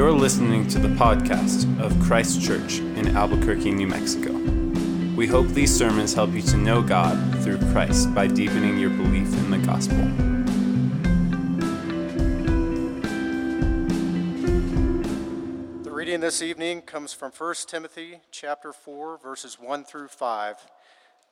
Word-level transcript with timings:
You're 0.00 0.12
listening 0.12 0.66
to 0.68 0.78
the 0.78 0.88
podcast 0.88 1.78
of 1.78 2.00
Christ 2.00 2.40
Church 2.40 2.78
in 2.78 3.14
Albuquerque, 3.14 3.70
New 3.70 3.86
Mexico. 3.86 4.32
We 5.14 5.26
hope 5.26 5.48
these 5.48 5.76
sermons 5.76 6.14
help 6.14 6.30
you 6.30 6.40
to 6.40 6.56
know 6.56 6.80
God 6.80 7.18
through 7.44 7.58
Christ 7.70 8.14
by 8.14 8.26
deepening 8.26 8.78
your 8.78 8.88
belief 8.88 9.30
in 9.34 9.50
the 9.50 9.58
gospel. 9.58 9.98
The 15.82 15.90
reading 15.90 16.20
this 16.20 16.40
evening 16.40 16.80
comes 16.80 17.12
from 17.12 17.30
1 17.30 17.54
Timothy 17.66 18.20
chapter 18.30 18.72
4 18.72 19.18
verses 19.18 19.60
1 19.60 19.84
through 19.84 20.08
5. 20.08 20.56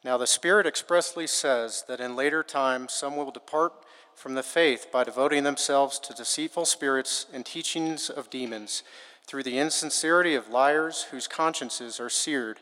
Now 0.05 0.19
the 0.19 0.27
Spirit 0.27 0.66
expressly 0.66 1.27
says 1.27 1.85
that 1.89 2.00
in 2.00 2.14
later 2.14 2.43
times 2.43 2.93
some 2.93 3.16
will 3.16 3.30
depart 3.30 3.73
from 4.19 4.35
the 4.35 4.43
faith 4.43 4.89
by 4.91 5.05
devoting 5.05 5.45
themselves 5.45 5.96
to 6.00 6.13
deceitful 6.13 6.64
spirits 6.64 7.27
and 7.32 7.46
teachings 7.46 8.11
of 8.11 8.29
demons, 8.31 8.82
through 9.25 9.44
the 9.44 9.61
insincerity 9.61 10.35
of 10.35 10.49
liars 10.49 11.04
whose 11.13 11.29
consciences 11.29 12.00
are 12.00 12.11
seared, 12.11 12.58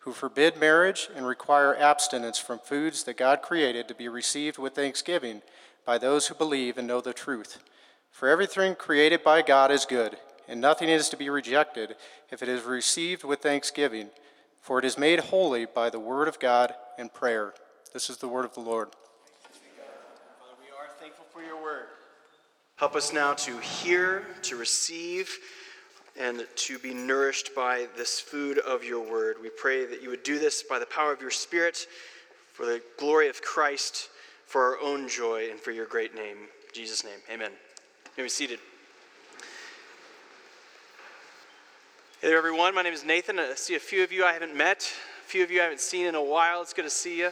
who 0.00 0.12
forbid 0.12 0.56
marriage 0.56 1.08
and 1.14 1.24
require 1.24 1.76
abstinence 1.76 2.38
from 2.38 2.58
foods 2.58 3.04
that 3.04 3.16
God 3.16 3.40
created 3.40 3.86
to 3.86 3.94
be 3.94 4.08
received 4.08 4.58
with 4.58 4.74
thanksgiving 4.74 5.42
by 5.84 5.96
those 5.96 6.26
who 6.26 6.34
believe 6.34 6.76
and 6.76 6.88
know 6.88 7.00
the 7.00 7.12
truth. 7.12 7.62
For 8.10 8.28
everything 8.28 8.74
created 8.74 9.22
by 9.22 9.42
God 9.42 9.70
is 9.70 9.84
good, 9.84 10.16
and 10.48 10.60
nothing 10.60 10.88
is 10.88 11.08
to 11.10 11.16
be 11.16 11.30
rejected 11.30 11.94
if 12.32 12.42
it 12.42 12.48
is 12.48 12.64
received 12.64 13.22
with 13.22 13.40
thanksgiving, 13.40 14.08
for 14.60 14.80
it 14.80 14.84
is 14.84 14.98
made 14.98 15.20
holy 15.20 15.66
by 15.66 15.88
the 15.88 16.00
word 16.00 16.26
of 16.26 16.40
God 16.40 16.74
and 16.98 17.14
prayer. 17.14 17.54
This 17.92 18.10
is 18.10 18.16
the 18.16 18.28
word 18.28 18.44
of 18.44 18.54
the 18.54 18.60
Lord. 18.60 18.88
Help 22.76 22.94
us 22.94 23.10
now 23.10 23.32
to 23.32 23.56
hear, 23.56 24.22
to 24.42 24.54
receive, 24.54 25.38
and 26.14 26.46
to 26.56 26.78
be 26.78 26.92
nourished 26.92 27.54
by 27.54 27.86
this 27.96 28.20
food 28.20 28.58
of 28.58 28.84
your 28.84 29.00
word. 29.00 29.36
We 29.40 29.48
pray 29.48 29.86
that 29.86 30.02
you 30.02 30.10
would 30.10 30.22
do 30.22 30.38
this 30.38 30.62
by 30.62 30.78
the 30.78 30.84
power 30.84 31.10
of 31.10 31.22
your 31.22 31.30
Spirit, 31.30 31.86
for 32.52 32.66
the 32.66 32.82
glory 32.98 33.30
of 33.30 33.40
Christ, 33.40 34.10
for 34.44 34.62
our 34.62 34.78
own 34.82 35.08
joy, 35.08 35.48
and 35.50 35.58
for 35.58 35.70
your 35.70 35.86
great 35.86 36.14
name. 36.14 36.36
In 36.36 36.74
Jesus' 36.74 37.02
name, 37.02 37.18
amen. 37.32 37.50
You 37.50 38.10
may 38.18 38.22
be 38.24 38.28
seated. 38.28 38.58
Hey 42.20 42.28
there, 42.28 42.36
everyone. 42.36 42.74
My 42.74 42.82
name 42.82 42.92
is 42.92 43.06
Nathan. 43.06 43.38
I 43.38 43.54
see 43.54 43.74
a 43.74 43.80
few 43.80 44.04
of 44.04 44.12
you 44.12 44.22
I 44.26 44.34
haven't 44.34 44.54
met 44.54 44.92
few 45.26 45.42
of 45.42 45.50
you 45.50 45.60
I 45.60 45.64
haven't 45.64 45.80
seen 45.80 46.06
in 46.06 46.14
a 46.14 46.22
while. 46.22 46.62
It's 46.62 46.72
good 46.72 46.84
to 46.84 46.90
see 46.90 47.18
you. 47.18 47.30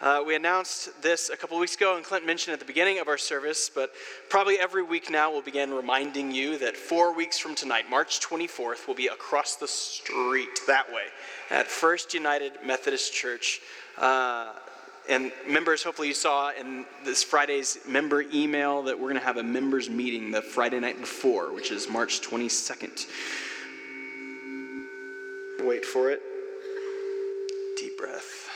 Uh, 0.00 0.20
we 0.26 0.34
announced 0.34 1.00
this 1.00 1.30
a 1.30 1.36
couple 1.36 1.56
weeks 1.60 1.76
ago, 1.76 1.94
and 1.94 2.04
Clint 2.04 2.26
mentioned 2.26 2.52
at 2.52 2.58
the 2.58 2.66
beginning 2.66 2.98
of 2.98 3.06
our 3.06 3.16
service, 3.16 3.70
but 3.72 3.92
probably 4.28 4.58
every 4.58 4.82
week 4.82 5.10
now 5.10 5.30
we'll 5.30 5.42
begin 5.42 5.72
reminding 5.72 6.32
you 6.32 6.58
that 6.58 6.76
four 6.76 7.14
weeks 7.14 7.38
from 7.38 7.54
tonight, 7.54 7.88
March 7.88 8.18
24th, 8.18 8.88
will 8.88 8.96
be 8.96 9.06
across 9.06 9.54
the 9.54 9.68
street 9.68 10.58
that 10.66 10.92
way 10.92 11.04
at 11.50 11.68
First 11.68 12.14
United 12.14 12.54
Methodist 12.64 13.14
Church. 13.14 13.60
Uh, 13.96 14.52
and 15.08 15.30
members, 15.46 15.84
hopefully, 15.84 16.08
you 16.08 16.14
saw 16.14 16.50
in 16.50 16.84
this 17.04 17.22
Friday's 17.22 17.78
member 17.86 18.22
email 18.34 18.82
that 18.82 18.98
we're 18.98 19.10
going 19.10 19.20
to 19.20 19.24
have 19.24 19.36
a 19.36 19.42
members 19.44 19.88
meeting 19.88 20.32
the 20.32 20.42
Friday 20.42 20.80
night 20.80 20.98
before, 20.98 21.54
which 21.54 21.70
is 21.70 21.88
March 21.88 22.22
22nd. 22.22 23.06
Wait 25.60 25.84
for 25.84 26.10
it. 26.10 26.20
Breath. 27.96 28.50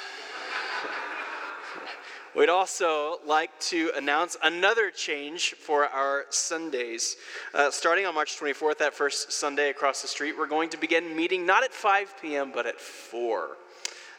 We'd 2.37 2.49
also 2.49 3.19
like 3.27 3.59
to 3.61 3.91
announce 3.97 4.37
another 4.43 4.91
change 4.91 5.55
for 5.55 5.87
our 5.87 6.27
Sundays. 6.31 7.17
Uh, 7.53 7.73
starting 7.73 8.07
on 8.07 8.15
March 8.15 8.39
24th, 8.39 8.79
that 8.79 8.95
first 8.95 9.33
Sunday 9.33 9.71
across 9.71 10.01
the 10.03 10.09
street, 10.09 10.39
we're 10.39 10.47
going 10.47 10.71
to 10.71 10.77
begin 10.77 11.17
meeting 11.17 11.45
not 11.45 11.65
at 11.65 11.73
5 11.73 12.15
p.m., 12.23 12.53
but 12.55 12.67
at 12.67 12.81
4. 12.81 13.57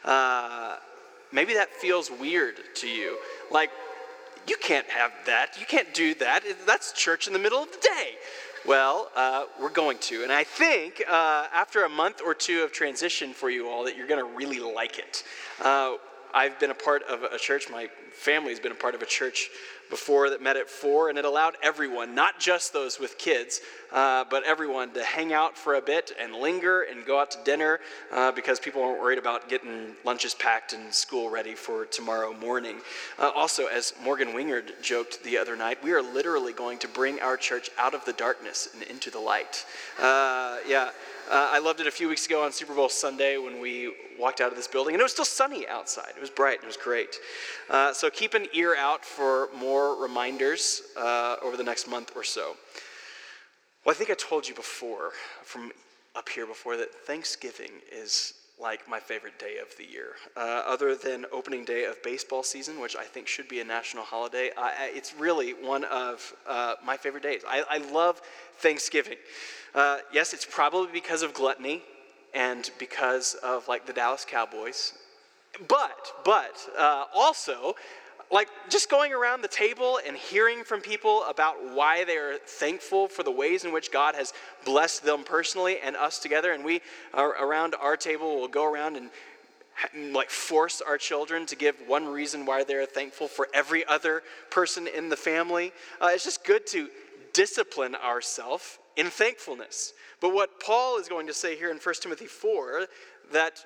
Uh, 0.03 0.75
maybe 1.31 1.53
that 1.53 1.69
feels 1.74 2.12
weird 2.12 2.56
to 2.75 2.88
you. 2.88 3.18
Like, 3.50 3.72
you 4.47 4.57
can't 4.57 4.88
have 4.88 5.12
that. 5.25 5.57
You 5.59 5.66
can't 5.66 5.94
do 5.94 6.13
that. 6.16 6.44
That's 6.66 6.91
church 6.91 7.28
in 7.28 7.34
the 7.34 7.40
middle 7.40 7.63
of 7.63 7.72
the 7.72 7.78
day. 7.78 8.16
Well, 8.66 9.09
uh, 9.16 9.45
we're 9.59 9.72
going 9.72 9.97
to. 9.99 10.22
And 10.22 10.31
I 10.31 10.44
think 10.44 11.01
uh, 11.09 11.47
after 11.51 11.83
a 11.85 11.89
month 11.89 12.22
or 12.23 12.35
two 12.35 12.61
of 12.61 12.72
transition 12.72 13.33
for 13.33 13.49
you 13.49 13.67
all, 13.67 13.85
that 13.85 13.97
you're 13.97 14.07
going 14.07 14.23
to 14.23 14.38
really 14.38 14.59
like 14.59 14.99
it. 14.99 15.23
Uh, 15.59 15.95
I've 16.33 16.59
been 16.59 16.69
a 16.69 16.75
part 16.75 17.03
of 17.03 17.23
a 17.23 17.38
church, 17.39 17.69
my 17.69 17.89
family's 18.13 18.59
been 18.59 18.71
a 18.71 18.75
part 18.75 18.94
of 18.94 19.01
a 19.01 19.05
church 19.05 19.50
before 19.91 20.31
that 20.31 20.41
met 20.41 20.57
at 20.57 20.68
four, 20.68 21.09
and 21.09 21.19
it 21.19 21.25
allowed 21.25 21.53
everyone, 21.62 22.16
not 22.16 22.40
just 22.40 22.74
those 22.74 23.00
with 23.00 23.19
kids, 23.19 23.62
uh, 23.91 24.24
but 24.31 24.44
everyone 24.44 24.90
to 24.94 25.03
hang 25.03 25.34
out 25.34 25.56
for 25.56 25.75
a 25.75 25.81
bit 25.81 26.13
and 26.19 26.34
linger 26.34 26.84
and 26.90 27.06
go 27.06 27.19
out 27.19 27.29
to 27.29 27.38
dinner 27.44 27.79
uh, 28.12 28.31
because 28.31 28.59
people 28.59 28.81
weren't 28.81 29.00
worried 29.00 29.19
about 29.19 29.50
getting 29.50 29.94
lunches 30.03 30.34
packed 30.34 30.74
and 30.74 30.91
school 30.91 31.30
ready 31.30 31.53
for 31.53 31.85
tomorrow 31.85 32.34
morning. 32.34 32.78
Uh, 33.19 33.30
also, 33.35 33.68
as 33.68 33.94
Morgan 34.03 34.30
Wingard 34.30 34.81
joked 34.81 35.24
the 35.24 35.38
other 35.38 35.56
night, 35.56 35.84
we 35.84 35.91
are 35.91 36.01
literally 36.01 36.53
going 36.53 36.80
to 36.80 36.88
bring 36.88 37.19
our 37.19 37.38
church 37.38 37.69
out 37.78 37.94
of 37.94 38.03
the 38.06 38.13
darkness 38.13 38.69
and 38.74 38.84
into 38.84 39.12
the 39.12 39.19
light. 39.19 39.66
Uh, 40.01 40.57
yeah. 40.68 40.90
Uh, 41.30 41.50
I 41.53 41.59
loved 41.59 41.80
it 41.80 41.88
a 41.88 41.91
few 41.91 42.09
weeks 42.09 42.25
ago 42.25 42.44
on 42.44 42.51
Super 42.51 42.74
Bowl 42.74 42.90
Sunday 42.90 43.38
when 43.38 43.62
we 43.62 43.94
walked 44.19 44.41
out 44.41 44.50
of 44.50 44.57
this 44.57 44.68
building, 44.68 44.96
and 44.96 45.00
it 45.00 45.03
was 45.03 45.13
still 45.13 45.24
sunny 45.24 45.66
outside. 45.68 46.12
It 46.16 46.19
was 46.19 46.30
bright, 46.30 46.56
and 46.56 46.63
it 46.63 46.68
was 46.68 46.78
great. 46.78 47.16
Uh, 47.69 47.94
so 47.94 48.09
keep 48.09 48.34
an 48.34 48.47
ear 48.53 48.75
out 48.78 49.06
for 49.06 49.50
more 49.57 49.81
reminders 49.90 50.81
uh, 50.97 51.36
over 51.42 51.58
the 51.58 51.64
next 51.64 51.88
month 51.88 52.12
or 52.16 52.24
so. 52.24 52.56
Well, 53.84 53.96
I 53.96 53.97
think 53.97 54.09
I 54.09 54.14
told 54.14 54.47
you 54.47 54.56
before, 54.56 55.12
from 55.44 55.72
up 56.16 56.30
here 56.30 56.46
before, 56.46 56.78
that 56.78 56.94
Thanksgiving 56.94 57.72
is 57.92 58.34
like 58.59 58.88
my 58.88 59.00
favorite 59.00 59.40
day 59.40 59.56
of 59.58 59.75
the 59.78 59.86
year. 59.86 60.09
Uh, 60.38 60.62
other 60.74 60.96
than 60.96 61.25
opening 61.31 61.66
day 61.66 61.86
of 61.86 62.02
baseball 62.03 62.44
season, 62.44 62.80
which 62.80 62.96
I 62.96 63.03
think 63.03 63.28
should 63.28 63.47
be 63.47 63.59
a 63.59 63.64
national 63.64 64.03
holiday, 64.03 64.52
it's 64.97 65.16
really 65.16 65.52
one 65.53 65.84
of 65.86 66.34
uh, 66.48 66.75
my 66.86 66.96
favorite 66.96 67.24
days. 67.24 67.42
I, 67.48 67.63
I 67.69 67.78
love 67.92 68.22
Thanksgiving. 68.59 69.18
Uh, 69.74 69.98
yes, 70.13 70.34
it's 70.34 70.46
probably 70.46 70.92
because 70.94 71.24
of 71.24 71.34
gluttony 71.34 71.81
and 72.36 72.69
because 72.78 73.36
of 73.44 73.68
like 73.68 73.88
the 73.88 73.94
Dallas 73.94 74.25
Cowboys. 74.30 74.94
But, 75.68 76.13
but 76.24 76.56
uh, 76.78 77.06
also, 77.13 77.75
like 78.31 78.47
just 78.69 78.90
going 78.90 79.14
around 79.14 79.42
the 79.42 79.47
table 79.47 80.00
and 80.06 80.16
hearing 80.16 80.64
from 80.64 80.81
people 80.81 81.24
about 81.30 81.56
why 81.74 82.03
they 82.06 82.18
are 82.18 82.38
thankful 82.38 83.08
for 83.08 83.24
the 83.24 83.31
ways 83.31 83.66
in 83.66 83.74
which 83.74 83.92
God 83.92 84.16
has 84.16 84.34
blessed 84.66 85.03
them 85.03 85.24
personally 85.24 85.80
and 85.84 85.96
us 85.96 86.19
together. 86.19 86.53
And 86.53 86.64
we 86.64 86.81
around 87.14 87.75
our 87.80 87.97
table 87.97 88.40
will 88.40 88.47
go 88.47 88.66
around 88.66 88.96
and 88.96 89.09
like 90.14 90.30
force 90.30 90.81
our 90.81 90.97
children 90.97 91.46
to 91.47 91.56
give 91.56 91.75
one 91.88 92.08
reason 92.08 92.46
why 92.46 92.64
they're 92.64 92.86
thankful 92.86 93.28
for 93.28 93.47
every 93.53 93.86
other 93.86 94.24
person 94.50 94.88
in 94.88 95.09
the 95.09 95.18
family. 95.18 95.72
Uh, 96.00 96.09
it's 96.12 96.24
just 96.24 96.46
good 96.46 96.68
to 96.68 96.90
discipline 97.34 97.96
ourselves 97.96 98.78
in 98.96 99.08
thankfulness. 99.08 99.94
But 100.19 100.34
what 100.34 100.59
Paul 100.59 101.00
is 101.00 101.08
going 101.08 101.28
to 101.28 101.34
say 101.34 101.56
here 101.58 101.72
in 101.72 101.78
1 101.78 101.96
Timothy 102.02 102.28
4 102.28 102.88
that 103.31 103.66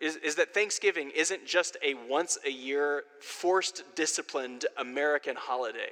is, 0.00 0.16
is 0.16 0.34
that 0.36 0.54
Thanksgiving 0.54 1.10
isn't 1.14 1.46
just 1.46 1.76
a 1.82 1.94
once 2.08 2.38
a 2.44 2.50
year 2.50 3.04
forced 3.20 3.82
disciplined 3.94 4.66
American 4.76 5.36
holiday, 5.36 5.90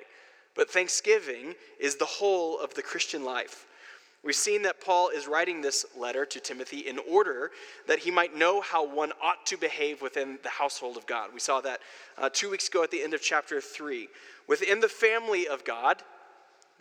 but 0.54 0.70
Thanksgiving 0.70 1.54
is 1.78 1.96
the 1.96 2.04
whole 2.04 2.58
of 2.58 2.74
the 2.74 2.82
Christian 2.82 3.24
life. 3.24 3.66
We've 4.24 4.36
seen 4.36 4.62
that 4.62 4.80
Paul 4.80 5.08
is 5.08 5.26
writing 5.26 5.60
this 5.60 5.84
letter 5.96 6.24
to 6.24 6.38
Timothy 6.38 6.88
in 6.88 7.00
order 7.10 7.50
that 7.88 7.98
he 7.98 8.12
might 8.12 8.36
know 8.36 8.60
how 8.60 8.86
one 8.86 9.10
ought 9.20 9.44
to 9.46 9.56
behave 9.56 10.00
within 10.00 10.38
the 10.44 10.48
household 10.48 10.96
of 10.96 11.06
God. 11.06 11.30
We 11.34 11.40
saw 11.40 11.60
that 11.62 11.80
uh, 12.16 12.30
two 12.32 12.48
weeks 12.48 12.68
ago 12.68 12.84
at 12.84 12.92
the 12.92 13.02
end 13.02 13.14
of 13.14 13.20
chapter 13.20 13.60
3. 13.60 14.08
Within 14.46 14.78
the 14.78 14.88
family 14.88 15.48
of 15.48 15.64
God, 15.64 16.02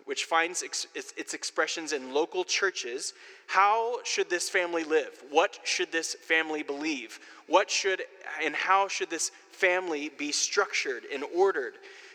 which 0.06 0.26
finds 0.26 0.64
ex- 0.64 0.88
its 0.96 1.34
expressions 1.34 1.94
in 1.94 2.14
local 2.14 2.44
churches, 2.44 3.14
how 3.48 4.04
should 4.04 4.30
this 4.30 4.50
family 4.50 4.84
live? 4.84 5.24
What 5.30 5.60
should 5.64 5.92
this 5.92 6.16
family 6.16 6.64
believe? 6.64 7.20
What 7.48 7.70
should 7.70 8.02
and 8.44 8.56
how 8.56 8.88
should 8.88 9.10
this 9.10 9.32
family 9.52 10.10
be 10.10 10.32
structured 10.32 11.04
and 11.14 11.24
ordered? 11.36 11.74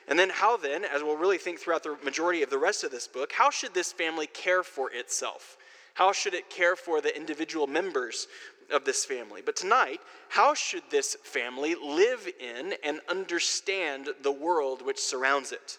And 0.09 0.19
then, 0.19 0.31
how 0.31 0.57
then, 0.57 0.85
as 0.85 1.03
we'll 1.03 1.17
really 1.17 1.39
think 1.39 1.59
throughout 1.59 1.83
the 1.83 1.97
majority 2.05 2.43
of 2.43 2.51
the 2.51 2.59
rest 2.59 2.85
of 2.85 2.91
this 2.91 3.09
book, 3.09 3.33
how 3.33 3.51
should 3.51 3.75
this 3.75 3.93
family 3.93 4.29
care 4.29 4.63
for 4.63 4.91
itself? 4.93 5.57
How 5.95 6.13
should 6.13 6.35
it 6.35 6.51
care 6.51 6.77
for 6.77 7.01
the 7.01 7.17
individual 7.17 7.67
members 7.67 8.29
of 8.71 8.85
this 8.85 9.05
family? 9.05 9.43
But 9.45 9.57
tonight, 9.57 10.01
how 10.29 10.55
should 10.55 10.83
this 10.91 11.17
family 11.25 11.75
live 11.75 12.29
in 12.39 12.75
and 12.85 13.01
understand 13.09 14.11
the 14.23 14.31
world 14.31 14.83
which 14.83 15.01
surrounds 15.01 15.53
it? 15.53 15.79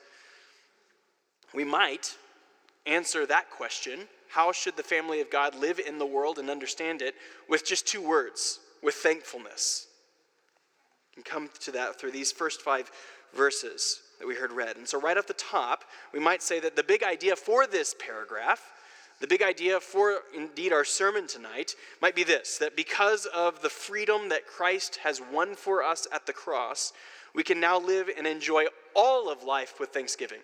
We 1.53 1.63
might 1.63 2.15
answer 2.85 3.25
that 3.25 3.49
question 3.49 4.07
how 4.29 4.51
should 4.51 4.75
the 4.75 4.83
family 4.83 5.21
of 5.21 5.31
God 5.31 5.55
live 5.55 5.79
in 5.79 5.97
the 5.97 6.05
world 6.05 6.37
and 6.37 6.49
understand 6.49 7.01
it 7.01 7.15
with 7.47 7.65
just 7.65 7.87
two 7.87 8.05
words 8.05 8.59
with 8.83 8.95
thankfulness. 8.95 9.87
And 11.15 11.25
come 11.25 11.49
to 11.61 11.71
that 11.71 11.99
through 11.99 12.11
these 12.11 12.31
first 12.31 12.61
five 12.61 12.91
verses 13.33 14.01
that 14.19 14.27
we 14.27 14.35
heard 14.35 14.51
read. 14.51 14.77
And 14.77 14.87
so, 14.87 14.99
right 14.99 15.17
off 15.17 15.27
the 15.27 15.33
top, 15.33 15.83
we 16.13 16.19
might 16.19 16.43
say 16.43 16.59
that 16.59 16.75
the 16.75 16.83
big 16.83 17.03
idea 17.03 17.35
for 17.35 17.65
this 17.65 17.95
paragraph 17.99 18.61
The 19.19 19.27
big 19.27 19.41
idea 19.41 19.79
for 19.79 20.19
indeed 20.35 20.71
our 20.71 20.85
sermon 20.85 21.25
tonight 21.25 21.75
might 22.01 22.15
be 22.15 22.23
this 22.23 22.59
that 22.59 22.75
because 22.75 23.25
of 23.25 23.61
the 23.61 23.69
freedom 23.69 24.29
that 24.29 24.45
Christ 24.45 24.97
has 24.97 25.19
won 25.19 25.55
for 25.55 25.83
us 25.83 26.05
at 26.11 26.27
the 26.27 26.33
cross, 26.33 26.93
we 27.33 27.43
can 27.43 27.59
now 27.59 27.79
live 27.79 28.09
and 28.15 28.27
enjoy 28.27 28.65
all 28.95 29.31
of 29.31 29.43
life 29.43 29.79
with 29.79 29.89
thanksgiving. 29.89 30.41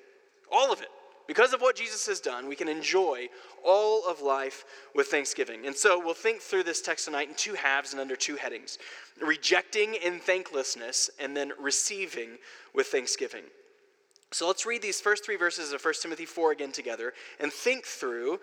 All 0.54 0.72
of 0.72 0.82
it. 0.82 0.90
Because 1.26 1.54
of 1.54 1.62
what 1.62 1.78
Jesus 1.78 2.06
has 2.08 2.20
done, 2.20 2.48
we 2.48 2.56
can 2.56 2.68
enjoy 2.68 3.30
all 3.64 4.06
of 4.08 4.22
life 4.22 4.66
with 4.94 5.08
thanksgiving. 5.08 5.66
And 5.66 5.76
so 5.76 5.98
we'll 5.98 6.14
think 6.14 6.42
through 6.42 6.64
this 6.64 6.82
text 6.82 7.06
tonight 7.06 7.30
in 7.30 7.36
two 7.36 7.54
halves 7.54 7.94
and 7.94 8.02
under 8.02 8.16
two 8.16 8.36
headings 8.36 8.78
rejecting 9.26 9.96
in 9.96 10.20
thanklessness, 10.20 11.10
and 11.20 11.38
then 11.38 11.54
receiving 11.60 12.38
with 12.74 12.88
thanksgiving. 12.88 13.44
So 14.34 14.48
let's 14.48 14.66
read 14.66 14.82
these 14.82 15.00
first 15.00 15.24
three 15.24 15.36
verses 15.36 15.72
of 15.72 15.86
1 15.86 15.94
Timothy 16.02 16.26
4 16.26 16.54
again 16.54 16.72
together 16.72 17.14
and 17.40 17.54
think 17.54 17.86
through 17.86 18.40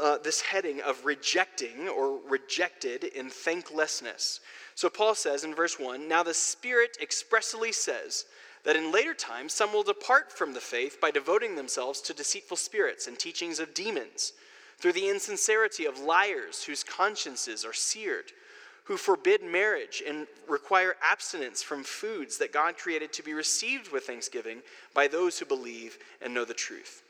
uh, 0.00 0.16
this 0.24 0.40
heading 0.40 0.80
of 0.80 1.04
rejecting 1.04 1.86
or 1.86 2.18
rejected 2.26 3.04
in 3.04 3.28
thanklessness. 3.28 4.40
So 4.74 4.88
Paul 4.88 5.14
says 5.14 5.44
in 5.44 5.54
verse 5.54 5.78
1 5.78 6.08
Now 6.08 6.22
the 6.22 6.32
Spirit 6.32 6.96
expressly 7.00 7.72
says, 7.72 8.24
that 8.64 8.76
in 8.76 8.92
later 8.92 9.14
times 9.14 9.52
some 9.52 9.72
will 9.72 9.82
depart 9.82 10.32
from 10.32 10.52
the 10.52 10.60
faith 10.60 11.00
by 11.00 11.10
devoting 11.10 11.54
themselves 11.54 12.00
to 12.00 12.14
deceitful 12.14 12.56
spirits 12.56 13.06
and 13.06 13.18
teachings 13.18 13.60
of 13.60 13.74
demons, 13.74 14.32
through 14.78 14.92
the 14.92 15.08
insincerity 15.08 15.86
of 15.86 15.98
liars 15.98 16.64
whose 16.64 16.82
consciences 16.82 17.64
are 17.64 17.72
seared, 17.72 18.32
who 18.84 18.96
forbid 18.96 19.42
marriage 19.42 20.02
and 20.06 20.26
require 20.48 20.96
abstinence 21.02 21.62
from 21.62 21.82
foods 21.84 22.36
that 22.38 22.52
God 22.52 22.76
created 22.76 23.12
to 23.14 23.22
be 23.22 23.32
received 23.32 23.92
with 23.92 24.04
thanksgiving 24.04 24.60
by 24.92 25.08
those 25.08 25.38
who 25.38 25.46
believe 25.46 25.98
and 26.20 26.34
know 26.34 26.44
the 26.44 26.52
truth. 26.54 27.02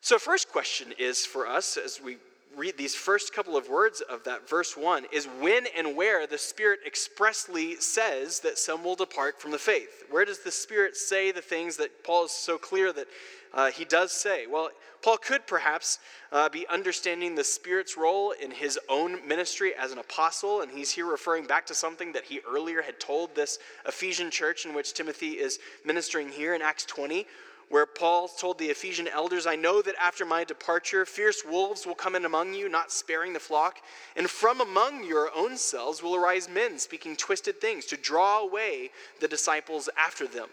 So, 0.00 0.18
first 0.18 0.50
question 0.50 0.92
is 0.98 1.24
for 1.24 1.46
us 1.46 1.76
as 1.76 2.00
we 2.02 2.16
read 2.56 2.76
these 2.76 2.94
first 2.94 3.32
couple 3.32 3.56
of 3.56 3.68
words 3.68 4.00
of 4.00 4.24
that 4.24 4.48
verse 4.48 4.76
1 4.76 5.06
is 5.12 5.26
when 5.40 5.66
and 5.76 5.96
where 5.96 6.26
the 6.26 6.38
Spirit 6.38 6.80
expressly 6.86 7.76
says 7.76 8.40
that 8.40 8.58
some 8.58 8.84
will 8.84 8.94
depart 8.94 9.40
from 9.40 9.50
the 9.50 9.58
faith. 9.58 10.04
Where 10.10 10.24
does 10.24 10.40
the 10.40 10.50
Spirit 10.50 10.96
say 10.96 11.32
the 11.32 11.42
things 11.42 11.76
that 11.78 12.04
Paul 12.04 12.26
is 12.26 12.32
so 12.32 12.58
clear 12.58 12.92
that 12.92 13.06
uh, 13.54 13.70
he 13.70 13.84
does 13.84 14.12
say? 14.12 14.46
Well, 14.46 14.70
Paul 15.02 15.16
could 15.16 15.46
perhaps 15.46 15.98
uh, 16.30 16.48
be 16.48 16.66
understanding 16.68 17.34
the 17.34 17.44
Spirit's 17.44 17.96
role 17.96 18.32
in 18.32 18.50
his 18.50 18.78
own 18.88 19.26
ministry 19.26 19.72
as 19.74 19.90
an 19.90 19.98
apostle, 19.98 20.60
and 20.60 20.70
he's 20.70 20.90
here 20.92 21.06
referring 21.06 21.46
back 21.46 21.66
to 21.66 21.74
something 21.74 22.12
that 22.12 22.24
he 22.24 22.40
earlier 22.48 22.82
had 22.82 23.00
told 23.00 23.34
this 23.34 23.58
Ephesian 23.86 24.30
church 24.30 24.64
in 24.64 24.74
which 24.74 24.94
Timothy 24.94 25.30
is 25.30 25.58
ministering 25.84 26.28
here 26.28 26.54
in 26.54 26.62
Acts 26.62 26.84
20 26.84 27.26
where 27.72 27.86
Paul 27.86 28.28
told 28.28 28.58
the 28.58 28.66
Ephesian 28.66 29.08
elders, 29.08 29.46
I 29.46 29.56
know 29.56 29.80
that 29.80 29.94
after 29.98 30.26
my 30.26 30.44
departure, 30.44 31.06
fierce 31.06 31.42
wolves 31.42 31.86
will 31.86 31.94
come 31.94 32.14
in 32.14 32.26
among 32.26 32.52
you, 32.52 32.68
not 32.68 32.92
sparing 32.92 33.32
the 33.32 33.40
flock. 33.40 33.78
And 34.14 34.28
from 34.28 34.60
among 34.60 35.04
your 35.04 35.30
own 35.34 35.56
selves 35.56 36.02
will 36.02 36.14
arise 36.14 36.50
men 36.50 36.78
speaking 36.78 37.16
twisted 37.16 37.62
things 37.62 37.86
to 37.86 37.96
draw 37.96 38.40
away 38.40 38.90
the 39.22 39.26
disciples 39.26 39.88
after 39.96 40.26
them. 40.26 40.48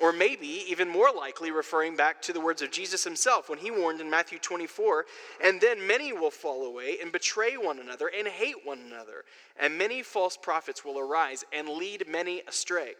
Or 0.00 0.12
maybe, 0.12 0.64
even 0.68 0.88
more 0.88 1.12
likely, 1.16 1.52
referring 1.52 1.94
back 1.94 2.20
to 2.22 2.32
the 2.32 2.40
words 2.40 2.60
of 2.60 2.72
Jesus 2.72 3.04
himself 3.04 3.48
when 3.48 3.60
he 3.60 3.70
warned 3.70 4.00
in 4.00 4.10
Matthew 4.10 4.40
24, 4.40 5.06
and 5.44 5.60
then 5.60 5.86
many 5.86 6.12
will 6.12 6.32
fall 6.32 6.64
away 6.64 6.96
and 7.00 7.12
betray 7.12 7.56
one 7.56 7.78
another 7.78 8.10
and 8.16 8.26
hate 8.26 8.64
one 8.66 8.80
another, 8.84 9.24
and 9.60 9.78
many 9.78 10.02
false 10.02 10.36
prophets 10.36 10.84
will 10.84 10.98
arise 10.98 11.44
and 11.52 11.68
lead 11.68 12.08
many 12.08 12.42
astray. 12.48 12.94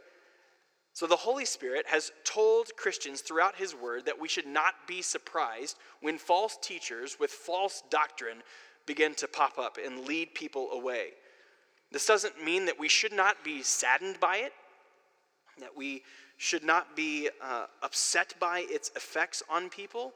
So 0.98 1.06
the 1.06 1.14
Holy 1.14 1.44
Spirit 1.44 1.86
has 1.86 2.10
told 2.24 2.74
Christians 2.76 3.20
throughout 3.20 3.54
his 3.54 3.72
word 3.72 4.06
that 4.06 4.20
we 4.20 4.26
should 4.26 4.48
not 4.48 4.74
be 4.88 5.00
surprised 5.00 5.76
when 6.00 6.18
false 6.18 6.58
teachers 6.60 7.20
with 7.20 7.30
false 7.30 7.84
doctrine 7.88 8.42
begin 8.84 9.14
to 9.14 9.28
pop 9.28 9.60
up 9.60 9.78
and 9.78 10.08
lead 10.08 10.34
people 10.34 10.72
away. 10.72 11.10
This 11.92 12.04
doesn't 12.04 12.44
mean 12.44 12.66
that 12.66 12.80
we 12.80 12.88
should 12.88 13.12
not 13.12 13.44
be 13.44 13.62
saddened 13.62 14.18
by 14.18 14.38
it, 14.38 14.52
that 15.60 15.76
we 15.76 16.02
should 16.36 16.64
not 16.64 16.96
be 16.96 17.30
uh, 17.40 17.66
upset 17.80 18.34
by 18.40 18.66
its 18.68 18.90
effects 18.96 19.40
on 19.48 19.68
people, 19.68 20.14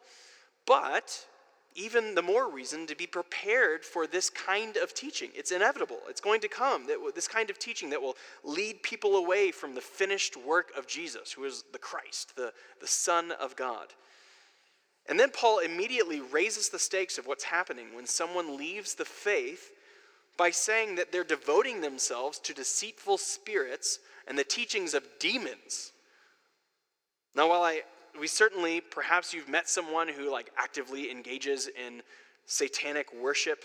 but 0.66 1.28
even 1.74 2.14
the 2.14 2.22
more 2.22 2.50
reason 2.50 2.86
to 2.86 2.96
be 2.96 3.06
prepared 3.06 3.84
for 3.84 4.06
this 4.06 4.28
kind 4.30 4.76
of 4.76 4.94
teaching. 4.94 5.30
It's 5.34 5.52
inevitable, 5.52 5.98
it's 6.08 6.20
going 6.20 6.40
to 6.40 6.48
come. 6.48 6.86
This 7.14 7.28
kind 7.28 7.50
of 7.50 7.58
teaching 7.58 7.90
that 7.90 8.02
will 8.02 8.16
lead 8.44 8.82
people 8.82 9.16
away 9.16 9.50
from 9.50 9.74
the 9.74 9.80
finished 9.80 10.36
work 10.36 10.72
of 10.76 10.86
Jesus, 10.86 11.32
who 11.32 11.44
is 11.44 11.64
the 11.72 11.78
Christ, 11.78 12.36
the, 12.36 12.52
the 12.80 12.86
Son 12.86 13.32
of 13.32 13.56
God. 13.56 13.88
And 15.08 15.18
then 15.18 15.30
Paul 15.30 15.58
immediately 15.58 16.20
raises 16.20 16.68
the 16.68 16.78
stakes 16.78 17.18
of 17.18 17.26
what's 17.26 17.44
happening 17.44 17.94
when 17.94 18.06
someone 18.06 18.56
leaves 18.56 18.94
the 18.94 19.04
faith 19.04 19.72
by 20.36 20.50
saying 20.50 20.96
that 20.96 21.12
they're 21.12 21.24
devoting 21.24 21.80
themselves 21.80 22.38
to 22.40 22.54
deceitful 22.54 23.18
spirits 23.18 23.98
and 24.26 24.38
the 24.38 24.44
teachings 24.44 24.94
of 24.94 25.04
demons. 25.18 25.92
Now, 27.34 27.48
while 27.48 27.62
I 27.62 27.82
we 28.18 28.26
certainly, 28.26 28.80
perhaps 28.80 29.32
you've 29.32 29.48
met 29.48 29.68
someone 29.68 30.08
who 30.08 30.30
like 30.30 30.50
actively 30.56 31.10
engages 31.10 31.68
in 31.68 32.02
satanic 32.46 33.12
worship. 33.14 33.64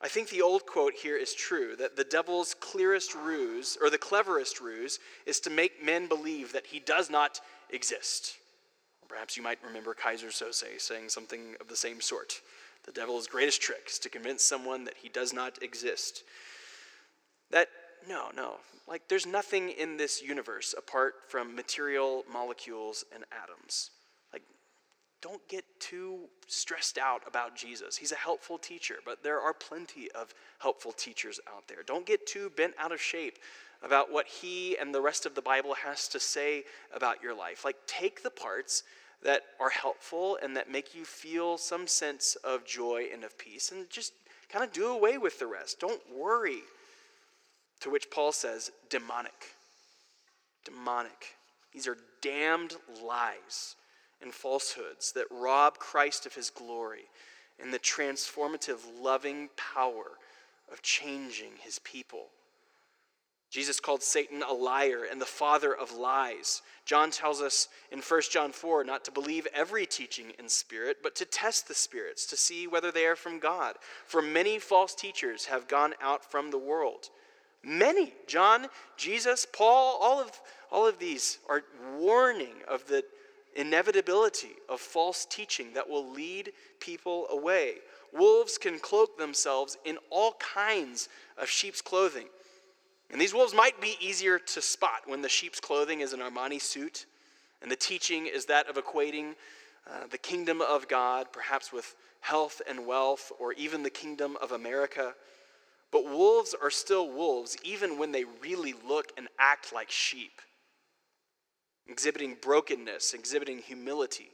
I 0.00 0.08
think 0.08 0.28
the 0.28 0.42
old 0.42 0.64
quote 0.64 0.94
here 0.94 1.16
is 1.16 1.34
true 1.34 1.74
that 1.76 1.96
the 1.96 2.04
devil's 2.04 2.54
clearest 2.54 3.14
ruse, 3.14 3.76
or 3.80 3.90
the 3.90 3.98
cleverest 3.98 4.60
ruse, 4.60 5.00
is 5.26 5.40
to 5.40 5.50
make 5.50 5.84
men 5.84 6.06
believe 6.06 6.52
that 6.52 6.66
he 6.66 6.78
does 6.78 7.10
not 7.10 7.40
exist. 7.70 8.36
Perhaps 9.08 9.36
you 9.36 9.42
might 9.42 9.58
remember 9.64 9.94
Keyser 9.94 10.28
Söze 10.28 10.80
saying 10.80 11.08
something 11.08 11.56
of 11.60 11.68
the 11.68 11.76
same 11.76 12.00
sort. 12.00 12.40
The 12.84 12.92
devil's 12.92 13.26
greatest 13.26 13.60
trick 13.60 13.88
is 13.90 13.98
to 14.00 14.08
convince 14.08 14.42
someone 14.42 14.84
that 14.84 14.96
he 15.02 15.08
does 15.08 15.32
not 15.32 15.62
exist. 15.62 16.22
That 17.50 17.68
no, 18.08 18.28
no. 18.36 18.56
Like, 18.86 19.08
there's 19.08 19.26
nothing 19.26 19.70
in 19.70 19.96
this 19.96 20.22
universe 20.22 20.74
apart 20.76 21.14
from 21.28 21.54
material 21.54 22.24
molecules 22.32 23.04
and 23.14 23.24
atoms. 23.42 23.90
Like, 24.32 24.42
don't 25.20 25.46
get 25.48 25.64
too 25.78 26.20
stressed 26.46 26.96
out 26.96 27.22
about 27.26 27.54
Jesus. 27.54 27.96
He's 27.96 28.12
a 28.12 28.16
helpful 28.16 28.56
teacher, 28.58 28.96
but 29.04 29.22
there 29.22 29.40
are 29.40 29.52
plenty 29.52 30.10
of 30.12 30.32
helpful 30.58 30.92
teachers 30.92 31.38
out 31.54 31.68
there. 31.68 31.82
Don't 31.86 32.06
get 32.06 32.26
too 32.26 32.50
bent 32.56 32.74
out 32.78 32.92
of 32.92 33.00
shape 33.00 33.38
about 33.82 34.10
what 34.10 34.26
he 34.26 34.76
and 34.78 34.94
the 34.94 35.00
rest 35.00 35.26
of 35.26 35.34
the 35.34 35.42
Bible 35.42 35.74
has 35.74 36.08
to 36.08 36.18
say 36.18 36.64
about 36.94 37.22
your 37.22 37.34
life. 37.34 37.64
Like, 37.64 37.76
take 37.86 38.22
the 38.22 38.30
parts 38.30 38.84
that 39.22 39.42
are 39.60 39.70
helpful 39.70 40.38
and 40.42 40.56
that 40.56 40.70
make 40.70 40.94
you 40.94 41.04
feel 41.04 41.58
some 41.58 41.86
sense 41.86 42.36
of 42.36 42.64
joy 42.64 43.06
and 43.12 43.24
of 43.24 43.36
peace 43.36 43.70
and 43.70 43.88
just 43.90 44.12
kind 44.48 44.64
of 44.64 44.72
do 44.72 44.88
away 44.88 45.18
with 45.18 45.38
the 45.38 45.46
rest. 45.46 45.80
Don't 45.80 46.00
worry 46.16 46.62
to 47.80 47.90
which 47.90 48.10
Paul 48.10 48.32
says, 48.32 48.70
demonic. 48.90 49.54
Demonic. 50.64 51.36
These 51.72 51.86
are 51.86 51.96
damned 52.22 52.74
lies 53.04 53.76
and 54.20 54.32
falsehoods 54.34 55.12
that 55.12 55.26
rob 55.30 55.78
Christ 55.78 56.26
of 56.26 56.34
his 56.34 56.50
glory 56.50 57.04
and 57.60 57.72
the 57.72 57.78
transformative, 57.78 58.78
loving 59.00 59.48
power 59.56 60.18
of 60.70 60.82
changing 60.82 61.52
his 61.60 61.78
people. 61.80 62.26
Jesus 63.50 63.80
called 63.80 64.02
Satan 64.02 64.42
a 64.42 64.52
liar 64.52 65.06
and 65.10 65.20
the 65.20 65.26
father 65.26 65.74
of 65.74 65.92
lies. 65.92 66.60
John 66.84 67.10
tells 67.10 67.40
us 67.40 67.68
in 67.90 68.00
1 68.00 68.22
John 68.30 68.52
4 68.52 68.84
not 68.84 69.04
to 69.06 69.10
believe 69.10 69.46
every 69.54 69.86
teaching 69.86 70.32
in 70.38 70.50
spirit, 70.50 70.98
but 71.02 71.14
to 71.16 71.24
test 71.24 71.66
the 71.66 71.74
spirits 71.74 72.26
to 72.26 72.36
see 72.36 72.66
whether 72.66 72.92
they 72.92 73.06
are 73.06 73.16
from 73.16 73.38
God. 73.38 73.76
For 74.04 74.20
many 74.20 74.58
false 74.58 74.94
teachers 74.94 75.46
have 75.46 75.66
gone 75.66 75.94
out 76.02 76.30
from 76.30 76.50
the 76.50 76.58
world. 76.58 77.08
Many, 77.64 78.12
John, 78.26 78.66
Jesus, 78.96 79.46
Paul, 79.52 79.98
all 80.00 80.20
of, 80.20 80.30
all 80.70 80.86
of 80.86 80.98
these 80.98 81.38
are 81.48 81.62
warning 81.98 82.54
of 82.68 82.86
the 82.86 83.04
inevitability 83.56 84.52
of 84.68 84.80
false 84.80 85.26
teaching 85.28 85.74
that 85.74 85.88
will 85.88 86.10
lead 86.10 86.52
people 86.80 87.26
away. 87.30 87.74
Wolves 88.12 88.58
can 88.58 88.78
cloak 88.78 89.18
themselves 89.18 89.76
in 89.84 89.98
all 90.10 90.34
kinds 90.34 91.08
of 91.36 91.48
sheep's 91.48 91.82
clothing. 91.82 92.26
And 93.10 93.20
these 93.20 93.34
wolves 93.34 93.54
might 93.54 93.80
be 93.80 93.96
easier 94.00 94.38
to 94.38 94.62
spot 94.62 95.02
when 95.06 95.22
the 95.22 95.28
sheep's 95.28 95.60
clothing 95.60 96.00
is 96.00 96.12
an 96.12 96.20
Armani 96.20 96.60
suit 96.60 97.06
and 97.62 97.70
the 97.70 97.76
teaching 97.76 98.26
is 98.26 98.46
that 98.46 98.68
of 98.68 98.76
equating 98.76 99.34
uh, 99.86 100.06
the 100.10 100.18
kingdom 100.18 100.60
of 100.60 100.88
God, 100.88 101.28
perhaps 101.32 101.72
with 101.72 101.96
health 102.20 102.60
and 102.68 102.86
wealth, 102.86 103.32
or 103.38 103.52
even 103.54 103.82
the 103.82 103.90
kingdom 103.90 104.36
of 104.40 104.52
America. 104.52 105.14
But 105.90 106.04
wolves 106.04 106.54
are 106.60 106.70
still 106.70 107.08
wolves, 107.10 107.56
even 107.62 107.98
when 107.98 108.12
they 108.12 108.24
really 108.42 108.74
look 108.86 109.12
and 109.16 109.28
act 109.38 109.72
like 109.72 109.90
sheep, 109.90 110.42
exhibiting 111.86 112.36
brokenness, 112.42 113.14
exhibiting 113.14 113.58
humility, 113.58 114.28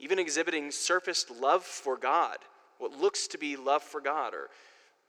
even 0.00 0.18
exhibiting 0.18 0.70
surfaced 0.70 1.30
love 1.30 1.62
for 1.62 1.96
God, 1.96 2.38
what 2.78 2.98
looks 2.98 3.28
to 3.28 3.38
be 3.38 3.56
love 3.56 3.82
for 3.82 4.00
God, 4.00 4.34
or 4.34 4.50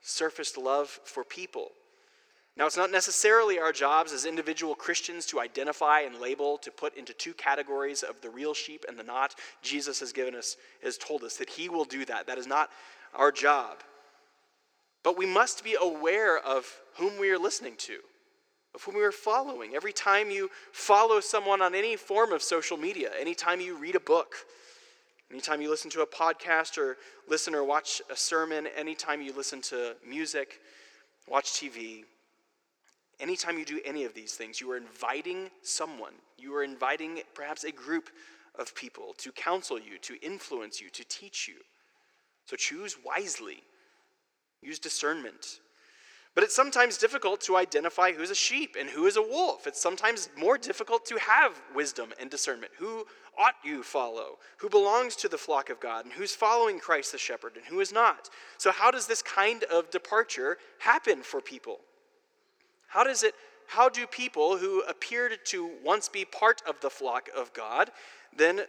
surfaced 0.02 0.58
love 0.58 0.88
for 1.04 1.24
people. 1.24 1.72
Now, 2.56 2.66
it's 2.66 2.78
not 2.78 2.92
necessarily 2.92 3.60
our 3.60 3.72
jobs 3.72 4.12
as 4.14 4.26
individual 4.26 4.74
Christians 4.74 5.28
to 5.28 5.40
identify 5.40 6.02
and 6.02 6.20
label, 6.20 6.58
to 6.60 6.72
put 6.72 6.96
into 6.98 7.14
two 7.14 7.34
categories 7.34 8.02
of 8.02 8.20
the 8.22 8.32
real 8.32 8.56
sheep 8.56 8.84
and 8.88 8.98
the 8.98 9.04
not. 9.04 9.36
Jesus 9.62 10.00
has 10.00 10.12
given 10.12 10.34
us, 10.34 10.58
has 10.82 10.98
told 10.98 11.24
us 11.24 11.38
that 11.38 11.50
He 11.50 11.70
will 11.70 11.86
do 11.86 12.04
that. 12.06 12.26
That 12.26 12.40
is 12.40 12.48
not 12.48 12.72
our 13.14 13.32
job. 13.32 13.78
But 15.08 15.18
we 15.18 15.26
must 15.26 15.64
be 15.64 15.78
aware 15.80 16.38
of 16.38 16.70
whom 16.96 17.18
we 17.18 17.30
are 17.30 17.40
listening 17.40 17.76
to, 17.78 18.00
of 18.76 18.84
whom 18.84 18.96
we 18.96 19.04
are 19.04 19.14
following. 19.14 19.74
Every 19.74 19.94
time 19.94 20.30
you 20.30 20.50
follow 20.74 21.22
someone 21.22 21.62
on 21.62 21.74
any 21.74 21.96
form 21.96 22.34
of 22.34 22.44
social 22.44 22.76
media, 22.76 23.12
anytime 23.18 23.62
you 23.62 23.78
read 23.78 23.96
a 23.96 24.02
book, 24.02 24.36
anytime 25.32 25.62
you 25.62 25.70
listen 25.70 25.90
to 25.92 26.02
a 26.02 26.06
podcast 26.06 26.78
or 26.78 26.98
listen 27.26 27.56
or 27.56 27.64
watch 27.64 28.02
a 28.12 28.18
sermon, 28.18 28.68
anytime 28.76 29.22
you 29.22 29.32
listen 29.32 29.62
to 29.62 29.96
music, 30.06 30.60
watch 31.26 31.54
TV, 31.54 32.04
anytime 33.22 33.58
you 33.58 33.64
do 33.64 33.80
any 33.86 34.04
of 34.04 34.14
these 34.14 34.34
things, 34.34 34.60
you 34.60 34.70
are 34.72 34.78
inviting 34.78 35.50
someone, 35.62 36.16
you 36.38 36.54
are 36.54 36.66
inviting 36.66 37.22
perhaps 37.34 37.64
a 37.64 37.72
group 37.72 38.10
of 38.60 38.76
people 38.76 39.16
to 39.20 39.32
counsel 39.32 39.80
you, 39.80 39.98
to 40.00 40.22
influence 40.22 40.82
you, 40.82 40.90
to 40.90 41.06
teach 41.06 41.48
you. 41.48 41.62
So 42.44 42.58
choose 42.58 42.98
wisely, 43.06 43.64
use 44.62 44.80
discernment. 44.80 45.60
But 46.36 46.44
it's 46.44 46.56
sometimes 46.56 47.00
difficult 47.00 47.42
to 47.42 47.58
identify 47.58 48.12
who's 48.12 48.30
a 48.30 48.36
sheep 48.36 48.76
and 48.80 48.88
who 48.88 49.08
is 49.08 49.18
a 49.18 49.22
wolf. 49.22 49.66
It's 49.66 49.82
sometimes 49.82 50.30
more 50.38 50.58
difficult 50.58 51.04
to 51.08 51.18
have 51.18 51.60
wisdom 51.74 52.14
and 52.20 52.30
discernment. 52.30 52.72
Who 52.78 53.08
ought 53.40 53.56
you 53.64 53.82
follow? 53.82 54.38
Who 54.58 54.70
belongs 54.70 55.16
to 55.16 55.28
the 55.28 55.38
flock 55.40 55.72
of 55.72 55.80
God? 55.80 56.06
And 56.06 56.14
who's 56.14 56.36
following 56.36 56.80
Christ 56.80 57.12
the 57.12 57.18
shepherd 57.18 57.56
and 57.56 57.66
who 57.66 57.80
is 57.80 57.92
not? 57.92 58.30
So, 58.60 58.72
how 58.72 58.92
does 58.92 59.08
this 59.08 59.24
kind 59.24 59.64
of 59.64 59.90
departure 59.90 60.60
happen 60.78 61.24
for 61.24 61.42
people? 61.42 61.80
How 62.88 63.04
does 63.04 63.24
it 63.24 63.34
how 63.68 63.90
do 63.90 64.08
people 64.08 64.58
who 64.58 64.82
appeared 64.84 65.40
to 65.46 65.72
once 65.84 66.08
be 66.08 66.24
part 66.24 66.62
of 66.68 66.80
the 66.80 66.90
flock 66.90 67.30
of 67.36 67.52
God 67.54 67.92
then 68.36 68.62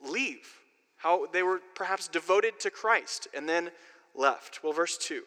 leave? 0.00 0.60
How 0.98 1.26
they 1.32 1.42
were 1.42 1.60
perhaps 1.74 2.08
devoted 2.08 2.60
to 2.60 2.70
Christ 2.70 3.26
and 3.34 3.48
then 3.48 3.70
left. 4.14 4.60
Well, 4.62 4.72
verse 4.72 4.96
2 4.98 5.22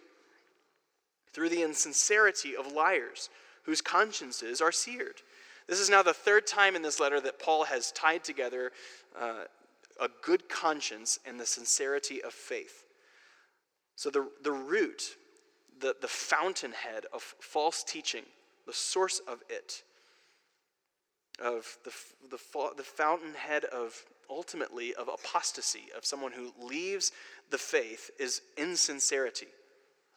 through 1.33 1.49
the 1.49 1.61
insincerity 1.61 2.55
of 2.55 2.71
liars 2.71 3.29
whose 3.61 3.79
consciences 3.79 4.59
are 4.59 4.71
seared. 4.71 5.21
This 5.67 5.79
is 5.79 5.87
now 5.87 6.01
the 6.01 6.11
third 6.11 6.47
time 6.47 6.75
in 6.75 6.81
this 6.81 6.99
letter 6.99 7.21
that 7.21 7.37
Paul 7.37 7.65
has 7.65 7.91
tied 7.91 8.23
together 8.23 8.71
uh, 9.15 9.43
a 10.01 10.09
good 10.23 10.49
conscience 10.49 11.19
and 11.27 11.39
the 11.39 11.45
sincerity 11.45 12.23
of 12.23 12.33
faith. 12.33 12.85
So, 13.95 14.09
the, 14.09 14.27
the 14.43 14.51
root, 14.51 15.03
the, 15.79 15.95
the 16.01 16.07
fountainhead 16.07 17.05
of 17.13 17.21
false 17.21 17.83
teaching, 17.83 18.23
the 18.65 18.73
source 18.73 19.21
of 19.27 19.43
it, 19.47 19.83
of 21.39 21.77
the, 21.83 21.91
the, 22.29 22.69
the 22.77 22.83
fountainhead 22.83 23.65
of 23.65 23.93
ultimately 24.29 24.93
of 24.95 25.07
apostasy, 25.07 25.85
of 25.95 26.05
someone 26.05 26.31
who 26.31 26.53
leaves 26.61 27.11
the 27.49 27.57
faith, 27.57 28.09
is 28.19 28.41
insincerity, 28.57 29.47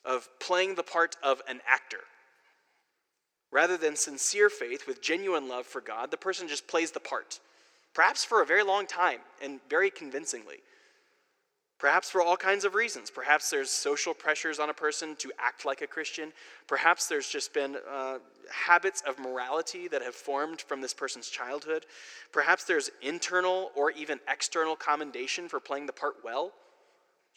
of 0.05 0.29
playing 0.40 0.75
the 0.75 0.83
part 0.83 1.17
of 1.23 1.43
an 1.49 1.61
actor. 1.67 2.00
Rather 3.52 3.76
than 3.76 3.97
sincere 3.97 4.49
faith 4.49 4.87
with 4.87 5.02
genuine 5.02 5.49
love 5.49 5.67
for 5.67 5.81
God, 5.81 6.11
the 6.11 6.17
person 6.17 6.49
just 6.49 6.69
plays 6.69 6.93
the 6.93 7.00
part, 7.00 7.40
perhaps 7.95 8.25
for 8.25 8.43
a 8.43 8.47
very 8.47 8.62
long 8.62 8.87
time 8.87 9.21
and 9.43 9.61
very 9.69 9.90
convincingly. 9.90 10.59
Perhaps 11.81 12.11
for 12.11 12.21
all 12.21 12.37
kinds 12.37 12.67
of 12.67 12.75
reasons. 12.75 13.11
Perhaps 13.11 13.49
there's 13.49 13.71
social 13.71 14.13
pressures 14.13 14.59
on 14.59 14.69
a 14.69 14.75
person 14.75 15.17
to 15.17 15.33
act 15.39 15.65
like 15.65 15.81
a 15.81 15.87
Christian. 15.87 16.31
Perhaps 16.67 17.09
there's 17.09 17.27
just 17.27 17.55
been 17.55 17.79
uh, 17.91 18.19
habits 18.53 19.03
of 19.07 19.19
morality 19.19 19.89
that 19.89 20.03
have 20.03 20.15
formed 20.15 20.61
from 20.61 20.83
this 20.83 20.93
person's 20.93 21.31
childhood. 21.31 21.87
Perhaps 22.33 22.65
there's 22.65 22.91
internal 23.01 23.71
or 23.75 23.93
even 23.93 24.21
external 24.29 24.77
commendation 24.77 25.49
for 25.49 25.59
playing 25.59 25.87
the 25.87 25.93
part 25.93 26.17
well. 26.23 26.53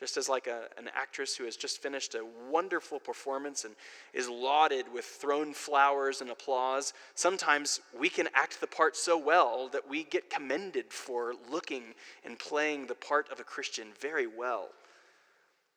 Just 0.03 0.17
as, 0.17 0.27
like 0.27 0.47
a, 0.47 0.63
an 0.77 0.89
actress 0.93 1.33
who 1.37 1.45
has 1.45 1.55
just 1.55 1.81
finished 1.81 2.13
a 2.13 2.25
wonderful 2.51 2.99
performance 2.99 3.63
and 3.63 3.73
is 4.13 4.27
lauded 4.27 4.91
with 4.93 5.05
thrown 5.05 5.53
flowers 5.53 6.19
and 6.19 6.29
applause, 6.29 6.93
sometimes 7.15 7.79
we 7.97 8.09
can 8.09 8.27
act 8.35 8.59
the 8.59 8.67
part 8.67 8.97
so 8.97 9.17
well 9.17 9.69
that 9.69 9.87
we 9.87 10.03
get 10.03 10.29
commended 10.29 10.91
for 10.91 11.35
looking 11.49 11.83
and 12.25 12.37
playing 12.37 12.87
the 12.87 12.95
part 12.95 13.31
of 13.31 13.39
a 13.39 13.45
Christian 13.45 13.93
very 13.97 14.27
well. 14.27 14.71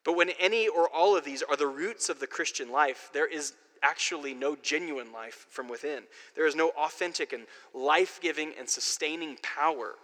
But 0.05 0.17
when 0.17 0.31
any 0.41 0.67
or 0.67 0.89
all 0.89 1.17
of 1.17 1.25
these 1.25 1.45
are 1.45 1.57
the 1.57 1.69
roots 1.69 2.09
of 2.09 2.19
the 2.19 2.27
Christian 2.27 2.73
life, 2.73 3.11
there 3.13 3.29
is 3.29 3.53
actually 3.81 4.35
no 4.35 4.57
genuine 4.57 5.13
life 5.13 5.47
from 5.51 5.69
within. 5.69 6.03
There 6.35 6.49
is 6.49 6.57
no 6.57 6.71
authentic 6.71 7.33
and 7.33 7.45
life 7.73 8.19
giving 8.21 8.55
and 8.59 8.69
sustaining 8.69 9.39
power 9.41 9.95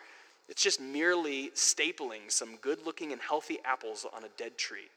it's 0.48 0.62
just 0.62 0.80
merely 0.80 1.50
stapling 1.54 2.28
some 2.28 2.56
good 2.56 2.84
looking 2.84 3.12
and 3.12 3.20
healthy 3.20 3.58
apples 3.64 4.06
on 4.14 4.24
a 4.24 4.28
dead 4.36 4.58
tree. 4.58 4.90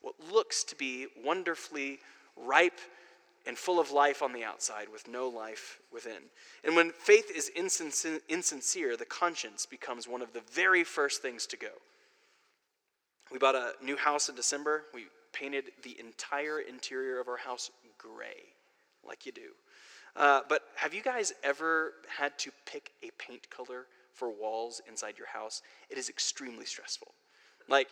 What 0.00 0.14
looks 0.32 0.64
to 0.64 0.76
be 0.76 1.06
wonderfully 1.24 1.98
ripe 2.36 2.78
and 3.46 3.56
full 3.56 3.78
of 3.78 3.92
life 3.92 4.22
on 4.22 4.32
the 4.32 4.44
outside 4.44 4.88
with 4.92 5.06
no 5.08 5.28
life 5.28 5.78
within. 5.92 6.22
And 6.64 6.74
when 6.74 6.90
faith 6.90 7.30
is 7.34 7.50
insincere, 7.54 8.96
the 8.96 9.04
conscience 9.04 9.66
becomes 9.66 10.08
one 10.08 10.20
of 10.20 10.32
the 10.32 10.42
very 10.52 10.82
first 10.82 11.22
things 11.22 11.46
to 11.46 11.56
go. 11.56 11.68
We 13.30 13.38
bought 13.38 13.54
a 13.54 13.72
new 13.82 13.96
house 13.96 14.28
in 14.28 14.34
December. 14.34 14.84
We 14.92 15.06
painted 15.32 15.64
the 15.82 15.96
entire 16.00 16.60
interior 16.60 17.20
of 17.20 17.28
our 17.28 17.36
house 17.36 17.70
gray, 17.98 18.52
like 19.06 19.26
you 19.26 19.32
do. 19.32 19.50
Uh, 20.16 20.40
but 20.48 20.62
have 20.76 20.94
you 20.94 21.02
guys 21.02 21.32
ever 21.44 21.92
had 22.08 22.36
to 22.38 22.50
pick 22.64 22.90
a 23.02 23.10
paint 23.18 23.48
color 23.50 23.86
for 24.16 24.30
walls 24.30 24.80
inside 24.88 25.14
your 25.18 25.28
house, 25.28 25.62
it 25.90 25.98
is 25.98 26.08
extremely 26.08 26.64
stressful. 26.64 27.14
Like, 27.68 27.88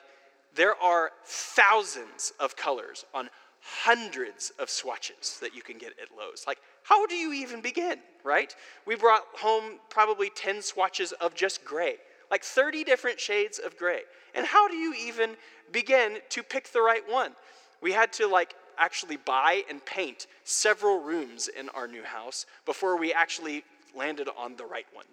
there 0.55 0.75
are 0.81 1.11
thousands 1.25 2.33
of 2.41 2.57
colors 2.57 3.05
on 3.15 3.29
hundreds 3.61 4.53
of 4.59 4.69
swatches 4.69 5.39
that 5.41 5.55
you 5.55 5.63
can 5.63 5.79
get 5.79 5.93
at 6.01 6.17
Lowe's. 6.17 6.45
Like, 6.47 6.59
how 6.83 7.07
do 7.07 7.15
you 7.15 7.33
even 7.33 7.61
begin, 7.61 7.99
right? 8.23 8.55
We 8.87 8.95
brought 8.95 9.23
home 9.35 9.79
probably 9.89 10.31
10 10.35 10.63
swatches 10.63 11.13
of 11.13 11.35
just 11.35 11.65
gray, 11.65 11.97
like 12.31 12.45
30 12.45 12.85
different 12.85 13.19
shades 13.19 13.59
of 13.59 13.77
gray. 13.77 14.01
And 14.35 14.47
how 14.47 14.69
do 14.69 14.77
you 14.77 14.95
even 14.95 15.37
begin 15.73 16.19
to 16.31 16.43
pick 16.43 16.73
the 16.73 16.83
right 16.83 17.03
one? 17.09 17.33
We 17.81 17.93
had 17.93 18.13
to, 18.15 18.27
like, 18.27 18.55
actually 18.79 19.17
buy 19.17 19.63
and 19.71 19.85
paint 19.85 20.27
several 20.45 21.01
rooms 21.01 21.49
in 21.49 21.69
our 21.71 21.87
new 21.87 22.03
house 22.03 22.47
before 22.67 22.99
we 22.99 23.13
actually 23.13 23.65
landed 23.97 24.29
on 24.37 24.57
the 24.57 24.67
right 24.67 24.87
one. 24.93 25.07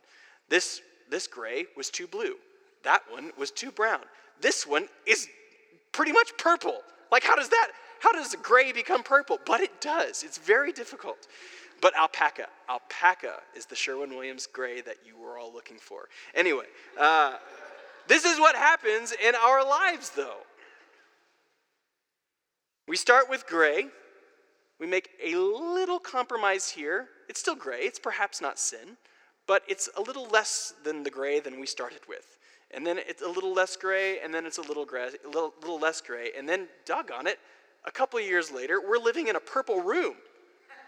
This 0.50 0.82
this 1.12 1.28
gray 1.28 1.66
was 1.78 1.92
too 1.92 2.08
blue. 2.08 2.36
That 2.84 3.04
one 3.10 3.32
was 3.38 3.52
too 3.52 3.70
brown. 3.70 4.02
This 4.40 4.66
one 4.66 4.88
is 5.06 5.28
pretty 5.92 6.14
much 6.14 6.36
purple. 6.38 6.80
Like, 7.12 7.24
how 7.24 7.36
does 7.36 7.50
that, 7.50 7.68
how 8.00 8.14
does 8.14 8.36
gray 8.42 8.72
become 8.72 9.04
purple? 9.04 9.38
But 9.46 9.60
it 9.60 9.82
does. 9.82 10.24
It's 10.24 10.38
very 10.40 10.72
difficult. 10.72 11.28
But 11.82 11.96
alpaca, 11.98 12.48
alpaca 12.70 13.42
is 13.56 13.66
the 13.66 13.76
Sherwin 13.76 14.12
Williams 14.12 14.48
gray 14.48 14.82
that 14.82 14.98
you 15.06 15.18
were 15.18 15.38
all 15.38 15.54
looking 15.54 15.78
for. 15.78 16.08
Anyway, 16.34 16.66
uh, 17.00 17.36
this 18.08 18.24
is 18.24 18.40
what 18.40 18.56
happens 18.56 19.12
in 19.12 19.36
our 19.36 19.68
lives, 19.68 20.12
though. 20.12 20.38
We 22.88 22.96
start 22.96 23.30
with 23.30 23.46
gray. 23.48 23.88
We 24.80 24.88
make 24.88 25.10
a 25.24 25.36
little 25.36 26.00
compromise 26.00 26.70
here. 26.70 27.10
It's 27.28 27.40
still 27.40 27.56
gray. 27.56 27.82
It's 27.82 28.00
perhaps 28.00 28.42
not 28.42 28.58
sin 28.58 28.98
but 29.52 29.64
it's 29.68 29.90
a 29.98 30.02
little 30.02 30.28
less 30.28 30.76
than 30.86 31.04
the 31.04 31.10
gray 31.10 31.42
than 31.42 31.60
we 31.60 31.66
started 31.66 32.00
with. 32.08 32.38
And 32.74 32.88
then 32.88 32.98
it's 32.98 33.22
a 33.22 33.28
little 33.28 33.54
less 33.54 33.76
gray, 33.76 34.22
and 34.22 34.34
then 34.34 34.46
it's 34.46 34.60
a 34.60 34.62
little, 34.62 34.86
gray, 34.86 35.10
a 35.26 35.28
little, 35.28 35.54
little 35.60 35.78
less 35.78 36.00
gray, 36.00 36.30
and 36.38 36.48
then, 36.48 36.70
doggone 36.86 37.28
it, 37.28 37.38
a 37.84 37.92
couple 37.92 38.18
years 38.22 38.50
later, 38.50 38.80
we're 38.80 38.98
living 38.98 39.28
in 39.28 39.36
a 39.36 39.42
purple 39.42 39.82
room. 39.82 40.14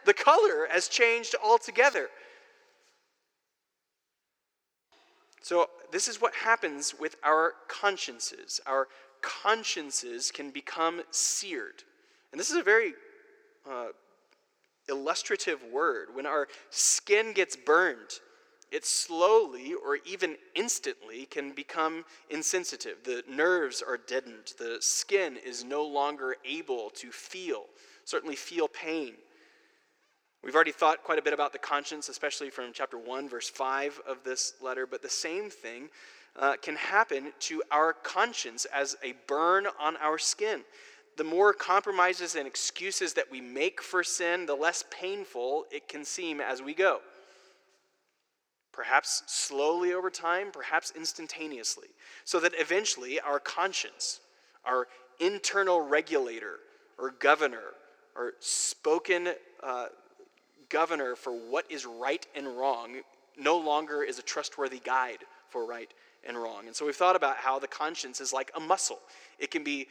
The 0.06 0.14
color 0.14 0.70
has 0.72 0.88
changed 0.88 1.36
altogether. 1.44 2.08
So, 5.42 5.70
this 5.92 6.08
is 6.08 6.22
what 6.22 6.34
happens 6.34 6.96
with 6.98 7.18
our 7.22 7.56
consciences. 7.68 8.62
Our 8.66 8.88
consciences 9.22 10.32
can 10.32 10.52
become 10.52 11.02
seared. 11.12 11.84
And 12.32 12.40
this 12.40 12.50
is 12.50 12.56
a 12.56 12.64
very 12.64 12.94
uh, 13.70 13.88
illustrative 14.88 15.60
word. 15.70 16.16
When 16.16 16.26
our 16.26 16.48
skin 16.70 17.34
gets 17.34 17.58
burned, 17.58 18.22
it 18.74 18.86
slowly 18.86 19.76
or 19.76 20.00
even 20.04 20.36
instantly 20.56 21.28
can 21.28 21.52
become 21.52 22.04
insensitive. 22.32 22.98
The 23.04 23.24
nerves 23.30 23.84
are 23.88 23.98
deadened. 23.98 24.54
The 24.58 24.78
skin 24.80 25.38
is 25.38 25.64
no 25.64 25.86
longer 25.86 26.38
able 26.44 26.90
to 26.96 27.12
feel, 27.12 27.66
certainly 28.04 28.36
feel 28.36 28.68
pain. 28.68 29.14
We've 30.44 30.56
already 30.56 30.72
thought 30.72 31.04
quite 31.04 31.20
a 31.20 31.22
bit 31.22 31.34
about 31.34 31.54
the 31.54 31.60
conscience, 31.60 32.10
especially 32.10 32.50
from 32.50 32.72
chapter 32.74 32.98
1, 32.98 33.30
verse 33.30 33.48
5 33.48 34.02
of 34.08 34.24
this 34.24 34.54
letter, 34.60 34.88
but 34.88 35.04
the 35.04 35.10
same 35.10 35.52
thing 35.52 35.90
uh, 36.36 36.56
can 36.60 36.76
happen 36.76 37.32
to 37.42 37.62
our 37.70 37.94
conscience 37.94 38.66
as 38.74 38.98
a 39.04 39.14
burn 39.28 39.68
on 39.80 39.98
our 39.98 40.18
skin. 40.18 40.64
The 41.16 41.24
more 41.24 41.54
compromises 41.54 42.34
and 42.34 42.48
excuses 42.48 43.14
that 43.14 43.30
we 43.30 43.40
make 43.40 43.84
for 43.84 44.04
sin, 44.04 44.48
the 44.48 44.56
less 44.56 44.84
painful 44.90 45.66
it 45.72 45.88
can 45.88 46.04
seem 46.04 46.42
as 46.42 46.60
we 46.60 46.74
go 46.74 47.02
perhaps 48.74 49.24
slowly 49.28 49.94
over 49.94 50.10
time, 50.10 50.52
perhaps 50.52 50.92
instantaneously, 50.96 51.88
so 52.26 52.40
that 52.40 52.52
eventually 52.58 53.20
our 53.20 53.40
conscience, 53.40 54.20
our 54.66 54.88
internal 55.20 55.80
regulator 55.80 56.56
or 56.98 57.12
governor 57.12 57.74
or 58.16 58.34
spoken 58.40 59.30
uh, 59.62 59.86
governor 60.70 61.16
for 61.16 61.32
what 61.32 61.66
is 61.72 61.86
right 61.86 62.26
and 62.36 62.48
wrong 62.58 63.02
no 63.38 63.58
longer 63.58 64.04
is 64.04 64.20
a 64.20 64.22
trustworthy 64.22 64.80
guide 64.80 65.20
for 65.50 65.66
right 65.66 65.94
and 66.28 66.38
wrong. 66.38 66.68
And 66.68 66.76
so 66.76 66.86
we've 66.86 66.96
thought 66.96 67.16
about 67.16 67.38
how 67.38 67.60
the 67.60 67.68
conscience 67.68 68.22
is 68.22 68.34
like 68.34 68.52
a 68.56 68.60
muscle. 68.60 69.00
It 69.40 69.52
can 69.52 69.64
be 69.64 69.88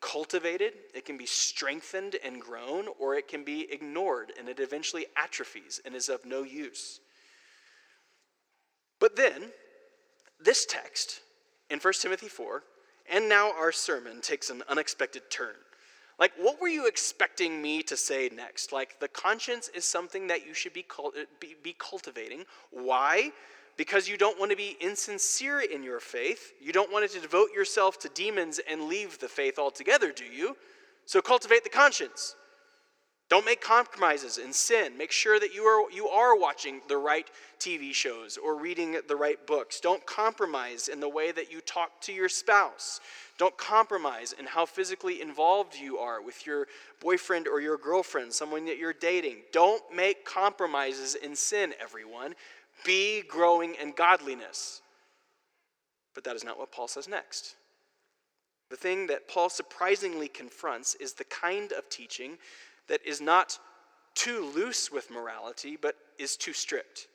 cultivated, 0.00 0.74
it 0.94 1.04
can 1.04 1.16
be 1.16 1.26
strengthened 1.26 2.16
and 2.24 2.40
grown, 2.40 2.86
or 2.98 3.14
it 3.14 3.28
can 3.28 3.44
be 3.44 3.66
ignored 3.72 4.32
and 4.38 4.48
it 4.48 4.60
eventually 4.60 5.06
atrophies 5.16 5.80
and 5.84 5.94
is 5.94 6.08
of 6.08 6.24
no 6.24 6.42
use. 6.42 7.00
But 9.00 9.16
then, 9.16 9.50
this 10.40 10.66
text 10.66 11.20
in 11.70 11.78
1 11.78 11.92
Timothy 12.00 12.28
4, 12.28 12.62
and 13.10 13.28
now 13.28 13.52
our 13.52 13.72
sermon 13.72 14.20
takes 14.20 14.50
an 14.50 14.62
unexpected 14.68 15.22
turn. 15.30 15.54
Like, 16.18 16.32
what 16.38 16.60
were 16.60 16.68
you 16.68 16.86
expecting 16.86 17.60
me 17.60 17.82
to 17.84 17.96
say 17.96 18.30
next? 18.34 18.72
Like, 18.72 18.98
the 19.00 19.08
conscience 19.08 19.68
is 19.68 19.84
something 19.84 20.26
that 20.28 20.46
you 20.46 20.54
should 20.54 20.72
be, 20.72 20.84
uh, 20.98 21.10
be, 21.40 21.56
be 21.62 21.74
cultivating. 21.78 22.44
Why? 22.70 23.32
Because 23.76 24.08
you 24.08 24.16
don't 24.16 24.38
want 24.38 24.50
to 24.50 24.56
be 24.56 24.76
insincere 24.80 25.60
in 25.60 25.82
your 25.82 26.00
faith. 26.00 26.54
You 26.58 26.72
don't 26.72 26.90
want 26.90 27.08
to 27.10 27.20
devote 27.20 27.50
yourself 27.54 27.98
to 28.00 28.08
demons 28.08 28.58
and 28.70 28.84
leave 28.84 29.18
the 29.18 29.28
faith 29.28 29.58
altogether, 29.58 30.10
do 30.10 30.24
you? 30.24 30.56
So 31.04 31.20
cultivate 31.20 31.64
the 31.64 31.70
conscience. 31.70 32.34
Don't 33.28 33.44
make 33.44 33.60
compromises 33.60 34.38
in 34.38 34.52
sin. 34.52 34.96
Make 34.96 35.10
sure 35.10 35.40
that 35.40 35.52
you 35.52 35.64
are, 35.64 35.90
you 35.90 36.06
are 36.08 36.38
watching 36.38 36.80
the 36.88 36.96
right 36.96 37.28
TV 37.58 37.92
shows 37.92 38.36
or 38.36 38.56
reading 38.56 38.96
the 39.08 39.16
right 39.16 39.44
books. 39.46 39.80
Don't 39.80 40.04
compromise 40.06 40.86
in 40.86 41.00
the 41.00 41.08
way 41.08 41.32
that 41.32 41.50
you 41.50 41.60
talk 41.60 42.00
to 42.02 42.12
your 42.12 42.28
spouse. 42.28 43.00
Don't 43.36 43.56
compromise 43.56 44.32
in 44.38 44.46
how 44.46 44.64
physically 44.64 45.20
involved 45.20 45.74
you 45.74 45.98
are 45.98 46.22
with 46.22 46.46
your 46.46 46.68
boyfriend 47.00 47.48
or 47.48 47.60
your 47.60 47.76
girlfriend, 47.76 48.32
someone 48.32 48.64
that 48.66 48.78
you're 48.78 48.92
dating. 48.92 49.38
Don't 49.52 49.82
make 49.94 50.24
compromises 50.24 51.16
in 51.16 51.34
sin, 51.34 51.74
everyone. 51.82 52.34
Be 52.84 53.22
growing 53.22 53.74
in 53.82 53.90
godliness. 53.90 54.82
But 56.14 56.22
that 56.24 56.36
is 56.36 56.44
not 56.44 56.58
what 56.58 56.70
Paul 56.70 56.86
says 56.86 57.08
next. 57.08 57.56
The 58.70 58.76
thing 58.76 59.08
that 59.08 59.28
Paul 59.28 59.48
surprisingly 59.48 60.28
confronts 60.28 60.94
is 60.96 61.12
the 61.12 61.24
kind 61.24 61.72
of 61.72 61.88
teaching 61.88 62.38
that 62.88 63.00
is 63.04 63.20
not 63.20 63.58
too 64.14 64.50
loose 64.54 64.90
with 64.90 65.10
morality, 65.10 65.76
but 65.80 65.96
is 66.18 66.36
too 66.36 66.52
strict. 66.52 67.08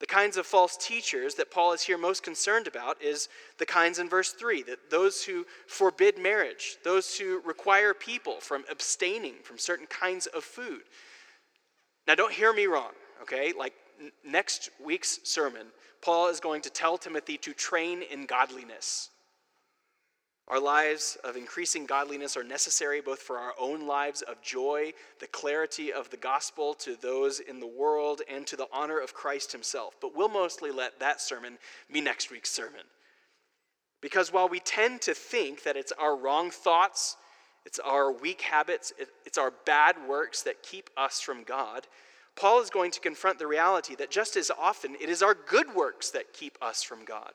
The 0.00 0.06
kinds 0.06 0.36
of 0.36 0.46
false 0.46 0.76
teachers 0.76 1.34
that 1.36 1.50
Paul 1.50 1.72
is 1.72 1.82
here 1.82 1.96
most 1.96 2.22
concerned 2.22 2.66
about 2.66 3.00
is 3.00 3.28
the 3.58 3.66
kinds 3.66 3.98
in 3.98 4.08
verse 4.08 4.32
3 4.32 4.62
that 4.64 4.90
those 4.90 5.22
who 5.22 5.46
forbid 5.66 6.18
marriage, 6.18 6.76
those 6.84 7.16
who 7.16 7.40
require 7.44 7.94
people 7.94 8.40
from 8.40 8.64
abstaining 8.70 9.34
from 9.42 9.56
certain 9.56 9.86
kinds 9.86 10.26
of 10.26 10.44
food. 10.44 10.82
Now, 12.06 12.16
don't 12.16 12.32
hear 12.32 12.52
me 12.52 12.66
wrong, 12.66 12.92
okay? 13.22 13.52
Like 13.56 13.72
n- 13.98 14.12
next 14.24 14.68
week's 14.84 15.20
sermon, 15.22 15.68
Paul 16.02 16.28
is 16.28 16.38
going 16.38 16.60
to 16.62 16.70
tell 16.70 16.98
Timothy 16.98 17.38
to 17.38 17.54
train 17.54 18.02
in 18.02 18.26
godliness. 18.26 19.10
Our 20.48 20.60
lives 20.60 21.16
of 21.24 21.36
increasing 21.36 21.86
godliness 21.86 22.36
are 22.36 22.44
necessary 22.44 23.00
both 23.00 23.20
for 23.20 23.38
our 23.38 23.54
own 23.58 23.86
lives 23.86 24.20
of 24.22 24.42
joy, 24.42 24.92
the 25.18 25.26
clarity 25.26 25.90
of 25.92 26.10
the 26.10 26.18
gospel 26.18 26.74
to 26.74 26.96
those 26.96 27.40
in 27.40 27.60
the 27.60 27.66
world, 27.66 28.20
and 28.30 28.46
to 28.48 28.56
the 28.56 28.68
honor 28.70 29.00
of 29.00 29.14
Christ 29.14 29.52
himself. 29.52 29.96
But 30.00 30.14
we'll 30.14 30.28
mostly 30.28 30.70
let 30.70 31.00
that 31.00 31.20
sermon 31.20 31.58
be 31.90 32.02
next 32.02 32.30
week's 32.30 32.50
sermon. 32.50 32.82
Because 34.02 34.32
while 34.32 34.48
we 34.48 34.60
tend 34.60 35.00
to 35.02 35.14
think 35.14 35.62
that 35.62 35.76
it's 35.76 35.92
our 35.92 36.14
wrong 36.14 36.50
thoughts, 36.50 37.16
it's 37.64 37.78
our 37.78 38.12
weak 38.12 38.42
habits, 38.42 38.92
it's 39.24 39.38
our 39.38 39.54
bad 39.64 39.96
works 40.06 40.42
that 40.42 40.62
keep 40.62 40.90
us 40.94 41.22
from 41.22 41.42
God, 41.42 41.86
Paul 42.36 42.60
is 42.60 42.70
going 42.70 42.90
to 42.90 43.00
confront 43.00 43.38
the 43.38 43.46
reality 43.46 43.94
that 43.94 44.10
just 44.10 44.36
as 44.36 44.50
often 44.50 44.96
it 45.00 45.08
is 45.08 45.22
our 45.22 45.34
good 45.34 45.74
works 45.74 46.10
that 46.10 46.32
keep 46.32 46.58
us 46.60 46.82
from 46.82 47.04
God. 47.04 47.32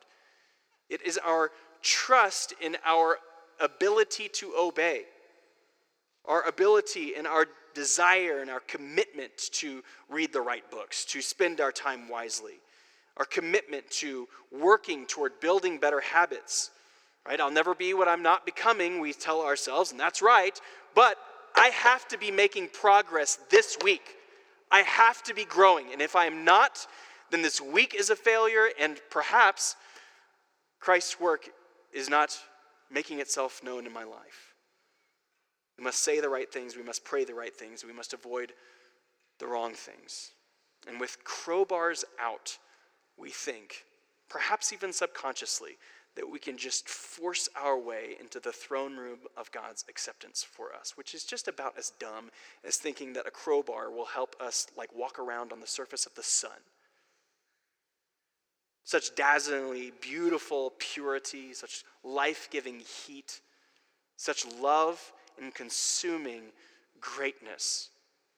It 0.90 1.06
is 1.06 1.18
our 1.18 1.52
trust 1.82 2.54
in 2.62 2.78
our 2.86 3.18
ability 3.60 4.30
to 4.30 4.54
obey, 4.58 5.04
our 6.26 6.44
ability 6.48 7.14
and 7.16 7.28
our 7.28 7.48
desire 7.74 8.42
and 8.42 8.50
our 8.50 8.62
commitment 8.62 9.32
to 9.52 9.84
read 10.10 10.34
the 10.34 10.42
right 10.42 10.70
books, 10.72 11.06
to 11.06 11.22
spend 11.22 11.62
our 11.62 11.72
time 11.72 12.10
wisely, 12.10 12.60
our 13.18 13.26
commitment 13.26 13.90
to 13.90 14.28
working 14.52 15.06
toward 15.06 15.40
building 15.40 15.78
better 15.78 16.00
habits. 16.00 16.72
Right? 17.28 17.40
I'll 17.40 17.52
never 17.52 17.76
be 17.76 17.94
what 17.94 18.08
I'm 18.08 18.24
not 18.24 18.46
becoming, 18.46 19.00
we 19.00 19.14
tell 19.14 19.42
ourselves, 19.42 19.92
and 19.92 20.00
that's 20.00 20.22
right, 20.22 20.60
but 20.96 21.18
I 21.56 21.68
have 21.68 22.08
to 22.08 22.18
be 22.18 22.32
making 22.32 22.70
progress 22.70 23.40
this 23.50 23.78
week. 23.84 24.16
I 24.72 24.80
have 24.80 25.24
to 25.24 25.34
be 25.34 25.46
growing. 25.46 25.92
And 25.92 26.02
if 26.02 26.16
I 26.16 26.26
am 26.26 26.46
not, 26.46 26.86
then 27.32 27.42
this 27.42 27.60
week 27.60 27.96
is 27.98 28.10
a 28.10 28.16
failure, 28.16 28.70
and 28.80 29.00
perhaps 29.10 29.76
Christ's 30.80 31.20
work 31.20 31.50
is 31.94 32.10
not 32.10 32.38
making 32.92 33.20
itself 33.20 33.62
known 33.64 33.86
in 33.86 33.94
my 33.94 34.04
life. 34.04 34.54
We 35.78 35.84
must 35.84 36.04
say 36.04 36.20
the 36.20 36.30
right 36.30 36.52
things, 36.52 36.76
we 36.76 36.84
must 36.84 37.06
pray 37.06 37.24
the 37.24 37.34
right 37.34 37.56
things, 37.56 37.86
we 37.86 37.94
must 37.94 38.14
avoid 38.14 38.54
the 39.40 39.48
wrong 39.48 39.74
things. 39.74 40.32
And 40.88 41.00
with 41.00 41.24
crowbars 41.24 42.04
out, 42.20 42.58
we 43.18 43.30
think, 43.30 43.86
perhaps 44.30 44.74
even 44.74 44.92
subconsciously, 44.92 45.78
that 46.16 46.30
we 46.30 46.40
can 46.40 46.58
just 46.58 46.90
force 46.90 47.48
our 47.56 47.78
way 47.78 48.18
into 48.20 48.40
the 48.40 48.52
throne 48.52 48.98
room 48.98 49.20
of 49.38 49.52
God's 49.52 49.86
acceptance 49.88 50.44
for 50.44 50.74
us, 50.74 50.98
which 50.98 51.14
is 51.14 51.24
just 51.24 51.48
about 51.48 51.78
as 51.78 51.94
dumb 52.00 52.30
as 52.66 52.76
thinking 52.76 53.14
that 53.14 53.28
a 53.28 53.32
crowbar 53.32 53.90
will 53.90 54.06
help 54.06 54.36
us 54.42 54.68
like 54.76 54.94
walk 54.94 55.18
around 55.18 55.54
on 55.54 55.62
the 55.62 55.68
surface 55.68 56.06
of 56.06 56.16
the 56.16 56.24
sun 56.24 56.60
such 58.84 59.16
dazzlingly 59.16 59.94
beautiful 60.02 60.74
purity, 60.80 61.54
such 61.54 61.84
life 62.04 62.50
giving 62.52 62.80
heat, 62.80 63.42
such 64.18 64.46
love 64.60 65.14
and 65.42 65.54
consuming 65.54 66.44
greatness, 67.00 67.90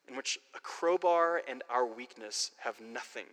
in 0.07 0.15
which 0.15 0.37
a 0.55 0.59
crowbar 0.59 1.41
and 1.47 1.63
our 1.69 1.85
weakness 1.85 2.51
have 2.57 2.79
nothing 2.81 3.25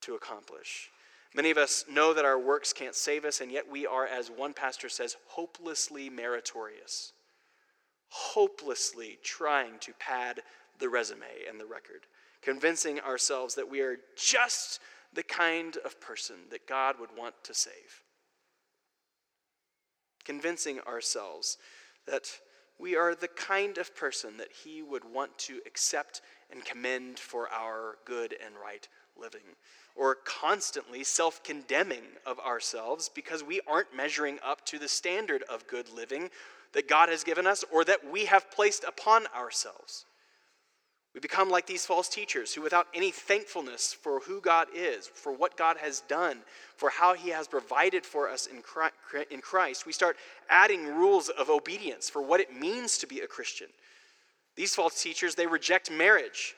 to 0.00 0.14
accomplish. 0.14 0.90
Many 1.34 1.50
of 1.50 1.58
us 1.58 1.84
know 1.88 2.12
that 2.12 2.24
our 2.24 2.38
works 2.38 2.72
can't 2.72 2.94
save 2.94 3.24
us, 3.24 3.40
and 3.40 3.52
yet 3.52 3.70
we 3.70 3.86
are, 3.86 4.06
as 4.06 4.30
one 4.30 4.52
pastor 4.52 4.88
says, 4.88 5.16
hopelessly 5.28 6.10
meritorious, 6.10 7.12
hopelessly 8.08 9.18
trying 9.22 9.78
to 9.80 9.92
pad 10.00 10.42
the 10.80 10.88
resume 10.88 11.44
and 11.48 11.60
the 11.60 11.66
record, 11.66 12.06
convincing 12.42 12.98
ourselves 13.00 13.54
that 13.54 13.70
we 13.70 13.80
are 13.80 13.98
just 14.16 14.80
the 15.12 15.22
kind 15.22 15.76
of 15.84 16.00
person 16.00 16.36
that 16.50 16.66
God 16.66 16.96
would 17.00 17.10
want 17.16 17.34
to 17.44 17.54
save. 17.54 18.04
Convincing 20.24 20.80
ourselves 20.80 21.58
that 22.06 22.30
we 22.78 22.96
are 22.96 23.14
the 23.14 23.28
kind 23.28 23.78
of 23.78 23.94
person 23.94 24.36
that 24.38 24.52
He 24.64 24.82
would 24.82 25.04
want 25.04 25.36
to 25.38 25.60
accept 25.66 26.22
and 26.50 26.64
commend 26.64 27.18
for 27.18 27.48
our 27.52 27.96
good 28.04 28.34
and 28.44 28.54
right 28.62 28.88
living. 29.18 29.56
Or 29.96 30.16
constantly 30.24 31.04
self 31.04 31.42
condemning 31.42 32.04
of 32.24 32.38
ourselves 32.38 33.10
because 33.12 33.42
we 33.42 33.60
aren't 33.66 33.94
measuring 33.94 34.38
up 34.44 34.64
to 34.66 34.78
the 34.78 34.88
standard 34.88 35.42
of 35.50 35.66
good 35.66 35.90
living 35.90 36.30
that 36.72 36.88
God 36.88 37.08
has 37.08 37.24
given 37.24 37.46
us 37.46 37.64
or 37.72 37.84
that 37.84 38.10
we 38.10 38.26
have 38.26 38.50
placed 38.50 38.84
upon 38.84 39.26
ourselves. 39.36 40.06
We 41.12 41.20
become 41.20 41.50
like 41.50 41.66
these 41.66 41.84
false 41.84 42.08
teachers 42.08 42.54
who, 42.54 42.62
without 42.62 42.86
any 42.94 43.10
thankfulness 43.10 43.92
for 43.92 44.20
who 44.20 44.40
God 44.40 44.68
is, 44.72 45.08
for 45.08 45.32
what 45.32 45.56
God 45.56 45.76
has 45.78 46.02
done, 46.02 46.38
for 46.76 46.88
how 46.88 47.14
He 47.14 47.30
has 47.30 47.48
provided 47.48 48.06
for 48.06 48.28
us 48.28 48.46
in 48.46 49.40
Christ, 49.40 49.86
we 49.86 49.92
start 49.92 50.16
adding 50.48 50.86
rules 50.86 51.28
of 51.28 51.50
obedience 51.50 52.08
for 52.08 52.22
what 52.22 52.40
it 52.40 52.54
means 52.54 52.96
to 52.98 53.08
be 53.08 53.20
a 53.20 53.26
Christian. 53.26 53.66
These 54.54 54.74
false 54.74 55.02
teachers, 55.02 55.34
they 55.34 55.48
reject 55.48 55.90
marriage. 55.90 56.54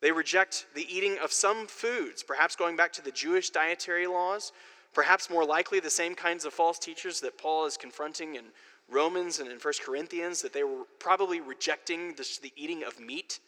They 0.00 0.12
reject 0.12 0.66
the 0.74 0.86
eating 0.94 1.18
of 1.18 1.32
some 1.32 1.66
foods, 1.66 2.22
perhaps 2.22 2.54
going 2.54 2.76
back 2.76 2.92
to 2.92 3.02
the 3.02 3.10
Jewish 3.10 3.50
dietary 3.50 4.06
laws, 4.06 4.52
perhaps 4.92 5.30
more 5.30 5.44
likely 5.44 5.80
the 5.80 5.90
same 5.90 6.14
kinds 6.14 6.44
of 6.44 6.52
false 6.52 6.78
teachers 6.78 7.20
that 7.20 7.38
Paul 7.38 7.66
is 7.66 7.76
confronting 7.76 8.36
in 8.36 8.44
Romans 8.88 9.40
and 9.40 9.50
in 9.50 9.58
1 9.58 9.74
Corinthians, 9.84 10.42
that 10.42 10.52
they 10.52 10.62
were 10.62 10.84
probably 11.00 11.40
rejecting 11.40 12.14
the 12.14 12.52
eating 12.54 12.84
of 12.84 13.00
meat. 13.00 13.40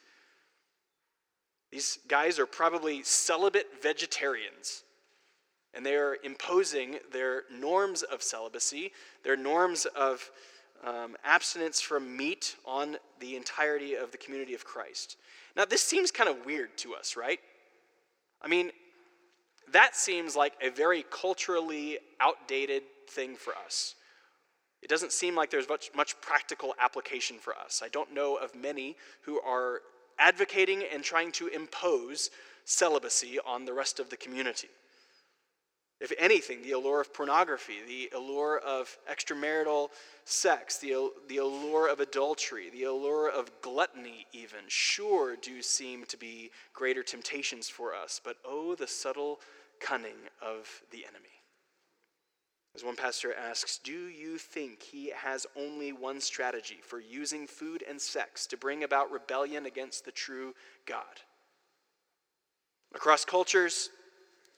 These 1.77 1.99
guys 2.09 2.39
are 2.39 2.47
probably 2.47 3.03
celibate 3.03 3.67
vegetarians, 3.83 4.83
and 5.75 5.85
they 5.85 5.95
are 5.95 6.17
imposing 6.25 6.97
their 7.13 7.43
norms 7.53 8.03
of 8.03 8.23
celibacy, 8.23 8.93
their 9.25 9.37
norms 9.37 9.85
of 9.95 10.31
um, 10.83 11.17
abstinence 11.23 11.83
from 11.83 12.17
meat 12.17 12.57
on 12.65 12.97
the 13.21 13.37
entirety 13.37 13.93
of 13.93 14.11
the 14.11 14.17
community 14.17 14.55
of 14.55 14.65
Christ. 14.65 15.19
Now, 15.55 15.67
this 15.67 15.83
seems 15.83 16.11
kind 16.11 16.31
of 16.31 16.47
weird 16.47 16.79
to 16.79 16.95
us, 16.95 17.15
right? 17.15 17.41
I 18.41 18.49
mean, 18.49 18.71
that 19.71 19.95
seems 19.95 20.35
like 20.35 20.55
a 20.63 20.71
very 20.71 21.05
culturally 21.11 21.99
outdated 22.21 22.85
thing 23.11 23.37
for 23.37 23.53
us. 23.67 23.97
It 24.81 24.89
doesn't 24.89 25.13
seem 25.13 25.35
like 25.35 25.51
there's 25.51 25.69
much, 25.69 25.91
much 25.95 26.19
practical 26.23 26.75
application 26.81 27.37
for 27.37 27.55
us. 27.55 27.83
I 27.85 27.89
don't 27.89 28.15
know 28.15 28.37
of 28.37 28.55
many 28.55 28.97
who 29.21 29.43
are 29.43 29.83
advocating 30.19 30.83
and 30.93 31.03
trying 31.03 31.33
to 31.33 31.49
impose 31.49 32.31
celibacy 32.65 33.39
on 33.47 33.65
the 33.65 33.73
rest 33.73 34.01
of 34.01 34.11
the 34.11 34.17
community. 34.17 34.69
If 35.99 36.13
anything, 36.19 36.61
the 36.63 36.73
allure 36.73 37.01
of 37.01 37.15
pornography, 37.15 37.77
the 37.87 38.15
allure 38.15 38.59
of 38.59 38.99
extramarital 39.11 39.89
sex, 40.27 40.77
the, 40.77 41.11
the 41.29 41.39
allure 41.39 41.89
of 41.89 42.01
adultery, 42.01 42.69
the 42.69 42.85
allure 42.85 43.31
of 43.31 43.51
gluttony, 43.63 44.27
even, 44.33 44.61
sure 44.69 45.37
do 45.37 45.63
seem 45.63 46.05
to 46.07 46.19
be 46.19 46.51
greater 46.75 47.03
temptations 47.03 47.69
for 47.69 47.95
us. 47.95 48.21
But 48.23 48.37
oh, 48.45 48.75
the 48.75 48.87
subtle 48.87 49.41
cunning 49.81 50.17
of 50.43 50.69
the 50.91 51.07
enemy. 51.07 51.36
As 52.77 52.85
one 52.85 52.95
pastor 52.95 53.33
asks, 53.33 53.79
Do 53.79 54.09
you 54.09 54.37
think 54.37 54.83
he 54.83 55.11
has 55.17 55.47
only 55.57 55.93
one 55.93 56.21
strategy 56.21 56.77
for 56.83 57.01
using 57.01 57.47
food 57.47 57.83
and 57.89 57.99
sex 57.99 58.47
to 58.49 58.59
bring 58.59 58.85
about 58.85 59.11
rebellion 59.11 59.65
against 59.65 60.05
the 60.05 60.13
true 60.13 60.55
God? 60.85 61.23
Across 62.95 63.25
cultures, 63.25 63.89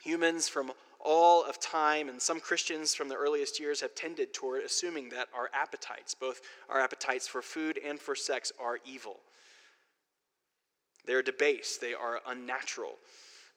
humans 0.03 0.49
from 0.49 0.73
all 0.99 1.45
of 1.45 1.61
time, 1.61 2.09
and 2.09 2.21
some 2.21 2.41
Christians 2.41 2.93
from 2.93 3.09
the 3.09 3.15
earliest 3.15 3.61
years 3.61 3.81
have 3.83 3.95
tended 3.95 4.35
toward 4.35 4.65
assuming 4.65 5.11
that 5.11 5.29
our 5.33 5.49
appetites, 5.55 6.13
both 6.13 6.41
our 6.69 6.81
appetites 6.81 7.29
for 7.29 7.41
food 7.41 7.79
and 7.87 8.01
for 8.01 8.17
sex, 8.17 8.51
are 8.61 8.81
evil. 8.85 9.21
They 11.07 11.15
are 11.15 11.23
debased, 11.23 11.81
they 11.81 11.95
are 11.95 12.21
unnatural 12.27 12.97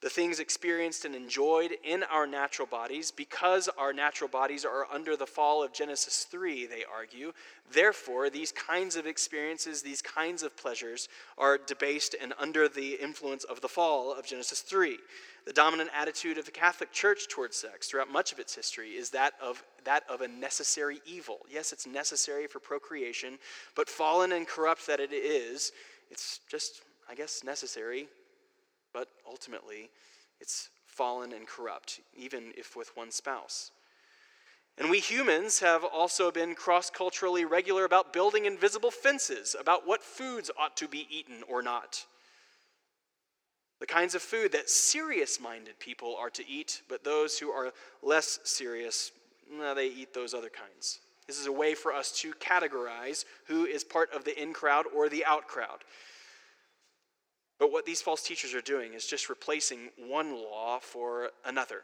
the 0.01 0.09
things 0.09 0.39
experienced 0.39 1.05
and 1.05 1.13
enjoyed 1.13 1.77
in 1.83 2.03
our 2.03 2.25
natural 2.25 2.67
bodies, 2.67 3.11
because 3.11 3.69
our 3.77 3.93
natural 3.93 4.27
bodies 4.27 4.65
are 4.65 4.87
under 4.91 5.15
the 5.15 5.27
fall 5.27 5.63
of 5.63 5.71
Genesis 5.71 6.25
3, 6.29 6.65
they 6.65 6.83
argue. 6.91 7.31
Therefore, 7.71 8.31
these 8.31 8.51
kinds 8.51 8.95
of 8.95 9.05
experiences, 9.05 9.83
these 9.83 10.01
kinds 10.01 10.41
of 10.41 10.57
pleasures, 10.57 11.07
are 11.37 11.59
debased 11.59 12.15
and 12.19 12.33
under 12.39 12.67
the 12.67 12.95
influence 12.95 13.43
of 13.43 13.61
the 13.61 13.67
fall 13.67 14.11
of 14.11 14.25
Genesis 14.25 14.61
3. 14.61 14.97
The 15.45 15.53
dominant 15.53 15.91
attitude 15.95 16.39
of 16.39 16.45
the 16.45 16.51
Catholic 16.51 16.91
Church 16.91 17.27
towards 17.27 17.55
sex 17.55 17.87
throughout 17.87 18.11
much 18.11 18.31
of 18.31 18.39
its 18.39 18.55
history 18.55 18.91
is 18.91 19.11
that 19.11 19.33
of, 19.41 19.63
that 19.83 20.03
of 20.09 20.21
a 20.21 20.27
necessary 20.27 20.99
evil. 21.05 21.39
Yes, 21.47 21.73
it's 21.73 21.85
necessary 21.85 22.47
for 22.47 22.59
procreation, 22.59 23.37
but 23.75 23.87
fallen 23.87 24.31
and 24.31 24.47
corrupt 24.47 24.87
that 24.87 24.99
it 24.99 25.13
is, 25.13 25.71
it's 26.09 26.39
just, 26.49 26.81
I 27.07 27.13
guess, 27.13 27.43
necessary 27.43 28.07
but 28.93 29.08
ultimately 29.27 29.89
it's 30.39 30.69
fallen 30.86 31.32
and 31.32 31.47
corrupt, 31.47 32.01
even 32.15 32.51
if 32.58 32.75
with 32.75 32.95
one 32.95 33.12
spouse. 33.12 33.71
And 34.77 34.89
we 34.89 34.99
humans 34.99 35.60
have 35.60 35.84
also 35.84 36.32
been 36.32 36.56
cross 36.56 36.89
culturally 36.89 37.45
regular 37.45 37.86
about 37.86 38.13
building 38.13 38.45
invisible 38.45 38.91
fences 38.91 39.56
about 39.60 39.88
what 39.88 40.04
foods 40.04 40.49
ought 40.60 40.77
to 40.77 40.88
be 40.88 41.08
eaten 41.10 41.43
or 41.47 41.62
not. 41.62 42.06
The 43.80 43.88
kinds 43.88 44.15
of 44.15 44.21
food 44.21 44.51
that 44.51 44.69
serious 44.69 45.39
minded 45.39 45.80
people 45.80 46.15
are 46.15 46.30
to 46.32 46.47
eat, 46.47 46.84
but 46.88 47.04
those 47.04 47.39
who 47.39 47.49
are 47.49 47.73
less 48.01 48.39
serious, 48.43 49.12
they 49.75 49.88
eat 49.88 50.13
those 50.13 50.34
other 50.34 50.49
kinds. 50.49 50.99
This 51.27 51.39
is 51.39 51.47
a 51.47 51.51
way 51.51 51.75
for 51.75 51.93
us 51.93 52.12
to 52.21 52.34
categorize 52.34 53.25
who 53.47 53.65
is 53.65 53.84
part 53.84 54.13
of 54.13 54.23
the 54.23 54.39
in 54.41 54.54
crowd 54.54 54.86
or 54.95 55.10
the 55.10 55.25
out 55.25 55.47
crowd. 55.47 55.84
But 57.62 57.71
what 57.71 57.86
these 57.86 58.02
false 58.02 58.24
teachers 58.24 58.56
are 58.56 58.62
doing 58.62 58.95
is 58.95 59.06
just 59.06 59.30
replacing 59.30 59.91
one 59.95 60.34
law 60.34 60.80
for 60.80 61.30
another. 61.45 61.84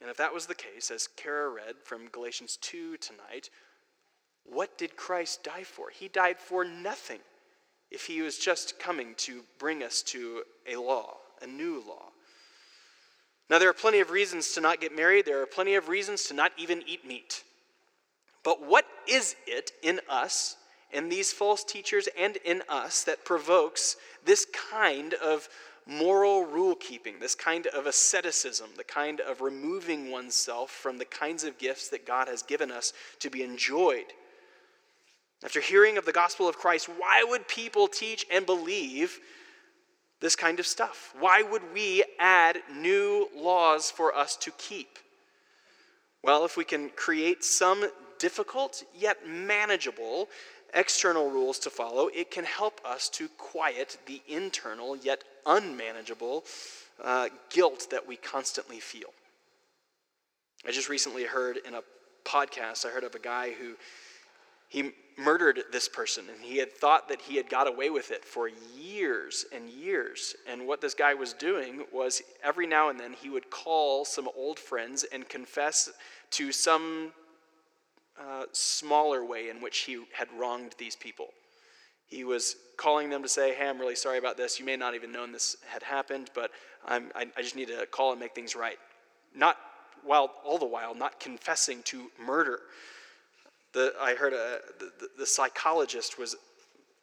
And 0.00 0.10
if 0.10 0.16
that 0.16 0.34
was 0.34 0.46
the 0.46 0.54
case, 0.56 0.90
as 0.90 1.06
Kara 1.06 1.48
read 1.48 1.76
from 1.84 2.08
Galatians 2.08 2.58
2 2.60 2.96
tonight, 2.96 3.50
what 4.42 4.76
did 4.78 4.96
Christ 4.96 5.44
die 5.44 5.62
for? 5.62 5.90
He 5.90 6.08
died 6.08 6.40
for 6.40 6.64
nothing 6.64 7.20
if 7.92 8.06
he 8.06 8.20
was 8.20 8.36
just 8.36 8.80
coming 8.80 9.14
to 9.18 9.42
bring 9.60 9.84
us 9.84 10.02
to 10.02 10.42
a 10.68 10.74
law, 10.74 11.18
a 11.40 11.46
new 11.46 11.84
law. 11.86 12.08
Now, 13.48 13.60
there 13.60 13.68
are 13.68 13.74
plenty 13.74 14.00
of 14.00 14.10
reasons 14.10 14.52
to 14.54 14.60
not 14.60 14.80
get 14.80 14.92
married, 14.92 15.24
there 15.24 15.40
are 15.40 15.46
plenty 15.46 15.76
of 15.76 15.88
reasons 15.88 16.24
to 16.24 16.34
not 16.34 16.50
even 16.56 16.82
eat 16.88 17.06
meat. 17.06 17.44
But 18.42 18.66
what 18.66 18.86
is 19.06 19.36
it 19.46 19.70
in 19.84 20.00
us 20.10 20.56
in 20.92 21.08
these 21.08 21.32
false 21.32 21.64
teachers 21.64 22.08
and 22.18 22.36
in 22.44 22.62
us 22.68 23.04
that 23.04 23.24
provokes 23.24 23.96
this 24.24 24.46
kind 24.70 25.14
of 25.14 25.48
moral 25.86 26.44
rule 26.44 26.74
keeping, 26.74 27.18
this 27.20 27.34
kind 27.34 27.66
of 27.68 27.86
asceticism, 27.86 28.70
the 28.76 28.84
kind 28.84 29.20
of 29.20 29.40
removing 29.40 30.10
oneself 30.10 30.70
from 30.70 30.98
the 30.98 31.04
kinds 31.04 31.44
of 31.44 31.58
gifts 31.58 31.88
that 31.88 32.06
God 32.06 32.28
has 32.28 32.42
given 32.42 32.70
us 32.70 32.92
to 33.20 33.30
be 33.30 33.42
enjoyed. 33.42 34.06
After 35.44 35.60
hearing 35.60 35.96
of 35.96 36.04
the 36.04 36.12
gospel 36.12 36.48
of 36.48 36.56
Christ, 36.56 36.88
why 36.88 37.24
would 37.28 37.46
people 37.46 37.88
teach 37.88 38.26
and 38.32 38.46
believe 38.46 39.18
this 40.20 40.34
kind 40.34 40.58
of 40.58 40.66
stuff? 40.66 41.14
Why 41.18 41.42
would 41.42 41.62
we 41.72 42.04
add 42.18 42.58
new 42.74 43.28
laws 43.34 43.90
for 43.90 44.14
us 44.14 44.34
to 44.38 44.50
keep? 44.52 44.98
Well, 46.22 46.44
if 46.44 46.56
we 46.56 46.64
can 46.64 46.90
create 46.90 47.44
some 47.44 47.84
difficult 48.18 48.82
yet 48.94 49.28
manageable 49.28 50.28
external 50.76 51.30
rules 51.30 51.58
to 51.60 51.70
follow, 51.70 52.08
it 52.14 52.30
can 52.30 52.44
help 52.44 52.80
us 52.84 53.08
to 53.08 53.28
quiet 53.38 53.98
the 54.06 54.22
internal 54.28 54.96
yet 54.96 55.24
unmanageable 55.46 56.44
uh, 57.02 57.28
guilt 57.50 57.88
that 57.90 58.06
we 58.06 58.16
constantly 58.16 58.78
feel. 58.78 59.08
I 60.66 60.70
just 60.70 60.88
recently 60.88 61.24
heard 61.24 61.58
in 61.66 61.74
a 61.74 61.82
podcast, 62.24 62.86
I 62.86 62.90
heard 62.90 63.04
of 63.04 63.14
a 63.14 63.20
guy 63.20 63.52
who 63.52 63.74
he 64.68 64.92
murdered 65.18 65.60
this 65.72 65.88
person 65.88 66.24
and 66.28 66.42
he 66.42 66.58
had 66.58 66.72
thought 66.72 67.08
that 67.08 67.22
he 67.22 67.36
had 67.36 67.48
got 67.48 67.66
away 67.66 67.88
with 67.88 68.10
it 68.10 68.24
for 68.24 68.50
years 68.76 69.46
and 69.54 69.70
years. 69.70 70.34
And 70.48 70.66
what 70.66 70.80
this 70.80 70.92
guy 70.92 71.14
was 71.14 71.32
doing 71.32 71.84
was 71.92 72.20
every 72.42 72.66
now 72.66 72.90
and 72.90 73.00
then 73.00 73.12
he 73.12 73.30
would 73.30 73.48
call 73.48 74.04
some 74.04 74.28
old 74.36 74.58
friends 74.58 75.04
and 75.04 75.28
confess 75.28 75.90
to 76.32 76.52
some 76.52 77.12
uh, 78.20 78.44
smaller 78.52 79.24
way 79.24 79.48
in 79.48 79.60
which 79.60 79.78
he 79.78 80.02
had 80.12 80.28
wronged 80.38 80.74
these 80.78 80.96
people. 80.96 81.28
He 82.06 82.24
was 82.24 82.56
calling 82.76 83.10
them 83.10 83.22
to 83.22 83.28
say, 83.28 83.54
Hey, 83.54 83.68
I'm 83.68 83.78
really 83.78 83.96
sorry 83.96 84.18
about 84.18 84.36
this. 84.36 84.58
You 84.58 84.64
may 84.64 84.76
not 84.76 84.94
even 84.94 85.12
known 85.12 85.32
this 85.32 85.56
had 85.66 85.82
happened, 85.82 86.30
but 86.34 86.50
I'm, 86.86 87.10
I, 87.14 87.26
I 87.36 87.42
just 87.42 87.56
need 87.56 87.68
to 87.68 87.86
call 87.86 88.12
and 88.12 88.20
make 88.20 88.34
things 88.34 88.54
right. 88.54 88.78
Not 89.34 89.56
while 90.04 90.30
all 90.44 90.58
the 90.58 90.66
while 90.66 90.94
not 90.94 91.18
confessing 91.20 91.82
to 91.84 92.10
murder. 92.24 92.60
The, 93.72 93.92
I 94.00 94.14
heard 94.14 94.32
a, 94.32 94.60
the, 94.78 95.08
the 95.18 95.26
psychologist 95.26 96.18
was 96.18 96.36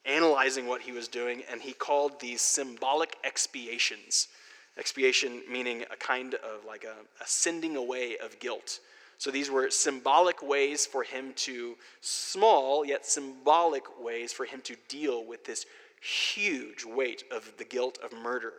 analyzing 0.06 0.67
what 0.67 0.82
he 0.82 0.91
was 0.91 1.08
doing, 1.08 1.43
and 1.52 1.62
he 1.62 1.73
called 1.73 2.19
these 2.19 2.41
symbolic 2.41 3.15
expiations. 3.23 4.30
Expiation 4.78 5.41
meaning 5.52 5.84
a 5.91 5.95
kind 5.97 6.34
of 6.36 6.65
like 6.65 6.84
a, 6.84 6.95
a 7.21 7.28
sending 7.28 7.76
away 7.76 8.17
of 8.17 8.39
guilt. 8.39 8.80
So 9.17 9.32
these 9.32 9.49
were 9.49 9.69
symbolic 9.69 10.41
ways 10.41 10.86
for 10.86 11.04
him 11.04 11.34
to, 11.38 11.76
small 12.02 12.86
yet 12.86 13.06
symbolic 13.06 13.84
ways 14.02 14.34
for 14.34 14.45
him 14.45 14.62
to 14.62 14.76
deal 14.89 15.26
with 15.26 15.45
this 15.45 15.65
huge 16.02 16.84
weight 16.86 17.23
of 17.32 17.54
the 17.58 17.63
guilt 17.63 17.97
of 18.04 18.12
murder. 18.12 18.54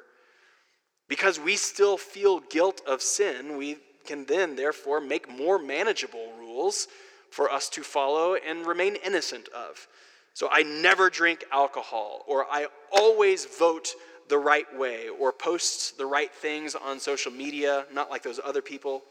Because 1.08 1.38
we 1.38 1.56
still 1.56 1.98
feel 1.98 2.40
guilt 2.40 2.80
of 2.86 3.02
sin, 3.02 3.58
we 3.58 3.76
can 4.06 4.24
then, 4.24 4.56
therefore, 4.56 5.00
make 5.00 5.28
more 5.28 5.58
manageable 5.58 6.32
rules 6.38 6.88
for 7.30 7.50
us 7.50 7.68
to 7.70 7.82
follow 7.82 8.36
and 8.36 8.66
remain 8.66 8.96
innocent 8.96 9.48
of. 9.48 9.86
So 10.32 10.48
I 10.50 10.62
never 10.62 11.10
drink 11.10 11.44
alcohol, 11.52 12.24
or 12.26 12.46
I 12.50 12.68
always 12.90 13.44
vote 13.44 13.94
the 14.28 14.38
right 14.38 14.66
way, 14.76 15.08
or 15.08 15.32
post 15.32 15.98
the 15.98 16.06
right 16.06 16.32
things 16.32 16.74
on 16.74 16.98
social 16.98 17.30
media, 17.30 17.84
not 17.92 18.10
like 18.10 18.22
those 18.22 18.40
other 18.42 18.62
people. 18.62 19.02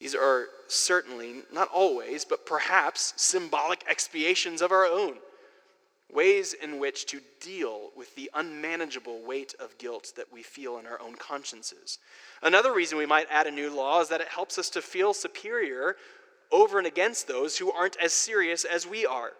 These 0.00 0.14
are 0.14 0.48
certainly, 0.68 1.42
not 1.52 1.68
always, 1.72 2.24
but 2.24 2.46
perhaps 2.46 3.14
symbolic 3.16 3.84
expiations 3.88 4.60
of 4.60 4.72
our 4.72 4.84
own, 4.84 5.16
ways 6.12 6.52
in 6.52 6.78
which 6.78 7.06
to 7.06 7.20
deal 7.40 7.90
with 7.96 8.14
the 8.14 8.30
unmanageable 8.34 9.22
weight 9.22 9.54
of 9.58 9.78
guilt 9.78 10.12
that 10.16 10.32
we 10.32 10.42
feel 10.42 10.78
in 10.78 10.86
our 10.86 11.00
own 11.00 11.14
consciences. 11.14 11.98
Another 12.42 12.74
reason 12.74 12.98
we 12.98 13.06
might 13.06 13.26
add 13.30 13.46
a 13.46 13.50
new 13.50 13.74
law 13.74 14.00
is 14.00 14.08
that 14.08 14.20
it 14.20 14.28
helps 14.28 14.58
us 14.58 14.68
to 14.70 14.82
feel 14.82 15.14
superior 15.14 15.96
over 16.52 16.78
and 16.78 16.86
against 16.86 17.26
those 17.26 17.56
who 17.58 17.72
aren't 17.72 17.96
as 17.96 18.12
serious 18.12 18.64
as 18.64 18.86
we 18.86 19.06
are. 19.06 19.32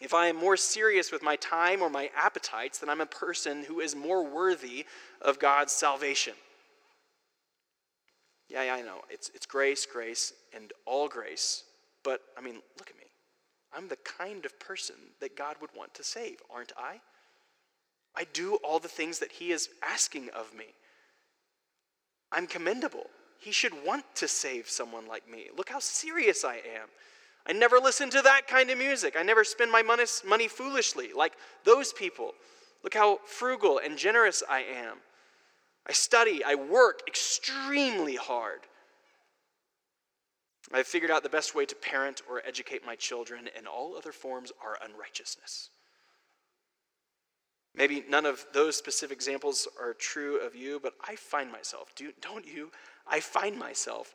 If 0.00 0.14
I 0.14 0.26
am 0.26 0.36
more 0.36 0.56
serious 0.56 1.12
with 1.12 1.22
my 1.22 1.36
time 1.36 1.80
or 1.80 1.88
my 1.88 2.10
appetites, 2.16 2.78
then 2.78 2.88
I'm 2.88 3.00
a 3.00 3.06
person 3.06 3.64
who 3.64 3.80
is 3.80 3.94
more 3.94 4.24
worthy 4.24 4.84
of 5.20 5.38
God's 5.38 5.72
salvation. 5.72 6.34
Yeah, 8.52 8.64
yeah, 8.64 8.74
I 8.74 8.82
know. 8.82 9.00
It's, 9.08 9.30
it's 9.34 9.46
grace, 9.46 9.86
grace, 9.86 10.34
and 10.54 10.72
all 10.84 11.08
grace. 11.08 11.64
But, 12.04 12.20
I 12.36 12.42
mean, 12.42 12.56
look 12.78 12.90
at 12.90 12.96
me. 12.98 13.06
I'm 13.74 13.88
the 13.88 13.96
kind 13.96 14.44
of 14.44 14.60
person 14.60 14.96
that 15.20 15.36
God 15.36 15.56
would 15.62 15.70
want 15.74 15.94
to 15.94 16.04
save, 16.04 16.36
aren't 16.54 16.72
I? 16.76 17.00
I 18.14 18.26
do 18.34 18.56
all 18.62 18.78
the 18.78 18.88
things 18.88 19.18
that 19.20 19.32
He 19.32 19.52
is 19.52 19.70
asking 19.82 20.28
of 20.36 20.54
me. 20.54 20.66
I'm 22.30 22.46
commendable. 22.46 23.06
he 23.38 23.52
should 23.52 23.72
want 23.84 24.04
to 24.14 24.28
save 24.28 24.68
someone 24.68 25.06
like 25.08 25.28
me. 25.28 25.48
Look 25.56 25.68
how 25.68 25.80
serious 25.80 26.44
I 26.44 26.56
am. 26.56 26.88
I 27.46 27.52
never 27.52 27.78
listen 27.78 28.08
to 28.10 28.22
that 28.22 28.46
kind 28.46 28.70
of 28.70 28.78
music. 28.78 29.16
I 29.18 29.22
never 29.22 29.42
spend 29.42 29.70
my 29.72 29.82
money, 29.82 30.04
money 30.26 30.46
foolishly 30.46 31.10
like 31.12 31.32
those 31.64 31.92
people. 31.92 32.34
Look 32.84 32.94
how 32.94 33.18
frugal 33.26 33.80
and 33.84 33.98
generous 33.98 34.42
I 34.48 34.60
am. 34.60 34.98
I 35.88 35.92
study, 35.92 36.42
I 36.44 36.54
work 36.54 37.02
extremely 37.08 38.16
hard. 38.16 38.60
I've 40.72 40.86
figured 40.86 41.10
out 41.10 41.22
the 41.22 41.28
best 41.28 41.54
way 41.54 41.66
to 41.66 41.74
parent 41.74 42.22
or 42.30 42.40
educate 42.46 42.86
my 42.86 42.94
children, 42.94 43.48
and 43.56 43.66
all 43.66 43.96
other 43.96 44.12
forms 44.12 44.52
are 44.64 44.78
unrighteousness. 44.82 45.70
Maybe 47.74 48.04
none 48.08 48.26
of 48.26 48.46
those 48.52 48.76
specific 48.76 49.16
examples 49.16 49.66
are 49.80 49.94
true 49.94 50.38
of 50.38 50.54
you, 50.54 50.78
but 50.80 50.94
I 51.06 51.16
find 51.16 51.50
myself, 51.50 51.94
do, 51.96 52.12
don't 52.20 52.46
you? 52.46 52.70
I 53.06 53.20
find 53.20 53.58
myself 53.58 54.14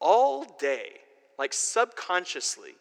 all 0.00 0.44
day, 0.58 1.00
like 1.38 1.52
subconsciously, 1.52 2.72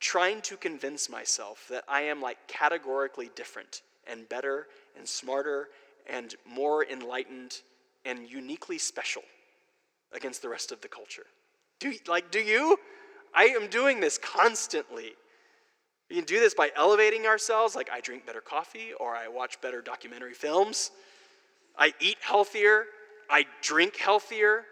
trying 0.00 0.40
to 0.42 0.56
convince 0.56 1.08
myself 1.08 1.66
that 1.70 1.84
I 1.88 2.02
am 2.02 2.20
like 2.20 2.38
categorically 2.48 3.30
different 3.34 3.82
and 4.06 4.28
better 4.28 4.66
and 4.96 5.08
smarter 5.08 5.68
and 6.08 6.34
more 6.46 6.84
enlightened 6.84 7.62
and 8.04 8.28
uniquely 8.28 8.78
special 8.78 9.22
against 10.12 10.42
the 10.42 10.48
rest 10.48 10.72
of 10.72 10.80
the 10.80 10.88
culture. 10.88 11.26
Do 11.80 11.92
like 12.06 12.30
do 12.30 12.40
you? 12.40 12.78
I 13.34 13.44
am 13.44 13.68
doing 13.68 14.00
this 14.00 14.18
constantly. 14.18 15.12
We 16.08 16.16
can 16.16 16.24
do 16.24 16.40
this 16.40 16.54
by 16.54 16.70
elevating 16.74 17.26
ourselves, 17.26 17.76
like 17.76 17.90
I 17.90 18.00
drink 18.00 18.24
better 18.24 18.40
coffee 18.40 18.92
or 18.98 19.14
I 19.14 19.28
watch 19.28 19.60
better 19.60 19.82
documentary 19.82 20.32
films. 20.32 20.90
I 21.76 21.92
eat 22.00 22.16
healthier, 22.20 22.84
I 23.30 23.44
drink 23.62 23.96
healthier 23.96 24.64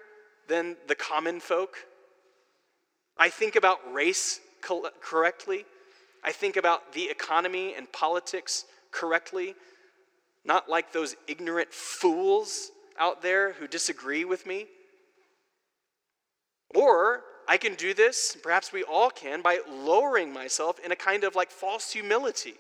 than 0.48 0.76
the 0.88 0.94
common 0.94 1.40
folk. 1.40 1.76
I 3.18 3.28
think 3.28 3.56
about 3.56 3.78
race 3.92 4.40
correctly. 5.00 5.64
I 6.24 6.32
think 6.32 6.56
about 6.56 6.92
the 6.92 7.04
economy 7.04 7.74
and 7.76 7.90
politics 7.92 8.64
correctly, 8.90 9.54
not 10.44 10.68
like 10.68 10.92
those 10.92 11.14
ignorant 11.28 11.72
fools 11.72 12.70
out 12.98 13.22
there 13.22 13.52
who 13.52 13.66
disagree 13.66 14.24
with 14.24 14.46
me. 14.46 14.66
Or 16.74 17.22
I 17.48 17.56
can 17.56 17.74
do 17.74 17.94
this, 17.94 18.36
perhaps 18.42 18.72
we 18.72 18.82
all 18.82 19.10
can, 19.10 19.40
by 19.40 19.60
lowering 19.68 20.32
myself 20.32 20.78
in 20.84 20.92
a 20.92 20.96
kind 20.96 21.24
of 21.24 21.34
like 21.34 21.50
false 21.50 21.92
humility. 21.92 22.54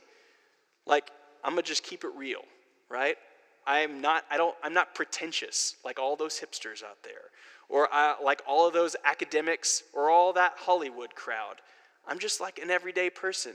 Like, 0.86 1.10
I'm 1.42 1.52
gonna 1.52 1.62
just 1.62 1.82
keep 1.82 2.04
it 2.04 2.10
real, 2.16 2.42
right? 2.88 3.16
I'm 3.66 4.00
not, 4.00 4.24
I 4.30 4.36
don't, 4.36 4.54
I'm 4.62 4.74
not 4.74 4.94
pretentious 4.94 5.74
like 5.84 5.98
all 5.98 6.14
those 6.14 6.40
hipsters 6.40 6.84
out 6.84 7.02
there, 7.02 7.30
or 7.68 7.92
uh, 7.92 8.14
like 8.22 8.42
all 8.46 8.66
of 8.68 8.72
those 8.74 8.94
academics, 9.04 9.82
or 9.92 10.08
all 10.08 10.32
that 10.34 10.54
Hollywood 10.56 11.14
crowd. 11.14 11.56
I'm 12.06 12.20
just 12.20 12.40
like 12.40 12.60
an 12.60 12.70
everyday 12.70 13.10
person. 13.10 13.52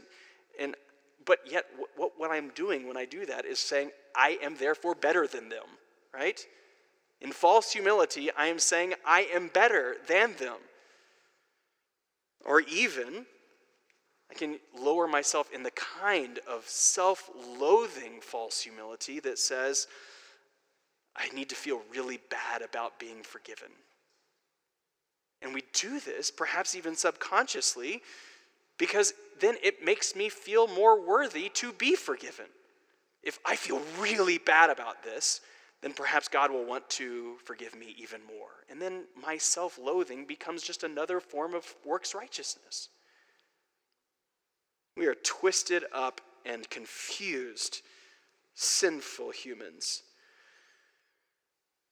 And, 0.59 0.75
but 1.25 1.39
yet, 1.49 1.65
what, 1.95 2.11
what 2.17 2.31
I'm 2.31 2.49
doing 2.49 2.87
when 2.87 2.97
I 2.97 3.05
do 3.05 3.25
that 3.25 3.45
is 3.45 3.59
saying, 3.59 3.91
I 4.15 4.37
am 4.43 4.57
therefore 4.57 4.95
better 4.95 5.27
than 5.27 5.47
them, 5.47 5.63
right? 6.13 6.45
In 7.21 7.31
false 7.31 7.71
humility, 7.71 8.31
I 8.31 8.47
am 8.47 8.57
saying 8.57 8.95
I 9.05 9.27
am 9.33 9.47
better 9.47 9.97
than 10.07 10.35
them. 10.37 10.57
Or 12.43 12.61
even, 12.61 13.27
I 14.29 14.33
can 14.33 14.59
lower 14.77 15.07
myself 15.07 15.51
in 15.53 15.61
the 15.61 15.71
kind 15.71 16.39
of 16.47 16.67
self 16.67 17.29
loathing 17.59 18.21
false 18.21 18.61
humility 18.61 19.19
that 19.19 19.37
says, 19.37 19.87
I 21.15 21.29
need 21.29 21.49
to 21.49 21.55
feel 21.55 21.81
really 21.91 22.19
bad 22.29 22.63
about 22.63 22.99
being 22.99 23.21
forgiven. 23.21 23.67
And 25.43 25.53
we 25.53 25.63
do 25.73 25.99
this, 25.99 26.31
perhaps 26.31 26.75
even 26.75 26.95
subconsciously, 26.95 28.01
because 28.77 29.13
then 29.39 29.57
it 29.61 29.83
makes 29.83 30.15
me 30.15 30.29
feel 30.29 30.67
more 30.67 30.99
worthy 30.99 31.49
to 31.55 31.73
be 31.73 31.95
forgiven. 31.95 32.45
If 33.21 33.37
I 33.45 33.55
feel 33.55 33.81
really 33.99 34.37
bad 34.39 34.69
about 34.69 35.03
this, 35.03 35.41
then 35.81 35.93
perhaps 35.93 36.27
God 36.27 36.51
will 36.51 36.65
want 36.65 36.87
to 36.91 37.37
forgive 37.43 37.75
me 37.75 37.95
even 37.97 38.21
more. 38.25 38.65
And 38.69 38.81
then 38.81 39.05
my 39.19 39.37
self 39.37 39.79
loathing 39.79 40.25
becomes 40.25 40.61
just 40.61 40.83
another 40.83 41.19
form 41.19 41.53
of 41.53 41.75
works 41.85 42.13
righteousness. 42.13 42.89
We 44.95 45.07
are 45.07 45.15
twisted 45.15 45.85
up 45.93 46.21
and 46.45 46.69
confused, 46.69 47.81
sinful 48.53 49.31
humans. 49.31 50.03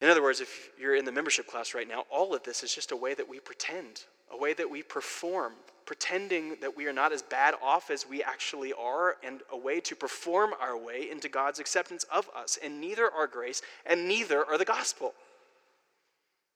In 0.01 0.09
other 0.09 0.21
words, 0.21 0.39
if 0.39 0.69
you're 0.79 0.95
in 0.95 1.05
the 1.05 1.11
membership 1.11 1.47
class 1.47 1.73
right 1.73 1.87
now, 1.87 2.05
all 2.09 2.33
of 2.33 2.43
this 2.43 2.63
is 2.63 2.73
just 2.73 2.91
a 2.91 2.95
way 2.95 3.13
that 3.13 3.27
we 3.27 3.39
pretend, 3.39 4.03
a 4.31 4.37
way 4.37 4.53
that 4.53 4.69
we 4.69 4.81
perform, 4.81 5.53
pretending 5.89 6.55
that 6.61 6.77
we 6.77 6.85
are 6.85 6.93
not 6.93 7.11
as 7.11 7.23
bad 7.23 7.55
off 7.63 7.89
as 7.89 8.07
we 8.07 8.21
actually 8.21 8.71
are, 8.73 9.17
and 9.23 9.41
a 9.51 9.57
way 9.57 9.79
to 9.79 9.95
perform 9.95 10.51
our 10.61 10.77
way 10.77 11.09
into 11.09 11.27
God's 11.27 11.59
acceptance 11.59 12.03
of 12.13 12.29
us. 12.37 12.59
And 12.63 12.79
neither 12.79 13.09
are 13.09 13.25
grace, 13.25 13.63
and 13.87 14.07
neither 14.07 14.45
are 14.45 14.59
the 14.59 14.65
gospel. 14.65 15.15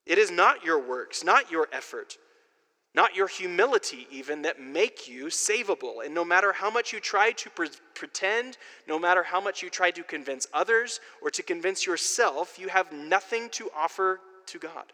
It 0.05 0.19
is 0.19 0.29
not 0.29 0.63
your 0.63 0.77
works, 0.77 1.23
not 1.23 1.49
your 1.49 1.67
effort, 1.73 2.19
not 2.93 3.15
your 3.15 3.27
humility, 3.27 4.05
even, 4.11 4.43
that 4.43 4.61
make 4.61 5.09
you 5.09 5.25
savable. 5.25 6.05
And 6.05 6.13
no 6.13 6.23
matter 6.23 6.53
how 6.53 6.69
much 6.69 6.93
you 6.93 6.99
try 6.99 7.31
to 7.31 7.49
pre- 7.49 7.69
pretend, 7.95 8.59
no 8.87 8.99
matter 8.99 9.23
how 9.23 9.41
much 9.41 9.63
you 9.63 9.71
try 9.71 9.89
to 9.89 10.03
convince 10.03 10.45
others 10.53 10.99
or 11.23 11.31
to 11.31 11.41
convince 11.41 11.87
yourself, 11.87 12.59
you 12.59 12.67
have 12.67 12.91
nothing 12.91 13.49
to 13.53 13.71
offer 13.75 14.19
to 14.45 14.59
God, 14.59 14.93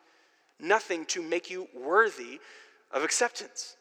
nothing 0.61 1.05
to 1.07 1.21
make 1.21 1.51
you 1.51 1.67
worthy 1.75 2.39
of 2.89 3.03
acceptance. 3.03 3.75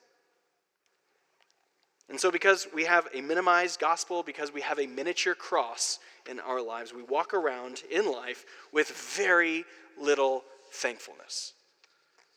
And 2.08 2.18
so, 2.18 2.30
because 2.30 2.66
we 2.72 2.84
have 2.84 3.06
a 3.12 3.20
minimized 3.20 3.80
gospel, 3.80 4.22
because 4.22 4.52
we 4.52 4.62
have 4.62 4.78
a 4.78 4.86
miniature 4.86 5.34
cross 5.34 5.98
in 6.28 6.40
our 6.40 6.60
lives, 6.60 6.94
we 6.94 7.02
walk 7.02 7.34
around 7.34 7.82
in 7.90 8.10
life 8.10 8.46
with 8.72 8.88
very 8.88 9.64
little 10.00 10.44
thankfulness. 10.72 11.52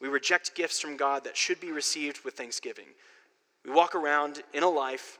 We 0.01 0.09
reject 0.09 0.55
gifts 0.55 0.79
from 0.79 0.97
God 0.97 1.23
that 1.23 1.37
should 1.37 1.61
be 1.61 1.71
received 1.71 2.25
with 2.25 2.33
thanksgiving. 2.33 2.87
We 3.63 3.71
walk 3.71 3.95
around 3.95 4.41
in 4.53 4.63
a 4.63 4.69
life 4.69 5.19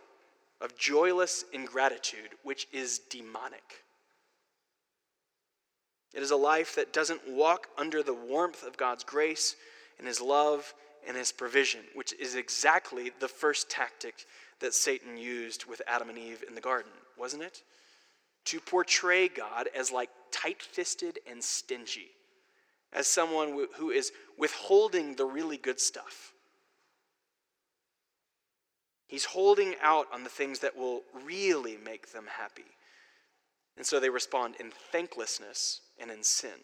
of 0.59 0.77
joyless 0.77 1.45
ingratitude, 1.53 2.29
which 2.43 2.67
is 2.73 2.99
demonic. 3.09 3.83
It 6.13 6.21
is 6.21 6.31
a 6.31 6.35
life 6.35 6.75
that 6.75 6.91
doesn't 6.91 7.21
walk 7.29 7.67
under 7.77 8.03
the 8.03 8.13
warmth 8.13 8.63
of 8.63 8.75
God's 8.75 9.03
grace 9.03 9.55
and 9.97 10.07
His 10.07 10.19
love 10.19 10.73
and 11.07 11.17
his 11.17 11.31
provision, 11.31 11.81
which 11.93 12.13
is 12.19 12.35
exactly 12.35 13.11
the 13.19 13.27
first 13.27 13.69
tactic 13.69 14.25
that 14.59 14.73
Satan 14.73 15.17
used 15.17 15.65
with 15.65 15.81
Adam 15.87 16.09
and 16.09 16.17
Eve 16.17 16.43
in 16.47 16.55
the 16.55 16.61
garden, 16.61 16.91
wasn't 17.17 17.43
it? 17.43 17.63
To 18.45 18.59
portray 18.59 19.27
God 19.27 19.69
as 19.75 19.91
like 19.91 20.09
tight 20.31 20.61
fisted 20.61 21.19
and 21.29 21.43
stingy, 21.43 22.09
as 22.93 23.07
someone 23.07 23.67
who 23.77 23.89
is 23.89 24.11
withholding 24.37 25.15
the 25.15 25.25
really 25.25 25.57
good 25.57 25.79
stuff. 25.79 26.33
He's 29.07 29.25
holding 29.25 29.75
out 29.81 30.07
on 30.13 30.23
the 30.23 30.29
things 30.29 30.59
that 30.59 30.77
will 30.77 31.01
really 31.25 31.77
make 31.83 32.13
them 32.13 32.25
happy. 32.37 32.63
And 33.75 33.85
so 33.85 33.99
they 33.99 34.09
respond 34.09 34.55
in 34.59 34.71
thanklessness 34.91 35.81
and 35.99 36.09
in 36.09 36.23
sin. 36.23 36.63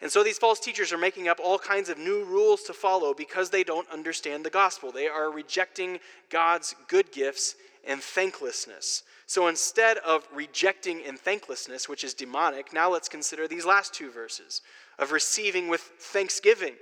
And 0.00 0.10
so 0.10 0.22
these 0.22 0.38
false 0.38 0.60
teachers 0.60 0.92
are 0.92 0.98
making 0.98 1.26
up 1.26 1.40
all 1.42 1.58
kinds 1.58 1.88
of 1.88 1.98
new 1.98 2.24
rules 2.24 2.62
to 2.64 2.72
follow 2.72 3.14
because 3.14 3.50
they 3.50 3.64
don't 3.64 3.90
understand 3.90 4.44
the 4.44 4.50
gospel. 4.50 4.92
They 4.92 5.08
are 5.08 5.30
rejecting 5.30 5.98
God's 6.30 6.74
good 6.86 7.10
gifts 7.10 7.56
and 7.86 8.00
thanklessness. 8.00 9.02
So 9.26 9.48
instead 9.48 9.98
of 9.98 10.26
rejecting 10.32 11.00
in 11.00 11.16
thanklessness, 11.16 11.88
which 11.88 12.04
is 12.04 12.14
demonic, 12.14 12.72
now 12.72 12.90
let's 12.90 13.08
consider 13.08 13.48
these 13.48 13.66
last 13.66 13.92
two 13.92 14.10
verses 14.10 14.62
of 14.98 15.10
receiving 15.10 15.68
with 15.68 15.80
thanksgiving, 15.80 16.74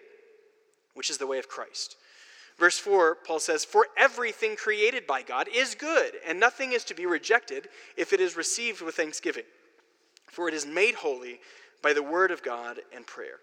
which 0.94 1.09
is 1.09 1.16
the 1.16 1.26
way 1.26 1.38
of 1.38 1.48
Christ. 1.48 1.96
Verse 2.59 2.79
4, 2.79 3.16
Paul 3.26 3.38
says, 3.38 3.64
For 3.64 3.87
everything 3.96 4.57
created 4.57 5.07
by 5.07 5.22
God 5.22 5.48
is 5.55 5.74
good, 5.74 6.12
and 6.26 6.40
nothing 6.40 6.72
is 6.72 6.85
to 6.85 6.94
be 6.94 7.07
rejected 7.07 7.68
if 7.96 8.12
it 8.12 8.20
is 8.20 8.37
received 8.37 8.81
with 8.81 8.94
thanksgiving. 8.94 9.44
For 10.31 10.48
it 10.48 10.55
is 10.55 10.66
made 10.66 10.94
holy 10.94 11.40
by 11.83 11.93
the 11.93 12.03
word 12.03 12.31
of 12.31 12.43
God 12.43 12.81
and 12.95 13.07
prayer. 13.07 13.39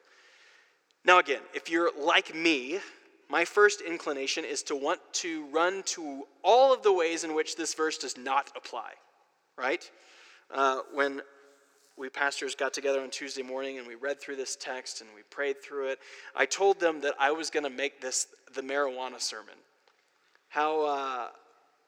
Now, 1.06 1.20
again, 1.20 1.42
if 1.54 1.70
you're 1.70 1.92
like 2.00 2.34
me, 2.34 2.80
my 3.30 3.46
first 3.46 3.82
inclination 3.82 4.46
is 4.46 4.64
to 4.64 4.76
want 4.76 5.00
to 5.14 5.46
run 5.48 5.84
to 5.88 6.24
all 6.44 6.74
of 6.74 6.84
the 6.84 6.94
ways 6.94 7.24
in 7.24 7.34
which 7.34 7.56
this 7.56 7.74
verse 7.74 7.98
does 7.98 8.18
not 8.18 8.52
apply, 8.56 8.92
right? 9.58 9.90
Uh, 10.54 10.82
when 10.94 11.22
we 11.98 12.10
pastors 12.10 12.56
got 12.56 12.74
together 12.74 13.02
on 13.02 13.10
Tuesday 13.10 13.44
morning 13.44 13.78
and 13.78 13.88
we 13.88 13.96
read 13.96 14.20
through 14.20 14.36
this 14.36 14.56
text 14.56 15.02
and 15.02 15.10
we 15.16 15.22
prayed 15.30 15.62
through 15.62 15.90
it, 15.90 16.00
I 16.36 16.46
told 16.46 16.80
them 16.80 17.02
that 17.02 17.14
I 17.20 17.32
was 17.32 17.50
going 17.50 17.64
to 17.64 17.70
make 17.70 18.02
this 18.02 18.28
the 18.56 18.62
marijuana 18.62 19.20
sermon. 19.20 19.56
How, 20.50 20.86
uh, 20.86 21.28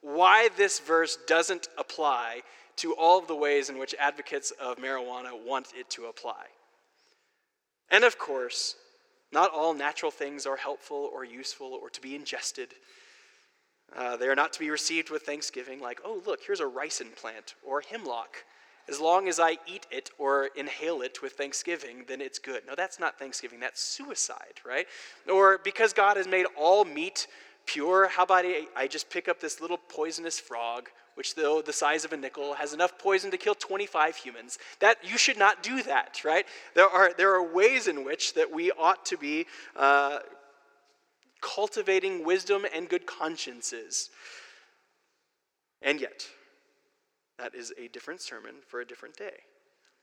why 0.01 0.49
this 0.57 0.79
verse 0.79 1.17
doesn't 1.27 1.67
apply 1.77 2.41
to 2.77 2.93
all 2.93 3.19
of 3.19 3.27
the 3.27 3.35
ways 3.35 3.69
in 3.69 3.77
which 3.77 3.95
advocates 3.99 4.51
of 4.51 4.77
marijuana 4.77 5.31
want 5.45 5.73
it 5.75 5.89
to 5.91 6.05
apply. 6.05 6.45
And 7.89 8.03
of 8.03 8.17
course, 8.17 8.75
Not 9.31 9.51
all 9.51 9.73
natural 9.73 10.11
things 10.11 10.45
are 10.45 10.55
helpful 10.55 11.09
or 11.13 11.25
useful 11.25 11.77
or 11.81 11.89
to 11.89 12.01
be 12.01 12.15
ingested. 12.15 12.69
Uh, 13.95 14.15
they 14.15 14.27
are 14.27 14.35
not 14.35 14.53
to 14.53 14.59
be 14.59 14.69
received 14.69 15.09
with 15.09 15.23
thanksgiving, 15.23 15.81
like, 15.81 15.99
oh, 16.05 16.21
look, 16.25 16.39
here's 16.45 16.61
a 16.61 16.63
ricin 16.63 17.13
plant 17.15 17.55
or 17.61 17.81
hemlock. 17.81 18.37
As 18.87 18.99
long 18.99 19.27
as 19.27 19.39
I 19.39 19.57
eat 19.67 19.87
it 19.91 20.11
or 20.17 20.49
inhale 20.55 21.01
it 21.01 21.21
with 21.21 21.33
thanksgiving, 21.33 22.05
then 22.07 22.21
it's 22.21 22.39
good. 22.39 22.61
No, 22.65 22.75
that's 22.75 22.99
not 22.99 23.19
thanksgiving, 23.19 23.59
that's 23.59 23.81
suicide, 23.81 24.61
right? 24.65 24.87
Or 25.29 25.57
because 25.57 25.91
God 25.91 26.15
has 26.15 26.27
made 26.27 26.45
all 26.55 26.85
meat 26.85 27.27
pure, 27.65 28.07
how 28.07 28.23
about 28.23 28.45
I, 28.45 28.67
I 28.75 28.87
just 28.87 29.09
pick 29.09 29.27
up 29.27 29.39
this 29.39 29.61
little 29.61 29.77
poisonous 29.77 30.39
frog, 30.39 30.89
which 31.15 31.35
though 31.35 31.61
the 31.61 31.73
size 31.73 32.05
of 32.05 32.13
a 32.13 32.17
nickel 32.17 32.53
has 32.53 32.73
enough 32.73 32.97
poison 32.99 33.31
to 33.31 33.37
kill 33.37 33.55
25 33.55 34.15
humans. 34.15 34.57
That 34.79 34.97
you 35.03 35.17
should 35.17 35.37
not 35.37 35.63
do 35.63 35.83
that, 35.83 36.23
right? 36.23 36.45
There 36.73 36.87
are 36.87 37.13
there 37.17 37.33
are 37.33 37.53
ways 37.53 37.87
in 37.87 38.03
which 38.03 38.33
that 38.33 38.53
we 38.53 38.71
ought 38.71 39.05
to 39.07 39.17
be 39.17 39.45
uh, 39.75 40.19
cultivating 41.41 42.25
wisdom 42.25 42.65
and 42.73 42.89
good 42.89 43.05
consciences. 43.05 44.09
And 45.81 46.01
yet, 46.01 46.27
that 47.37 47.53
is 47.53 47.73
a 47.77 47.87
different 47.89 48.21
sermon 48.21 48.55
for 48.67 48.81
a 48.81 48.85
different 48.85 49.15
day. 49.15 49.43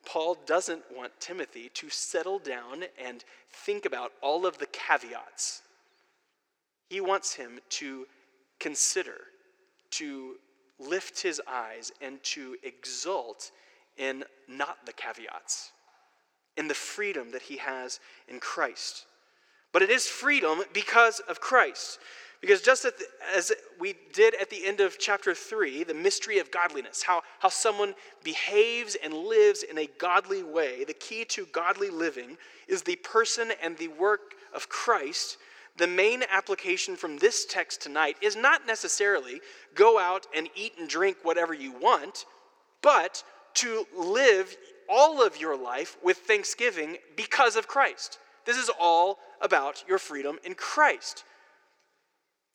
Paul 0.05 0.37
doesn't 0.46 0.83
want 0.94 1.12
Timothy 1.20 1.70
to 1.75 1.88
settle 1.88 2.38
down 2.38 2.85
and 3.03 3.25
think 3.51 3.85
about 3.85 4.12
all 4.20 4.46
of 4.46 4.59
the 4.59 4.66
caveats. 4.66 5.62
He 6.88 7.01
wants 7.01 7.35
him 7.35 7.61
to 7.71 8.07
consider, 8.59 9.16
to 9.92 10.37
lift 10.79 11.21
his 11.21 11.40
eyes, 11.49 11.92
and 12.01 12.23
to 12.23 12.57
exult 12.62 13.51
in 13.97 14.25
not 14.49 14.85
the 14.87 14.92
caveats, 14.92 15.73
in 16.57 16.68
the 16.68 16.75
freedom 16.75 17.33
that 17.33 17.42
he 17.42 17.57
has 17.57 18.01
in 18.29 18.40
Christ. 18.40 19.07
But 19.73 19.83
it 19.83 19.90
is 19.90 20.07
freedom 20.07 20.62
because 20.73 21.21
of 21.21 21.40
Christ. 21.40 21.99
Because 22.42 22.61
just 22.61 22.83
the, 22.83 22.92
as 23.37 23.53
we 23.79 23.95
did 24.12 24.35
at 24.35 24.51
the 24.51 24.66
end 24.66 24.81
of 24.81 24.99
chapter 24.99 25.33
3, 25.33 25.85
the 25.85 25.95
mystery 25.95 26.40
of 26.40 26.51
godliness, 26.51 27.05
how, 27.05 27.23
how 27.38 27.49
someone 27.49 27.95
behaves 28.25 28.97
and 28.97 29.14
lives 29.14 29.62
in 29.62 29.79
a 29.79 29.88
godly 29.99 30.42
way, 30.42 30.83
the 30.85 30.92
key 30.92 31.25
to 31.27 31.47
godly 31.47 31.88
living 31.88 32.37
is 32.66 32.83
the 32.83 32.97
person 32.97 33.53
and 33.62 33.79
the 33.79 33.88
work 33.88 34.35
of 34.53 34.68
Christ. 34.68 35.38
The 35.77 35.87
main 35.87 36.23
application 36.31 36.97
from 36.97 37.19
this 37.19 37.47
text 37.47 37.81
tonight 37.81 38.17
is 38.21 38.37
not 38.37 38.67
necessarily 38.67 39.41
go 39.75 39.99
out 39.99 40.27
and 40.37 40.49
eat 40.55 40.75
and 40.79 40.89
drink 40.89 41.19
whatever 41.23 41.55
you 41.55 41.73
want, 41.73 42.27
but 42.83 43.25
to 43.55 43.87
live 43.97 44.55
all 44.89 45.25
of 45.25 45.41
your 45.41 45.57
life 45.57 45.97
with 46.03 46.19
thanksgiving 46.19 46.99
because 47.17 47.57
of 47.57 47.69
Christ. 47.69 48.19
This 48.45 48.59
is 48.59 48.71
all 48.81 49.19
about 49.41 49.85
your 49.89 49.99
freedom 49.99 50.39
in 50.45 50.55
Christ. 50.55 51.25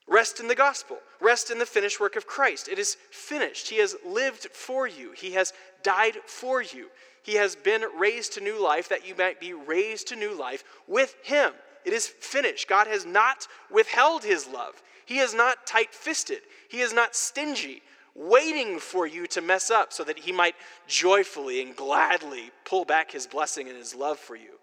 Rest 0.07 0.39
in 0.39 0.47
the 0.47 0.55
gospel. 0.55 0.97
Rest 1.19 1.51
in 1.51 1.59
the 1.59 1.65
finished 1.65 1.99
work 1.99 2.15
of 2.15 2.27
Christ. 2.27 2.67
It 2.67 2.79
is 2.79 2.95
finished. 3.11 3.69
He 3.69 3.77
has 3.79 3.95
lived 4.05 4.47
for 4.53 4.87
you, 4.87 5.11
He 5.11 5.31
has 5.31 5.53
died 5.83 6.17
for 6.25 6.61
you. 6.61 6.87
He 7.23 7.33
has 7.35 7.57
been 7.57 7.83
raised 7.97 8.33
to 8.33 8.41
new 8.41 8.61
life 8.61 8.87
that 8.87 9.05
you 9.05 9.13
might 9.13 9.41
be 9.41 9.51
raised 9.51 10.07
to 10.07 10.15
new 10.15 10.37
life 10.37 10.63
with 10.87 11.13
Him. 11.23 11.51
It 11.87 11.93
is 11.93 12.05
finished. 12.05 12.67
God 12.67 12.85
has 12.87 13.05
not 13.05 13.47
withheld 13.71 14.23
His 14.23 14.47
love, 14.47 14.81
He 15.05 15.19
is 15.19 15.33
not 15.33 15.65
tight 15.65 15.93
fisted, 15.93 16.41
He 16.69 16.81
is 16.81 16.93
not 16.93 17.15
stingy. 17.15 17.81
Waiting 18.19 18.79
for 18.79 19.05
you 19.05 19.27
to 19.27 19.41
mess 19.41 19.69
up 19.69 19.93
so 19.93 20.03
that 20.03 20.17
he 20.17 20.31
might 20.31 20.55
joyfully 20.87 21.61
and 21.61 21.75
gladly 21.75 22.49
pull 22.65 22.83
back 22.83 23.11
his 23.11 23.27
blessing 23.27 23.67
and 23.67 23.77
his 23.77 23.93
love 23.93 24.17
for 24.17 24.35
you 24.35 24.57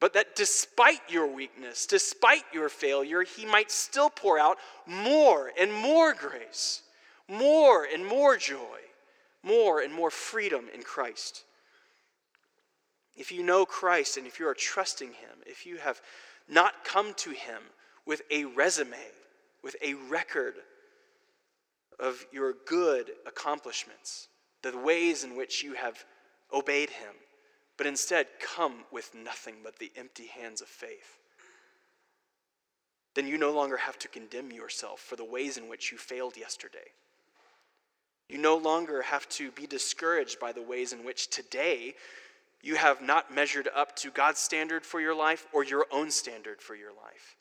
but 0.00 0.14
that 0.14 0.34
despite 0.34 1.02
your 1.08 1.26
weakness, 1.26 1.86
despite 1.86 2.44
your 2.52 2.70
failure, 2.70 3.22
He 3.22 3.44
might 3.44 3.70
still 3.70 4.08
pour 4.08 4.38
out 4.38 4.56
more 4.86 5.52
and 5.60 5.72
more 5.72 6.14
grace, 6.14 6.82
more 7.28 7.84
and 7.84 8.04
more 8.04 8.38
joy, 8.38 8.78
more 9.42 9.82
and 9.82 9.92
more 9.92 10.10
freedom 10.10 10.64
in 10.74 10.82
Christ. 10.82 11.44
If 13.14 13.30
you 13.30 13.42
know 13.42 13.66
Christ 13.66 14.16
and 14.16 14.26
if 14.26 14.40
you 14.40 14.48
are 14.48 14.54
trusting 14.54 15.08
Him, 15.08 15.38
if 15.44 15.66
you 15.66 15.76
have 15.76 16.00
not 16.50 16.84
come 16.84 17.14
to 17.14 17.30
Him 17.30 17.62
with 18.06 18.22
a 18.30 18.44
resume, 18.44 18.96
with 19.62 19.76
a 19.82 19.94
record 19.94 20.54
of 21.98 22.24
your 22.32 22.54
good 22.66 23.12
accomplishments, 23.26 24.28
the 24.62 24.76
ways 24.76 25.24
in 25.24 25.36
which 25.36 25.62
you 25.62 25.74
have 25.74 26.04
obeyed 26.52 26.90
Him, 26.90 27.14
but 27.76 27.86
instead 27.86 28.26
come 28.40 28.84
with 28.90 29.14
nothing 29.14 29.56
but 29.62 29.78
the 29.78 29.92
empty 29.96 30.26
hands 30.26 30.60
of 30.60 30.68
faith, 30.68 31.18
then 33.14 33.26
you 33.26 33.38
no 33.38 33.50
longer 33.50 33.76
have 33.76 33.98
to 33.98 34.08
condemn 34.08 34.52
yourself 34.52 35.00
for 35.00 35.16
the 35.16 35.24
ways 35.24 35.56
in 35.56 35.68
which 35.68 35.90
you 35.90 35.98
failed 35.98 36.36
yesterday. 36.36 36.78
You 38.28 38.38
no 38.38 38.56
longer 38.56 39.02
have 39.02 39.28
to 39.30 39.50
be 39.50 39.66
discouraged 39.66 40.38
by 40.38 40.52
the 40.52 40.62
ways 40.62 40.92
in 40.92 41.04
which 41.04 41.28
today 41.30 41.94
you 42.62 42.76
have 42.76 43.00
not 43.00 43.34
measured 43.34 43.68
up 43.74 43.96
to 43.96 44.10
God's 44.10 44.40
standard 44.40 44.84
for 44.84 45.00
your 45.00 45.14
life 45.14 45.46
or 45.52 45.64
your 45.64 45.86
own 45.90 46.10
standard 46.10 46.60
for 46.60 46.74
your 46.74 46.90
life. 46.90 47.36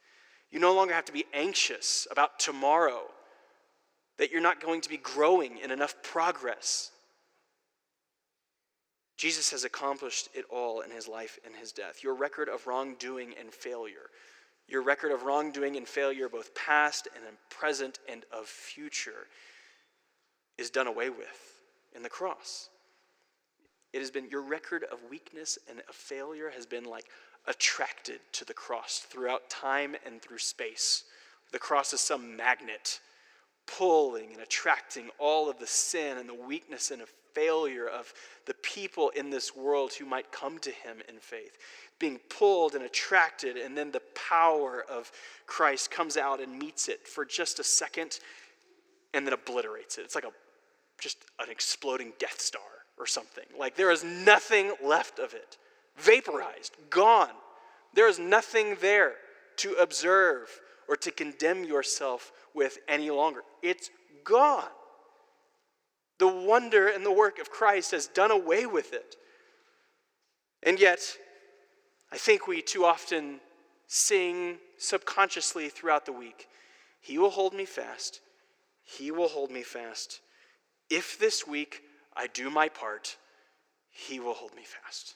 You 0.51 0.59
no 0.59 0.73
longer 0.73 0.93
have 0.93 1.05
to 1.05 1.13
be 1.13 1.25
anxious 1.33 2.07
about 2.09 2.39
tomorrow, 2.39 3.03
that 4.17 4.31
you're 4.31 4.41
not 4.41 4.61
going 4.61 4.81
to 4.81 4.89
be 4.89 4.97
growing 4.97 5.57
in 5.57 5.71
enough 5.71 5.95
progress 6.01 6.91
Jesus 9.19 9.51
has 9.51 9.65
accomplished 9.65 10.29
it 10.33 10.45
all 10.49 10.79
in 10.79 10.91
his 10.91 11.05
life 11.05 11.39
and 11.45 11.53
his 11.53 11.73
death. 11.73 12.05
Your 12.05 12.15
record 12.15 12.47
of 12.47 12.65
wrongdoing 12.65 13.33
and 13.37 13.53
failure, 13.53 14.09
your 14.65 14.81
record 14.81 15.11
of 15.11 15.23
wrongdoing 15.23 15.75
and 15.75 15.85
failure, 15.85 16.29
both 16.29 16.55
past 16.55 17.09
and 17.13 17.25
present 17.49 17.99
and 18.07 18.23
of 18.31 18.45
future, 18.45 19.27
is 20.57 20.69
done 20.69 20.87
away 20.87 21.09
with 21.09 21.59
in 21.93 22.01
the 22.01 22.07
cross. 22.07 22.69
It 23.93 23.99
has 23.99 24.11
been 24.11 24.29
your 24.29 24.41
record 24.41 24.83
of 24.91 24.99
weakness 25.09 25.57
and 25.69 25.79
of 25.87 25.95
failure 25.95 26.51
has 26.53 26.65
been 26.65 26.85
like 26.85 27.05
attracted 27.47 28.19
to 28.33 28.45
the 28.45 28.53
cross 28.53 28.99
throughout 28.99 29.49
time 29.49 29.95
and 30.05 30.21
through 30.21 30.37
space. 30.37 31.05
The 31.51 31.59
cross 31.59 31.93
is 31.93 32.01
some 32.01 32.35
magnet 32.37 32.99
pulling 33.65 34.33
and 34.33 34.41
attracting 34.41 35.09
all 35.17 35.49
of 35.49 35.59
the 35.59 35.67
sin 35.67 36.17
and 36.17 36.27
the 36.27 36.33
weakness 36.33 36.91
and 36.91 37.01
of 37.01 37.09
failure 37.33 37.87
of 37.87 38.11
the 38.45 38.53
people 38.55 39.09
in 39.09 39.29
this 39.29 39.55
world 39.55 39.93
who 39.93 40.05
might 40.05 40.31
come 40.31 40.57
to 40.59 40.71
him 40.71 40.97
in 41.07 41.19
faith. 41.19 41.57
Being 41.99 42.19
pulled 42.29 42.75
and 42.75 42.83
attracted, 42.83 43.57
and 43.57 43.77
then 43.77 43.91
the 43.91 44.01
power 44.15 44.85
of 44.89 45.11
Christ 45.45 45.91
comes 45.91 46.17
out 46.17 46.41
and 46.41 46.57
meets 46.57 46.87
it 46.87 47.07
for 47.07 47.25
just 47.25 47.59
a 47.59 47.63
second 47.63 48.19
and 49.13 49.25
then 49.25 49.33
obliterates 49.33 49.97
it. 49.97 50.01
It's 50.01 50.15
like 50.15 50.23
a 50.23 50.31
just 50.99 51.17
an 51.39 51.49
exploding 51.49 52.11
Death 52.19 52.41
Star 52.41 52.61
or 52.99 53.05
something. 53.05 53.45
Like 53.57 53.75
there 53.75 53.91
is 53.91 54.03
nothing 54.03 54.73
left 54.83 55.19
of 55.19 55.33
it. 55.33 55.57
Vaporized, 55.97 56.75
gone. 56.89 57.29
There 57.93 58.07
is 58.07 58.19
nothing 58.19 58.77
there 58.81 59.13
to 59.57 59.73
observe 59.73 60.47
or 60.87 60.95
to 60.97 61.11
condemn 61.11 61.63
yourself 61.63 62.31
with 62.53 62.77
any 62.87 63.09
longer. 63.09 63.41
It's 63.61 63.89
gone. 64.23 64.69
The 66.17 66.27
wonder 66.27 66.87
and 66.87 67.05
the 67.05 67.11
work 67.11 67.39
of 67.39 67.49
Christ 67.49 67.91
has 67.91 68.07
done 68.07 68.31
away 68.31 68.65
with 68.65 68.93
it. 68.93 69.15
And 70.63 70.79
yet, 70.79 70.99
I 72.11 72.17
think 72.17 72.47
we 72.47 72.61
too 72.61 72.83
often 72.85 73.39
sing 73.87 74.57
subconsciously 74.77 75.69
throughout 75.69 76.05
the 76.05 76.11
week 76.11 76.47
He 77.01 77.17
will 77.17 77.29
hold 77.29 77.53
me 77.53 77.65
fast. 77.65 78.19
He 78.83 79.11
will 79.11 79.29
hold 79.29 79.51
me 79.51 79.63
fast. 79.63 80.19
If 80.89 81.17
this 81.19 81.47
week 81.47 81.81
I 82.19 82.27
do 82.27 82.49
my 82.49 82.67
part, 82.67 83.15
He 83.89 84.19
will 84.19 84.33
hold 84.33 84.53
me 84.53 84.63
fast. 84.63 85.15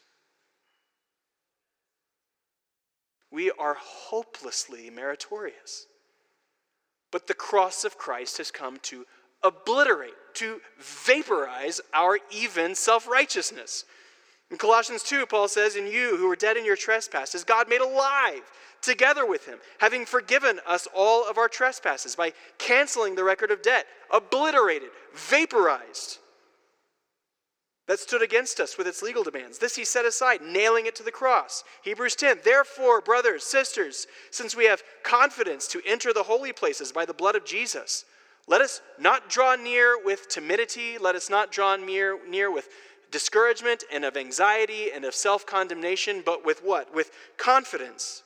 We 3.30 3.52
are 3.52 3.76
hopelessly 3.78 4.90
meritorious. 4.90 5.86
But 7.12 7.28
the 7.28 7.34
cross 7.34 7.84
of 7.84 7.98
Christ 7.98 8.38
has 8.38 8.52
come 8.52 8.78
to 8.84 9.06
obliterate, 9.44 10.14
to 10.36 10.62
vaporize 10.80 11.82
our 11.94 12.20
even 12.32 12.74
self 12.74 13.06
righteousness. 13.06 13.84
In 14.50 14.58
Colossians 14.58 15.04
2, 15.04 15.26
Paul 15.26 15.50
says, 15.50 15.76
In 15.76 15.88
you 15.88 16.16
who 16.16 16.30
were 16.30 16.38
dead 16.38 16.56
in 16.56 16.66
your 16.66 16.78
trespasses, 16.78 17.44
God 17.44 17.68
made 17.68 17.82
alive 17.82 18.44
together 18.82 19.26
with 19.26 19.46
him, 19.46 19.58
having 19.80 20.06
forgiven 20.06 20.60
us 20.66 20.88
all 20.94 21.28
of 21.28 21.38
our 21.38 21.48
trespasses 21.48 22.16
by 22.16 22.34
canceling 22.60 23.16
the 23.16 23.24
record 23.24 23.52
of 23.52 23.62
debt, 23.62 23.88
obliterated, 24.12 24.90
vaporized 25.14 26.20
that 27.88 28.00
stood 28.00 28.22
against 28.22 28.60
us 28.60 28.78
with 28.78 28.88
its 28.88 29.02
legal 29.02 29.24
demands. 29.24 29.60
This 29.60 29.76
he 29.76 29.84
set 29.84 30.06
aside, 30.06 30.42
nailing 30.42 30.86
it 30.86 30.96
to 30.96 31.04
the 31.04 31.12
cross. 31.12 31.64
Hebrews 31.84 32.16
10 32.16 32.40
Therefore, 32.44 33.02
brothers, 33.02 33.44
sisters, 33.44 34.08
since 34.32 34.56
we 34.56 34.66
have 34.66 34.84
confidence 35.04 35.68
to 35.68 35.82
enter 35.86 36.14
the 36.14 36.24
holy 36.24 36.54
places 36.54 36.92
by 36.92 37.06
the 37.06 37.14
blood 37.14 37.36
of 37.36 37.46
Jesus, 37.46 38.06
let 38.48 38.62
us 38.62 38.82
not 39.00 39.30
draw 39.30 39.56
near 39.56 39.98
with 40.04 40.30
timidity. 40.30 40.98
Let 40.98 41.16
us 41.16 41.30
not 41.30 41.52
draw 41.52 41.76
near, 41.76 42.20
near 42.28 42.52
with 42.52 42.68
discouragement 43.12 43.84
and 43.92 44.04
of 44.04 44.18
anxiety 44.18 44.92
and 44.94 45.06
of 45.06 45.14
self 45.14 45.46
condemnation, 45.46 46.24
but 46.26 46.46
with 46.46 46.64
what? 46.64 46.94
With 46.94 47.12
confidence. 47.38 48.24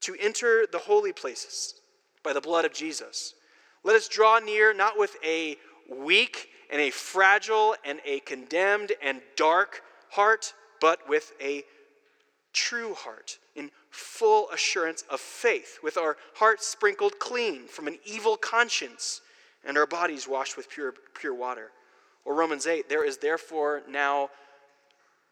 to 0.00 0.16
enter 0.20 0.64
the 0.70 0.78
holy 0.78 1.12
places 1.12 1.74
by 2.22 2.32
the 2.32 2.40
blood 2.40 2.64
of 2.64 2.72
Jesus. 2.72 3.34
Let 3.82 3.96
us 3.96 4.08
draw 4.08 4.38
near 4.38 4.72
not 4.72 4.98
with 4.98 5.16
a 5.24 5.56
weak 5.90 6.48
and 6.70 6.80
a 6.80 6.90
fragile 6.90 7.74
and 7.84 8.00
a 8.04 8.20
condemned 8.20 8.92
and 9.02 9.20
dark 9.36 9.82
heart, 10.10 10.52
but 10.80 11.08
with 11.08 11.32
a 11.40 11.64
true 12.52 12.94
heart 12.94 13.38
in 13.54 13.70
full 13.90 14.50
assurance 14.50 15.04
of 15.10 15.20
faith, 15.20 15.78
with 15.82 15.96
our 15.96 16.16
hearts 16.34 16.66
sprinkled 16.66 17.18
clean 17.18 17.66
from 17.66 17.86
an 17.86 17.98
evil 18.04 18.36
conscience 18.36 19.20
and 19.64 19.76
our 19.76 19.86
bodies 19.86 20.28
washed 20.28 20.56
with 20.56 20.70
pure, 20.70 20.94
pure 21.18 21.34
water. 21.34 21.70
Or 22.24 22.34
Romans 22.34 22.66
8, 22.66 22.88
there 22.88 23.04
is 23.04 23.18
therefore 23.18 23.82
now 23.88 24.30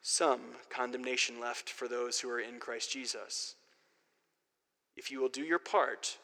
some 0.03 0.41
condemnation 0.71 1.41
left 1.41 1.69
for 1.69 1.89
those 1.89 2.21
who 2.21 2.31
are 2.31 2.41
in 2.41 2.59
Christ 2.59 2.93
Jesus. 2.93 3.55
If 4.97 5.11
you 5.11 5.21
will 5.21 5.29
do 5.29 5.43
your 5.43 5.59
part, 5.59 6.19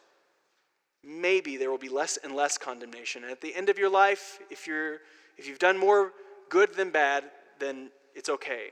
maybe 1.04 1.56
there 1.56 1.70
will 1.70 1.78
be 1.78 1.88
less 1.88 2.18
and 2.22 2.34
less 2.34 2.58
condemnation. 2.58 3.22
And 3.22 3.32
at 3.32 3.40
the 3.40 3.54
end 3.54 3.68
of 3.68 3.78
your 3.78 3.90
life, 3.90 4.38
if, 4.50 4.66
you're, 4.66 4.98
if 5.36 5.48
you've 5.48 5.58
done 5.58 5.78
more 5.78 6.12
good 6.48 6.74
than 6.74 6.90
bad, 6.90 7.24
then 7.58 7.90
it's 8.14 8.28
okay. 8.28 8.70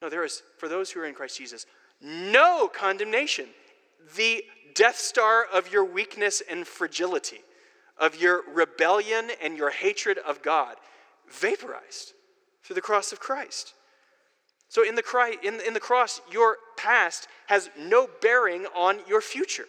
No, 0.00 0.08
there 0.08 0.24
is, 0.24 0.42
for 0.58 0.68
those 0.68 0.90
who 0.90 1.00
are 1.00 1.06
in 1.06 1.14
Christ 1.14 1.38
Jesus, 1.38 1.66
no 2.00 2.68
condemnation. 2.68 3.46
The 4.16 4.44
death 4.74 4.98
star 4.98 5.46
of 5.52 5.72
your 5.72 5.84
weakness 5.84 6.42
and 6.48 6.66
fragility, 6.66 7.40
of 7.98 8.16
your 8.16 8.42
rebellion 8.52 9.30
and 9.42 9.56
your 9.56 9.70
hatred 9.70 10.18
of 10.18 10.42
God, 10.42 10.76
vaporized 11.30 12.12
through 12.62 12.74
the 12.74 12.80
cross 12.82 13.12
of 13.12 13.20
Christ. 13.20 13.74
So 14.68 14.86
in 14.86 14.94
the, 14.94 15.38
in, 15.42 15.60
in 15.66 15.74
the 15.74 15.80
cross, 15.80 16.20
your 16.30 16.56
past 16.76 17.28
has 17.46 17.70
no 17.78 18.08
bearing 18.20 18.66
on 18.74 18.98
your 19.08 19.20
future. 19.20 19.66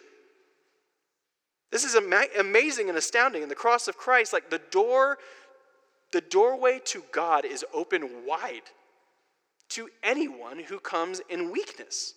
This 1.70 1.84
is 1.84 1.96
ama- 1.96 2.26
amazing 2.38 2.88
and 2.88 2.96
astounding. 2.96 3.42
In 3.42 3.48
the 3.48 3.54
cross 3.54 3.88
of 3.88 3.96
Christ, 3.96 4.32
like 4.32 4.50
the 4.50 4.60
door, 4.70 5.18
the 6.12 6.20
doorway 6.20 6.80
to 6.86 7.02
God 7.12 7.44
is 7.44 7.64
open 7.74 8.26
wide 8.26 8.62
to 9.70 9.88
anyone 10.02 10.60
who 10.60 10.78
comes 10.78 11.20
in 11.28 11.50
weakness, 11.50 12.14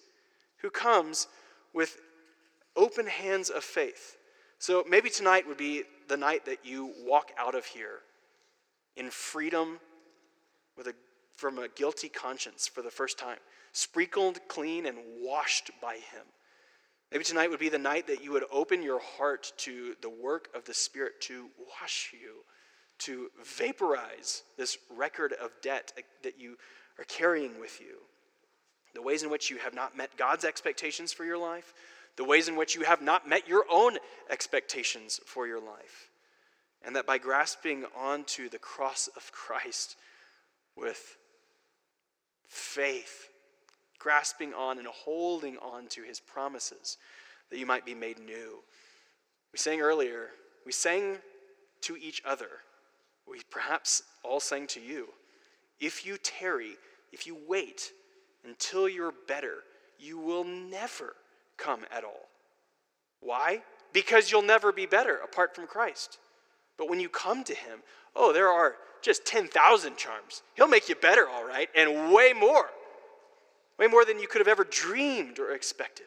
who 0.57 0.69
comes 0.69 1.27
with 1.73 1.97
open 2.75 3.07
hands 3.07 3.49
of 3.49 3.63
faith. 3.63 4.17
So 4.59 4.83
maybe 4.87 5.09
tonight 5.09 5.47
would 5.47 5.57
be 5.57 5.83
the 6.07 6.17
night 6.17 6.45
that 6.45 6.65
you 6.65 6.93
walk 7.05 7.31
out 7.37 7.55
of 7.55 7.65
here 7.65 7.99
in 8.95 9.09
freedom 9.09 9.79
with 10.77 10.87
a, 10.87 10.93
from 11.35 11.59
a 11.59 11.67
guilty 11.69 12.09
conscience 12.09 12.67
for 12.67 12.81
the 12.81 12.91
first 12.91 13.17
time, 13.17 13.37
sprinkled 13.71 14.39
clean 14.47 14.85
and 14.85 14.97
washed 15.21 15.71
by 15.81 15.95
Him. 15.95 16.25
Maybe 17.11 17.23
tonight 17.23 17.49
would 17.49 17.59
be 17.59 17.69
the 17.69 17.79
night 17.79 18.05
that 18.07 18.23
you 18.23 18.31
would 18.31 18.45
open 18.51 18.83
your 18.83 18.99
heart 18.99 19.51
to 19.57 19.95
the 20.01 20.09
work 20.09 20.49
of 20.53 20.65
the 20.65 20.75
Spirit 20.75 21.19
to 21.21 21.47
wash 21.57 22.13
you, 22.13 22.43
to 22.99 23.31
vaporize 23.43 24.43
this 24.57 24.77
record 24.95 25.33
of 25.33 25.49
debt 25.63 25.91
uh, 25.97 26.01
that 26.23 26.39
you 26.39 26.57
are 26.99 27.05
carrying 27.05 27.59
with 27.59 27.81
you. 27.81 27.97
The 28.93 29.01
ways 29.01 29.23
in 29.23 29.31
which 29.31 29.49
you 29.49 29.57
have 29.57 29.73
not 29.73 29.97
met 29.97 30.17
God's 30.17 30.45
expectations 30.45 31.11
for 31.11 31.25
your 31.25 31.37
life, 31.37 31.73
the 32.15 32.25
ways 32.25 32.47
in 32.47 32.55
which 32.55 32.75
you 32.75 32.83
have 32.83 33.01
not 33.01 33.27
met 33.27 33.47
your 33.47 33.65
own 33.71 33.97
expectations 34.29 35.19
for 35.25 35.47
your 35.47 35.59
life. 35.59 36.11
And 36.85 36.95
that 36.95 37.07
by 37.07 37.17
grasping 37.17 37.85
onto 37.97 38.49
the 38.49 38.59
cross 38.59 39.09
of 39.15 39.31
Christ 39.31 39.95
with 40.75 41.17
faith, 42.47 43.28
grasping 43.99 44.53
on 44.53 44.77
and 44.77 44.87
holding 44.87 45.57
on 45.57 45.87
to 45.87 46.01
his 46.01 46.19
promises, 46.19 46.97
that 47.49 47.59
you 47.59 47.65
might 47.65 47.85
be 47.85 47.93
made 47.93 48.19
new. 48.19 48.59
We 49.51 49.59
sang 49.59 49.81
earlier, 49.81 50.29
we 50.65 50.71
sang 50.71 51.17
to 51.81 51.97
each 51.97 52.21
other. 52.25 52.49
We 53.27 53.41
perhaps 53.49 54.03
all 54.23 54.39
sang 54.39 54.67
to 54.67 54.81
you. 54.81 55.09
If 55.79 56.05
you 56.05 56.17
tarry, 56.17 56.77
if 57.11 57.27
you 57.27 57.37
wait 57.47 57.91
until 58.45 58.89
you're 58.89 59.13
better, 59.27 59.55
you 59.99 60.17
will 60.17 60.43
never 60.43 61.15
come 61.57 61.81
at 61.91 62.03
all. 62.03 62.27
Why? 63.21 63.61
Because 63.93 64.31
you'll 64.31 64.41
never 64.41 64.71
be 64.71 64.85
better 64.85 65.17
apart 65.17 65.55
from 65.55 65.67
Christ. 65.67 66.19
But 66.77 66.89
when 66.89 66.99
you 66.99 67.09
come 67.09 67.43
to 67.43 67.53
Him, 67.53 67.79
oh, 68.15 68.31
there 68.31 68.49
are 68.49 68.75
just 69.01 69.25
10,000 69.25 69.97
charms. 69.97 70.41
He'll 70.55 70.67
make 70.67 70.89
you 70.89 70.95
better, 70.95 71.27
all 71.27 71.45
right, 71.45 71.69
and 71.75 72.13
way 72.13 72.33
more. 72.33 72.69
Way 73.79 73.87
more 73.87 74.05
than 74.05 74.19
you 74.19 74.27
could 74.27 74.41
have 74.41 74.47
ever 74.47 74.65
dreamed 74.65 75.39
or 75.39 75.51
expected. 75.51 76.05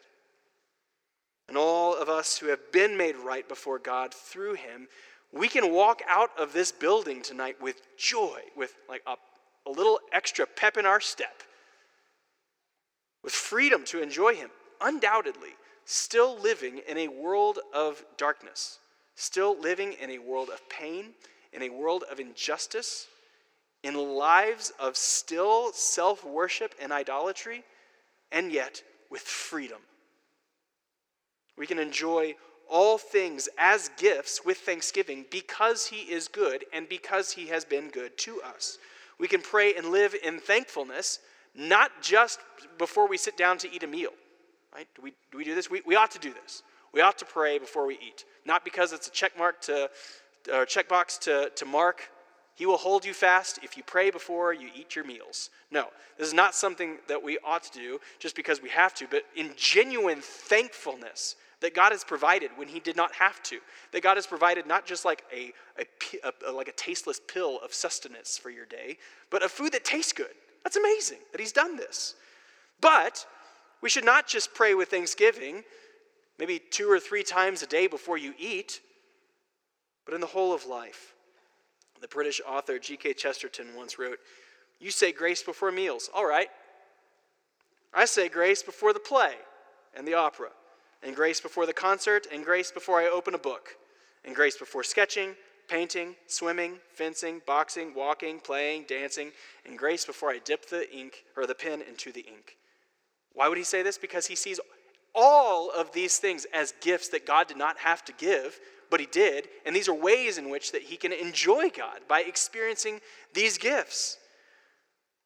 And 1.49 1.57
all 1.57 1.95
of 1.95 2.07
us 2.07 2.37
who 2.37 2.47
have 2.47 2.71
been 2.71 2.95
made 2.95 3.17
right 3.17 3.47
before 3.47 3.79
God 3.79 4.13
through 4.13 4.53
Him, 4.53 4.87
we 5.31 5.49
can 5.49 5.73
walk 5.73 6.01
out 6.07 6.29
of 6.37 6.53
this 6.53 6.71
building 6.71 7.21
tonight 7.21 7.61
with 7.61 7.81
joy, 7.97 8.39
with 8.55 8.73
like 8.87 9.01
a 9.05 9.15
a 9.65 9.71
little 9.71 9.99
extra 10.11 10.45
pep 10.45 10.77
in 10.77 10.85
our 10.85 10.99
step, 10.99 11.43
with 13.23 13.33
freedom 13.33 13.83
to 13.85 14.01
enjoy 14.01 14.35
Him, 14.35 14.49
undoubtedly, 14.81 15.51
still 15.85 16.37
living 16.39 16.81
in 16.87 16.97
a 16.97 17.07
world 17.07 17.59
of 17.73 18.03
darkness, 18.17 18.79
still 19.15 19.59
living 19.59 19.93
in 19.93 20.09
a 20.11 20.17
world 20.17 20.49
of 20.49 20.67
pain, 20.69 21.13
in 21.53 21.61
a 21.61 21.69
world 21.69 22.03
of 22.11 22.19
injustice, 22.19 23.07
in 23.83 23.95
lives 23.95 24.71
of 24.79 24.95
still 24.95 25.71
self 25.73 26.25
worship 26.25 26.73
and 26.81 26.91
idolatry, 26.91 27.63
and 28.31 28.51
yet 28.51 28.81
with 29.09 29.21
freedom. 29.21 29.79
We 31.57 31.67
can 31.67 31.77
enjoy 31.79 32.35
all 32.69 32.97
things 32.97 33.47
as 33.57 33.89
gifts 33.97 34.43
with 34.43 34.57
thanksgiving 34.57 35.25
because 35.29 35.85
He 35.85 36.11
is 36.11 36.27
good 36.27 36.65
and 36.73 36.89
because 36.89 37.31
He 37.31 37.47
has 37.47 37.65
been 37.65 37.89
good 37.89 38.17
to 38.19 38.41
us. 38.41 38.77
We 39.19 39.27
can 39.27 39.41
pray 39.41 39.75
and 39.75 39.89
live 39.89 40.15
in 40.23 40.39
thankfulness, 40.39 41.19
not 41.53 41.91
just 42.01 42.39
before 42.79 43.07
we 43.07 43.17
sit 43.17 43.37
down 43.37 43.57
to 43.59 43.71
eat 43.71 43.83
a 43.83 43.87
meal. 43.87 44.11
Right? 44.73 44.87
Do 44.95 45.03
we 45.03 45.13
do, 45.31 45.37
we 45.37 45.43
do 45.43 45.53
this? 45.53 45.69
We, 45.69 45.81
we 45.85 45.95
ought 45.95 46.11
to 46.11 46.19
do 46.19 46.33
this. 46.33 46.63
We 46.93 47.01
ought 47.01 47.17
to 47.19 47.25
pray 47.25 47.59
before 47.59 47.85
we 47.85 47.95
eat. 47.95 48.25
Not 48.45 48.65
because 48.65 48.91
it's 48.91 49.07
a 49.07 49.11
check 49.11 49.37
mark 49.37 49.61
to 49.61 49.89
or 50.51 50.65
checkbox 50.65 51.19
to, 51.19 51.51
to 51.55 51.65
mark. 51.65 52.09
He 52.55 52.65
will 52.65 52.77
hold 52.77 53.03
you 53.03 53.13
fast 53.13 53.59
if 53.63 53.77
you 53.77 53.83
pray 53.83 54.11
before 54.11 54.53
you 54.53 54.69
eat 54.75 54.95
your 54.95 55.05
meals. 55.05 55.49
No, 55.71 55.87
this 56.17 56.27
is 56.27 56.33
not 56.33 56.53
something 56.53 56.97
that 57.07 57.23
we 57.23 57.39
ought 57.43 57.63
to 57.63 57.71
do 57.71 57.99
just 58.19 58.35
because 58.35 58.61
we 58.61 58.69
have 58.69 58.93
to, 58.95 59.07
but 59.09 59.23
in 59.35 59.51
genuine 59.57 60.21
thankfulness 60.21 61.35
that 61.61 61.73
God 61.73 61.93
has 61.93 62.03
provided 62.03 62.51
when 62.55 62.67
He 62.67 62.79
did 62.79 62.95
not 62.95 63.13
have 63.13 63.41
to. 63.43 63.59
That 63.91 64.03
God 64.03 64.17
has 64.17 64.27
provided 64.27 64.67
not 64.67 64.85
just 64.85 65.05
like 65.05 65.23
a, 65.33 65.51
a, 65.79 66.31
a, 66.47 66.51
like 66.51 66.67
a 66.67 66.73
tasteless 66.73 67.19
pill 67.27 67.59
of 67.63 67.73
sustenance 67.73 68.37
for 68.37 68.49
your 68.49 68.65
day, 68.65 68.97
but 69.31 69.43
a 69.43 69.49
food 69.49 69.71
that 69.71 69.85
tastes 69.85 70.13
good. 70.13 70.33
That's 70.63 70.75
amazing 70.75 71.19
that 71.31 71.39
He's 71.41 71.53
done 71.53 71.75
this. 71.77 72.15
But 72.81 73.25
we 73.81 73.89
should 73.89 74.05
not 74.05 74.27
just 74.27 74.53
pray 74.53 74.75
with 74.75 74.89
thanksgiving, 74.89 75.63
maybe 76.37 76.61
two 76.69 76.91
or 76.91 76.99
three 76.99 77.23
times 77.23 77.63
a 77.63 77.67
day 77.67 77.87
before 77.87 78.17
you 78.17 78.33
eat, 78.37 78.81
but 80.05 80.13
in 80.13 80.21
the 80.21 80.27
whole 80.27 80.53
of 80.53 80.65
life. 80.65 81.12
The 82.03 82.09
British 82.09 82.41
author 82.45 82.77
G.K. 82.79 83.13
Chesterton 83.13 83.67
once 83.77 83.97
wrote, 83.97 84.19
You 84.81 84.91
say 84.91 85.13
grace 85.13 85.41
before 85.41 85.71
meals. 85.71 86.09
All 86.13 86.27
right. 86.27 86.49
I 87.93 88.03
say 88.03 88.27
grace 88.27 88.61
before 88.61 88.91
the 88.91 88.99
play 88.99 89.35
and 89.95 90.05
the 90.05 90.15
opera 90.15 90.49
and 91.01 91.15
grace 91.15 91.39
before 91.39 91.65
the 91.65 91.73
concert, 91.73 92.27
and 92.31 92.43
grace 92.43 92.71
before 92.71 92.99
I 92.99 93.07
open 93.07 93.35
a 93.35 93.37
book, 93.37 93.69
and 94.25 94.35
grace 94.35 94.57
before 94.57 94.83
sketching, 94.83 95.35
painting, 95.69 96.15
swimming, 96.27 96.79
fencing, 96.93 97.41
boxing, 97.45 97.93
walking, 97.95 98.39
playing, 98.41 98.85
dancing, 98.87 99.31
and 99.65 99.77
grace 99.77 100.05
before 100.05 100.29
I 100.29 100.39
dip 100.43 100.67
the 100.67 100.93
ink 100.93 101.23
or 101.37 101.45
the 101.45 101.55
pen 101.55 101.81
into 101.81 102.11
the 102.11 102.21
ink. 102.21 102.57
Why 103.33 103.47
would 103.47 103.57
he 103.57 103.63
say 103.63 103.81
this? 103.81 103.97
Because 103.97 104.27
he 104.27 104.35
sees 104.35 104.59
all 105.15 105.71
of 105.71 105.93
these 105.93 106.17
things 106.17 106.45
as 106.53 106.73
gifts 106.81 107.09
that 107.09 107.25
God 107.25 107.47
did 107.47 107.57
not 107.57 107.77
have 107.79 108.03
to 108.05 108.13
give, 108.13 108.59
but 108.93 108.99
he 108.99 109.07
did, 109.07 109.49
and 109.65 109.75
these 109.75 109.89
are 109.89 109.93
ways 109.95 110.37
in 110.37 110.51
which 110.51 110.71
that 110.71 110.83
he 110.83 110.97
can 110.97 111.11
enjoy 111.11 111.67
God 111.71 112.01
by 112.07 112.21
experiencing 112.21 113.01
these 113.33 113.57
gifts. 113.57 114.19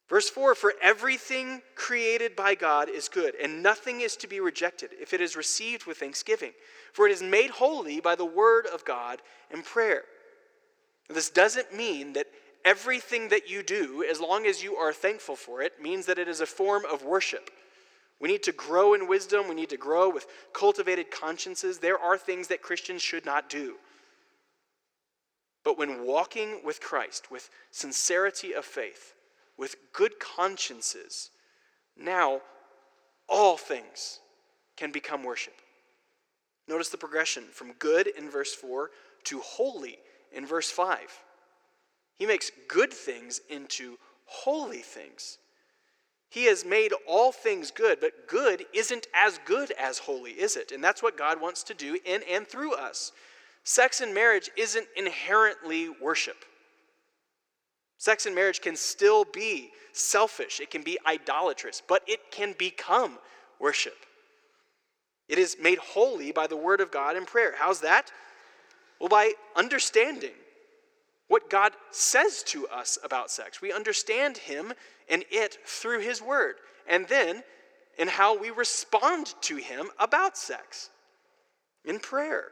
Verse 0.07 0.30
4 0.30 0.55
For 0.55 0.74
everything 0.82 1.61
created 1.76 2.34
by 2.34 2.55
God 2.55 2.88
is 2.88 3.09
good, 3.09 3.36
and 3.36 3.61
nothing 3.61 3.99
is 3.99 4.15
to 4.15 4.28
be 4.30 4.39
rejected 4.39 4.91
if 5.01 5.13
it 5.13 5.20
is 5.20 5.36
received 5.36 5.86
with 5.86 5.97
thanksgiving, 5.97 6.53
for 6.93 7.09
it 7.09 7.11
is 7.11 7.22
made 7.22 7.49
holy 7.49 7.99
by 7.99 8.15
the 8.15 8.24
word 8.24 8.68
of 8.68 8.86
God 8.86 9.22
and 9.51 9.65
prayer. 9.65 10.03
This 11.09 11.30
doesn't 11.30 11.76
mean 11.76 12.13
that 12.13 12.28
everything 12.63 13.28
that 13.28 13.49
you 13.49 13.63
do, 13.63 14.05
as 14.09 14.22
long 14.22 14.45
as 14.45 14.63
you 14.63 14.78
are 14.78 14.93
thankful 14.93 15.36
for 15.36 15.61
it, 15.61 15.82
means 15.82 16.05
that 16.05 16.20
it 16.20 16.30
is 16.30 16.39
a 16.39 16.45
form 16.45 16.86
of 16.86 17.03
worship. 17.03 17.49
We 18.20 18.30
need 18.30 18.43
to 18.43 18.51
grow 18.51 18.93
in 18.93 19.07
wisdom, 19.07 19.47
we 19.47 19.55
need 19.55 19.70
to 19.70 19.78
grow 19.78 20.09
with 20.09 20.26
cultivated 20.53 21.11
consciences. 21.11 21.78
There 21.78 21.99
are 21.99 22.18
things 22.18 22.47
that 22.47 22.61
Christians 22.61 23.01
should 23.01 23.26
not 23.26 23.49
do. 23.49 23.76
But 25.63 25.78
when 25.78 26.05
walking 26.05 26.61
with 26.63 26.80
Christ, 26.80 27.30
with 27.30 27.49
sincerity 27.72 28.53
of 28.53 28.65
faith, 28.65 29.13
with 29.57 29.76
good 29.91 30.20
consciences. 30.20 31.32
Now, 31.97 32.41
all 33.28 33.57
things 33.57 34.20
can 34.78 34.91
become 34.91 35.24
worship. 35.24 35.55
Notice 36.68 36.89
the 36.89 36.97
progression 36.97 37.43
from 37.51 37.74
good 37.74 38.07
in 38.07 38.30
verse 38.30 38.53
4 38.53 38.91
to 39.26 39.39
holy 39.39 39.97
in 40.32 40.45
verse 40.45 40.70
5. 40.70 40.99
He 42.15 42.26
makes 42.26 42.51
good 42.68 42.93
things 42.93 43.41
into 43.49 43.97
holy 44.26 44.80
things. 44.80 45.38
He 46.30 46.45
has 46.45 46.65
made 46.65 46.91
all 47.07 47.32
things 47.32 47.71
good, 47.71 47.99
but 48.01 48.28
good 48.28 48.65
isn't 48.73 49.07
as 49.13 49.39
good 49.45 49.71
as 49.71 49.99
holy, 49.99 50.32
is 50.32 50.57
it? 50.57 50.71
And 50.71 50.84
that's 50.84 51.01
what 51.01 51.17
God 51.17 51.39
wants 51.39 51.63
to 51.63 51.73
do 51.73 51.97
in 52.03 52.21
and 52.30 52.47
through 52.47 52.73
us. 52.73 53.13
Sex 53.63 54.01
and 54.01 54.13
marriage 54.13 54.49
isn't 54.57 54.88
inherently 54.95 55.89
worship. 55.89 56.45
Sex 57.97 58.25
and 58.25 58.36
marriage 58.36 58.61
can 58.61 58.75
still 58.75 59.25
be 59.25 59.71
selfish, 59.93 60.59
it 60.59 60.69
can 60.69 60.84
be 60.84 60.97
idolatrous, 61.07 61.82
but 61.88 62.03
it 62.07 62.32
can 62.32 62.53
become 62.57 63.17
worship. 63.59 64.05
It 65.28 65.39
is 65.39 65.57
made 65.59 65.80
holy 65.80 66.32
by 66.32 66.47
the 66.47 66.55
word 66.55 66.80
of 66.80 66.91
God 66.91 67.15
and 67.15 67.25
prayer. 67.25 67.55
How's 67.57 67.82
that? 67.82 68.11
Well, 68.99 69.09
by 69.09 69.34
understanding 69.55 70.32
what 71.28 71.49
God 71.49 71.73
says 71.91 72.43
to 72.43 72.67
us 72.67 72.97
about 73.03 73.30
sex. 73.30 73.61
We 73.61 73.73
understand 73.73 74.38
Him 74.38 74.73
and 75.10 75.24
it 75.30 75.58
through 75.66 75.99
His 75.99 76.22
Word. 76.22 76.55
And 76.88 77.08
then 77.08 77.43
in 77.97 78.08
how 78.08 78.38
we 78.38 78.49
respond 78.49 79.34
to 79.41 79.55
Him 79.55 79.89
about 79.99 80.38
sex 80.38 80.89
in 81.86 81.99
prayer. 81.99 82.45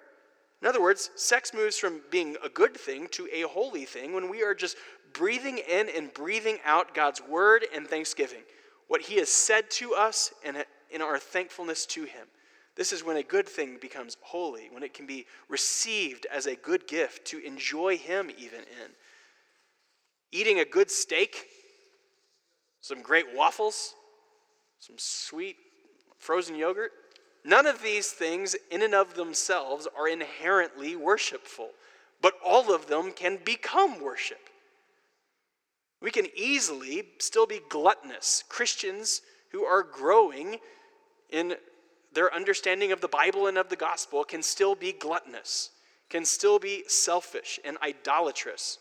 In 0.61 0.67
other 0.67 0.81
words, 0.81 1.11
sex 1.15 1.53
moves 1.53 1.77
from 1.77 2.01
being 2.09 2.37
a 2.43 2.49
good 2.49 2.75
thing 2.75 3.07
to 3.11 3.27
a 3.31 3.41
holy 3.41 3.85
thing 3.85 4.13
when 4.13 4.29
we 4.29 4.43
are 4.43 4.55
just 4.55 4.77
breathing 5.13 5.59
in 5.59 5.89
and 5.89 6.13
breathing 6.13 6.57
out 6.65 6.95
God's 6.95 7.21
Word 7.21 7.65
and 7.73 7.87
thanksgiving, 7.87 8.41
what 8.87 9.01
He 9.01 9.17
has 9.17 9.29
said 9.29 9.69
to 9.71 9.93
us 9.93 10.33
and 10.43 10.65
in 10.89 11.01
our 11.01 11.19
thankfulness 11.19 11.85
to 11.87 12.03
Him. 12.03 12.27
This 12.75 12.91
is 12.91 13.03
when 13.03 13.17
a 13.17 13.23
good 13.23 13.47
thing 13.47 13.77
becomes 13.79 14.17
holy, 14.21 14.69
when 14.71 14.83
it 14.83 14.93
can 14.93 15.05
be 15.05 15.25
received 15.47 16.27
as 16.33 16.45
a 16.45 16.55
good 16.55 16.87
gift 16.87 17.25
to 17.27 17.39
enjoy 17.39 17.97
Him 17.97 18.29
even 18.37 18.59
in. 18.59 18.91
Eating 20.31 20.59
a 20.59 20.65
good 20.65 20.91
steak, 20.91 21.47
some 22.85 23.01
great 23.01 23.25
waffles, 23.33 23.95
some 24.77 24.95
sweet 24.99 25.55
frozen 26.19 26.55
yogurt, 26.55 26.91
none 27.43 27.65
of 27.65 27.81
these 27.81 28.11
things 28.11 28.55
in 28.69 28.83
and 28.83 28.93
of 28.93 29.15
themselves 29.15 29.87
are 29.97 30.07
inherently 30.07 30.95
worshipful, 30.95 31.71
but 32.21 32.35
all 32.45 32.71
of 32.71 32.85
them 32.85 33.11
can 33.11 33.39
become 33.43 33.99
worship. 33.99 34.51
We 35.99 36.11
can 36.11 36.27
easily 36.35 37.07
still 37.17 37.47
be 37.47 37.59
gluttonous 37.69 38.43
Christians 38.49 39.23
who 39.51 39.63
are 39.63 39.81
growing 39.81 40.57
in 41.31 41.55
their 42.13 42.31
understanding 42.31 42.91
of 42.91 43.01
the 43.01 43.07
Bible 43.07 43.47
and 43.47 43.57
of 43.57 43.69
the 43.69 43.75
gospel 43.75 44.23
can 44.23 44.43
still 44.43 44.75
be 44.75 44.93
gluttonous, 44.93 45.71
can 46.07 46.23
still 46.23 46.59
be 46.59 46.83
selfish 46.87 47.59
and 47.65 47.79
idolatrous. 47.81 48.77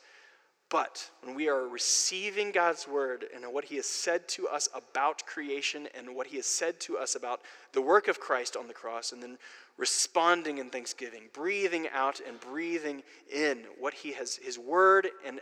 But 0.75 1.09
when 1.22 1.37
we 1.37 1.49
are 1.49 1.68
receiving 1.68 2.51
God's 2.51 2.89
word 2.89 3.27
and 3.33 3.45
what 3.53 3.66
he 3.66 3.77
has 3.77 3.87
said 3.87 4.27
to 4.31 4.49
us 4.49 4.68
about 4.75 5.25
creation 5.25 5.87
and 5.97 6.16
what 6.16 6.27
he 6.27 6.35
has 6.39 6.47
said 6.47 6.81
to 6.81 6.99
us 6.99 7.14
about 7.14 7.43
the 7.70 7.81
work 7.81 8.09
of 8.09 8.18
Christ 8.18 8.57
on 8.57 8.66
the 8.66 8.75
cross, 8.75 9.12
and 9.12 9.22
then 9.22 9.39
responding 9.77 10.59
in 10.59 10.70
thanksgiving, 10.70 11.29
breathing 11.33 11.87
out 11.95 12.20
and 12.27 12.41
breathing 12.41 13.05
in 13.33 13.59
what 13.79 13.95
he 13.95 14.14
has, 14.14 14.35
his 14.35 14.59
word 14.59 15.11
and 15.25 15.39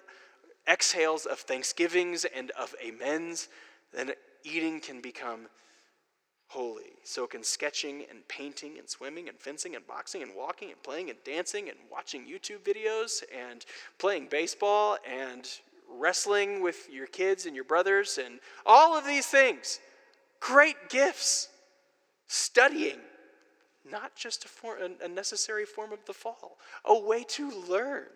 exhales 0.69 1.25
of 1.25 1.39
thanksgivings 1.39 2.27
and 2.27 2.51
of 2.51 2.75
amens, 2.87 3.49
then 3.95 4.13
eating 4.45 4.81
can 4.81 5.01
become 5.01 5.49
holy. 6.53 6.93
So 7.03 7.27
can 7.27 7.43
sketching 7.43 8.05
and 8.11 8.27
painting 8.29 8.79
and 8.79 8.89
swimming 8.89 9.29
and 9.29 9.39
fencing 9.39 9.75
and 9.75 9.87
boxing 9.87 10.23
and 10.23 10.33
walking 10.37 10.71
and 10.71 10.83
playing 10.83 11.09
and 11.09 11.19
dancing 11.25 11.71
and 11.71 11.79
watching 11.91 12.27
YouTube 12.27 12.61
videos 12.61 13.23
and 13.35 13.65
playing 13.99 14.29
baseball 14.31 14.99
and 15.11 15.49
wrestling 15.91 16.63
with 16.63 16.89
your 16.91 17.07
kids 17.07 17.47
and 17.47 17.55
your 17.55 17.65
brothers 17.65 18.19
and 18.23 18.39
all 18.67 18.97
of 18.97 19.07
these 19.07 19.27
things. 19.27 19.81
Great 20.41 20.77
gifts. 20.91 21.49
Studying, 22.27 22.99
not 23.91 24.15
just 24.15 24.45
a, 24.45 24.49
form, 24.49 24.79
a 25.03 25.09
necessary 25.09 25.65
form 25.65 25.93
of 25.93 26.05
the 26.07 26.13
fall, 26.13 26.59
a 26.85 26.99
way 26.99 27.25
to 27.25 27.51
learn, 27.69 28.07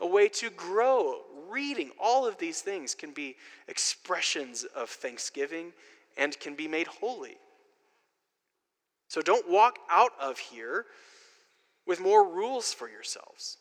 a 0.00 0.06
way 0.06 0.28
to 0.28 0.50
grow. 0.50 1.22
Reading, 1.48 1.90
all 2.00 2.26
of 2.26 2.38
these 2.38 2.60
things 2.60 2.94
can 2.94 3.12
be 3.12 3.36
expressions 3.68 4.64
of 4.76 4.90
thanksgiving 4.90 5.72
and 6.16 6.38
can 6.40 6.54
be 6.54 6.68
made 6.68 6.86
holy. 6.86 7.36
So 9.08 9.20
don't 9.20 9.48
walk 9.48 9.78
out 9.90 10.12
of 10.20 10.38
here 10.38 10.86
with 11.86 12.00
more 12.00 12.28
rules 12.28 12.72
for 12.72 12.88
yourselves, 12.88 13.58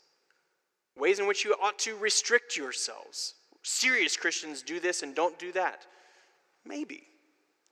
ways 0.97 1.19
in 1.19 1.27
which 1.27 1.43
you 1.43 1.55
ought 1.61 1.77
to 1.79 1.95
restrict 1.97 2.57
yourselves. 2.57 3.35
Serious 3.63 4.17
Christians 4.17 4.61
do 4.61 4.79
this 4.79 5.03
and 5.03 5.15
don't 5.15 5.37
do 5.39 5.51
that. 5.53 5.85
Maybe. 6.65 7.03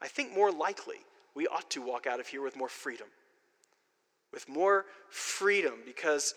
I 0.01 0.07
think 0.07 0.33
more 0.33 0.51
likely 0.51 0.97
we 1.35 1.47
ought 1.47 1.69
to 1.71 1.81
walk 1.81 2.07
out 2.07 2.19
of 2.19 2.27
here 2.27 2.41
with 2.41 2.57
more 2.57 2.69
freedom. 2.69 3.07
With 4.33 4.47
more 4.49 4.85
freedom 5.09 5.75
because 5.85 6.33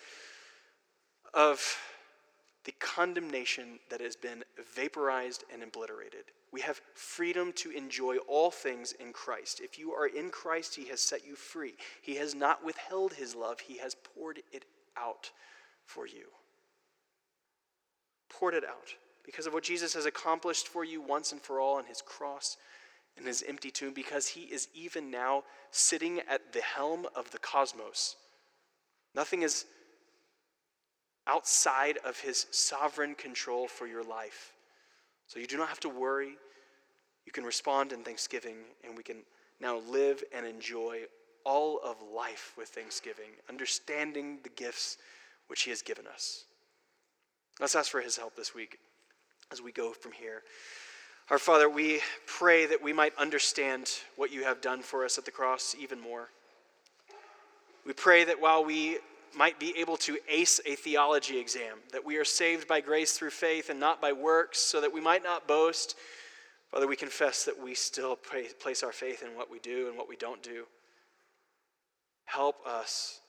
of 1.33 1.77
the 2.65 2.75
condemnation 2.81 3.79
that 3.91 4.01
has 4.01 4.17
been 4.17 4.43
vaporized 4.75 5.45
and 5.53 5.63
obliterated. 5.63 6.25
We 6.53 6.63
have 6.63 6.81
freedom 6.95 7.53
to 7.57 7.71
enjoy 7.71 8.17
all 8.29 8.51
things 8.51 8.93
in 8.93 9.13
Christ. 9.13 9.61
If 9.61 9.79
you 9.79 9.93
are 9.93 10.07
in 10.07 10.31
Christ, 10.31 10.75
He 10.75 10.89
has 10.89 11.01
set 11.01 11.27
you 11.27 11.35
free. 11.35 11.75
He 12.01 12.17
has 12.17 12.35
not 12.35 12.65
withheld 12.65 13.15
His 13.15 13.35
love, 13.35 13.61
He 13.61 13.79
has 13.79 13.95
poured 13.95 14.41
it 14.53 14.65
out 14.97 15.31
for 15.85 16.07
you. 16.07 16.27
Poured 18.31 18.55
it 18.55 18.65
out 18.65 18.95
because 19.25 19.47
of 19.47 19.53
what 19.53 19.65
Jesus 19.65 19.95
has 19.95 20.07
accomplished 20.07 20.69
for 20.69 20.85
you 20.85 21.01
once 21.01 21.33
and 21.33 21.41
for 21.41 21.61
all 21.61 21.77
on 21.77 21.85
His 21.85 22.03
cross 22.03 22.57
and 23.17 23.27
His 23.27 23.45
empty 23.47 23.71
tomb, 23.71 23.93
because 23.93 24.29
He 24.29 24.43
is 24.43 24.69
even 24.75 25.11
now 25.11 25.45
sitting 25.71 26.21
at 26.31 26.53
the 26.53 26.63
helm 26.63 27.07
of 27.15 27.31
the 27.31 27.39
cosmos. 27.39 28.17
Nothing 29.15 29.43
is 29.43 29.67
outside 31.27 31.99
of 32.05 32.21
his 32.21 32.47
sovereign 32.51 33.15
control 33.15 33.67
for 33.67 33.87
your 33.87 34.03
life. 34.03 34.53
So 35.27 35.39
you 35.41 35.47
do 35.47 35.57
not 35.57 35.69
have 35.69 35.81
to 35.81 35.89
worry. 35.89 36.37
You 37.25 37.33
can 37.33 37.45
respond 37.45 37.93
in 37.93 38.03
thanksgiving, 38.03 38.57
and 38.85 38.97
we 38.97 39.03
can 39.03 39.23
now 39.61 39.79
live 39.91 40.23
and 40.35 40.47
enjoy 40.47 41.03
all 41.45 41.81
of 41.85 41.97
life 42.15 42.53
with 42.57 42.69
thanksgiving, 42.69 43.31
understanding 43.49 44.39
the 44.43 44.51
gifts 44.51 44.99
which 45.49 45.63
he 45.63 45.71
has 45.71 45.83
given 45.83 46.07
us. 46.07 46.45
Let's 47.61 47.75
ask 47.75 47.91
for 47.91 48.01
his 48.01 48.17
help 48.17 48.37
this 48.37 48.55
week 48.55 48.79
as 49.53 49.63
we 49.63 49.73
go 49.73 49.93
from 49.93 50.13
here. 50.13 50.43
Our 51.31 51.39
Father, 51.39 51.71
we 51.71 52.01
pray 52.27 52.67
that 52.67 52.83
we 52.83 52.93
might 52.93 53.17
understand 53.17 53.91
what 54.17 54.33
you 54.33 54.45
have 54.45 54.61
done 54.61 54.83
for 54.83 55.05
us 55.05 55.17
at 55.17 55.25
the 55.25 55.31
cross 55.31 55.75
even 55.79 56.01
more. 56.01 56.29
We 57.87 57.93
pray 57.93 58.25
that 58.25 58.41
while 58.41 58.65
we 58.65 58.99
might 59.37 59.59
be 59.59 59.75
able 59.79 59.97
to 59.99 60.19
ace 60.29 60.61
a 60.67 60.75
theology 60.75 61.39
exam, 61.39 61.79
that 61.93 62.05
we 62.05 62.17
are 62.17 62.25
saved 62.25 62.69
by 62.69 62.81
grace 62.81 63.17
through 63.17 63.31
faith 63.31 63.71
and 63.71 63.81
not 63.81 64.01
by 64.01 64.13
works, 64.13 64.59
so 64.59 64.81
that 64.81 64.93
we 64.93 65.01
might 65.01 65.23
not 65.23 65.49
boast. 65.49 65.97
Father, 66.71 66.87
we 66.87 66.97
confess 66.97 67.45
that 67.45 67.63
we 67.63 67.75
still 67.75 68.17
place 68.17 68.83
our 68.83 68.93
faith 68.93 69.23
in 69.23 69.37
what 69.37 69.51
we 69.51 69.59
do 69.61 69.89
and 69.89 69.97
what 69.97 70.09
we 70.09 70.17
don't 70.17 70.43
do. 70.43 70.65
Help 72.25 72.67
us. 72.67 73.21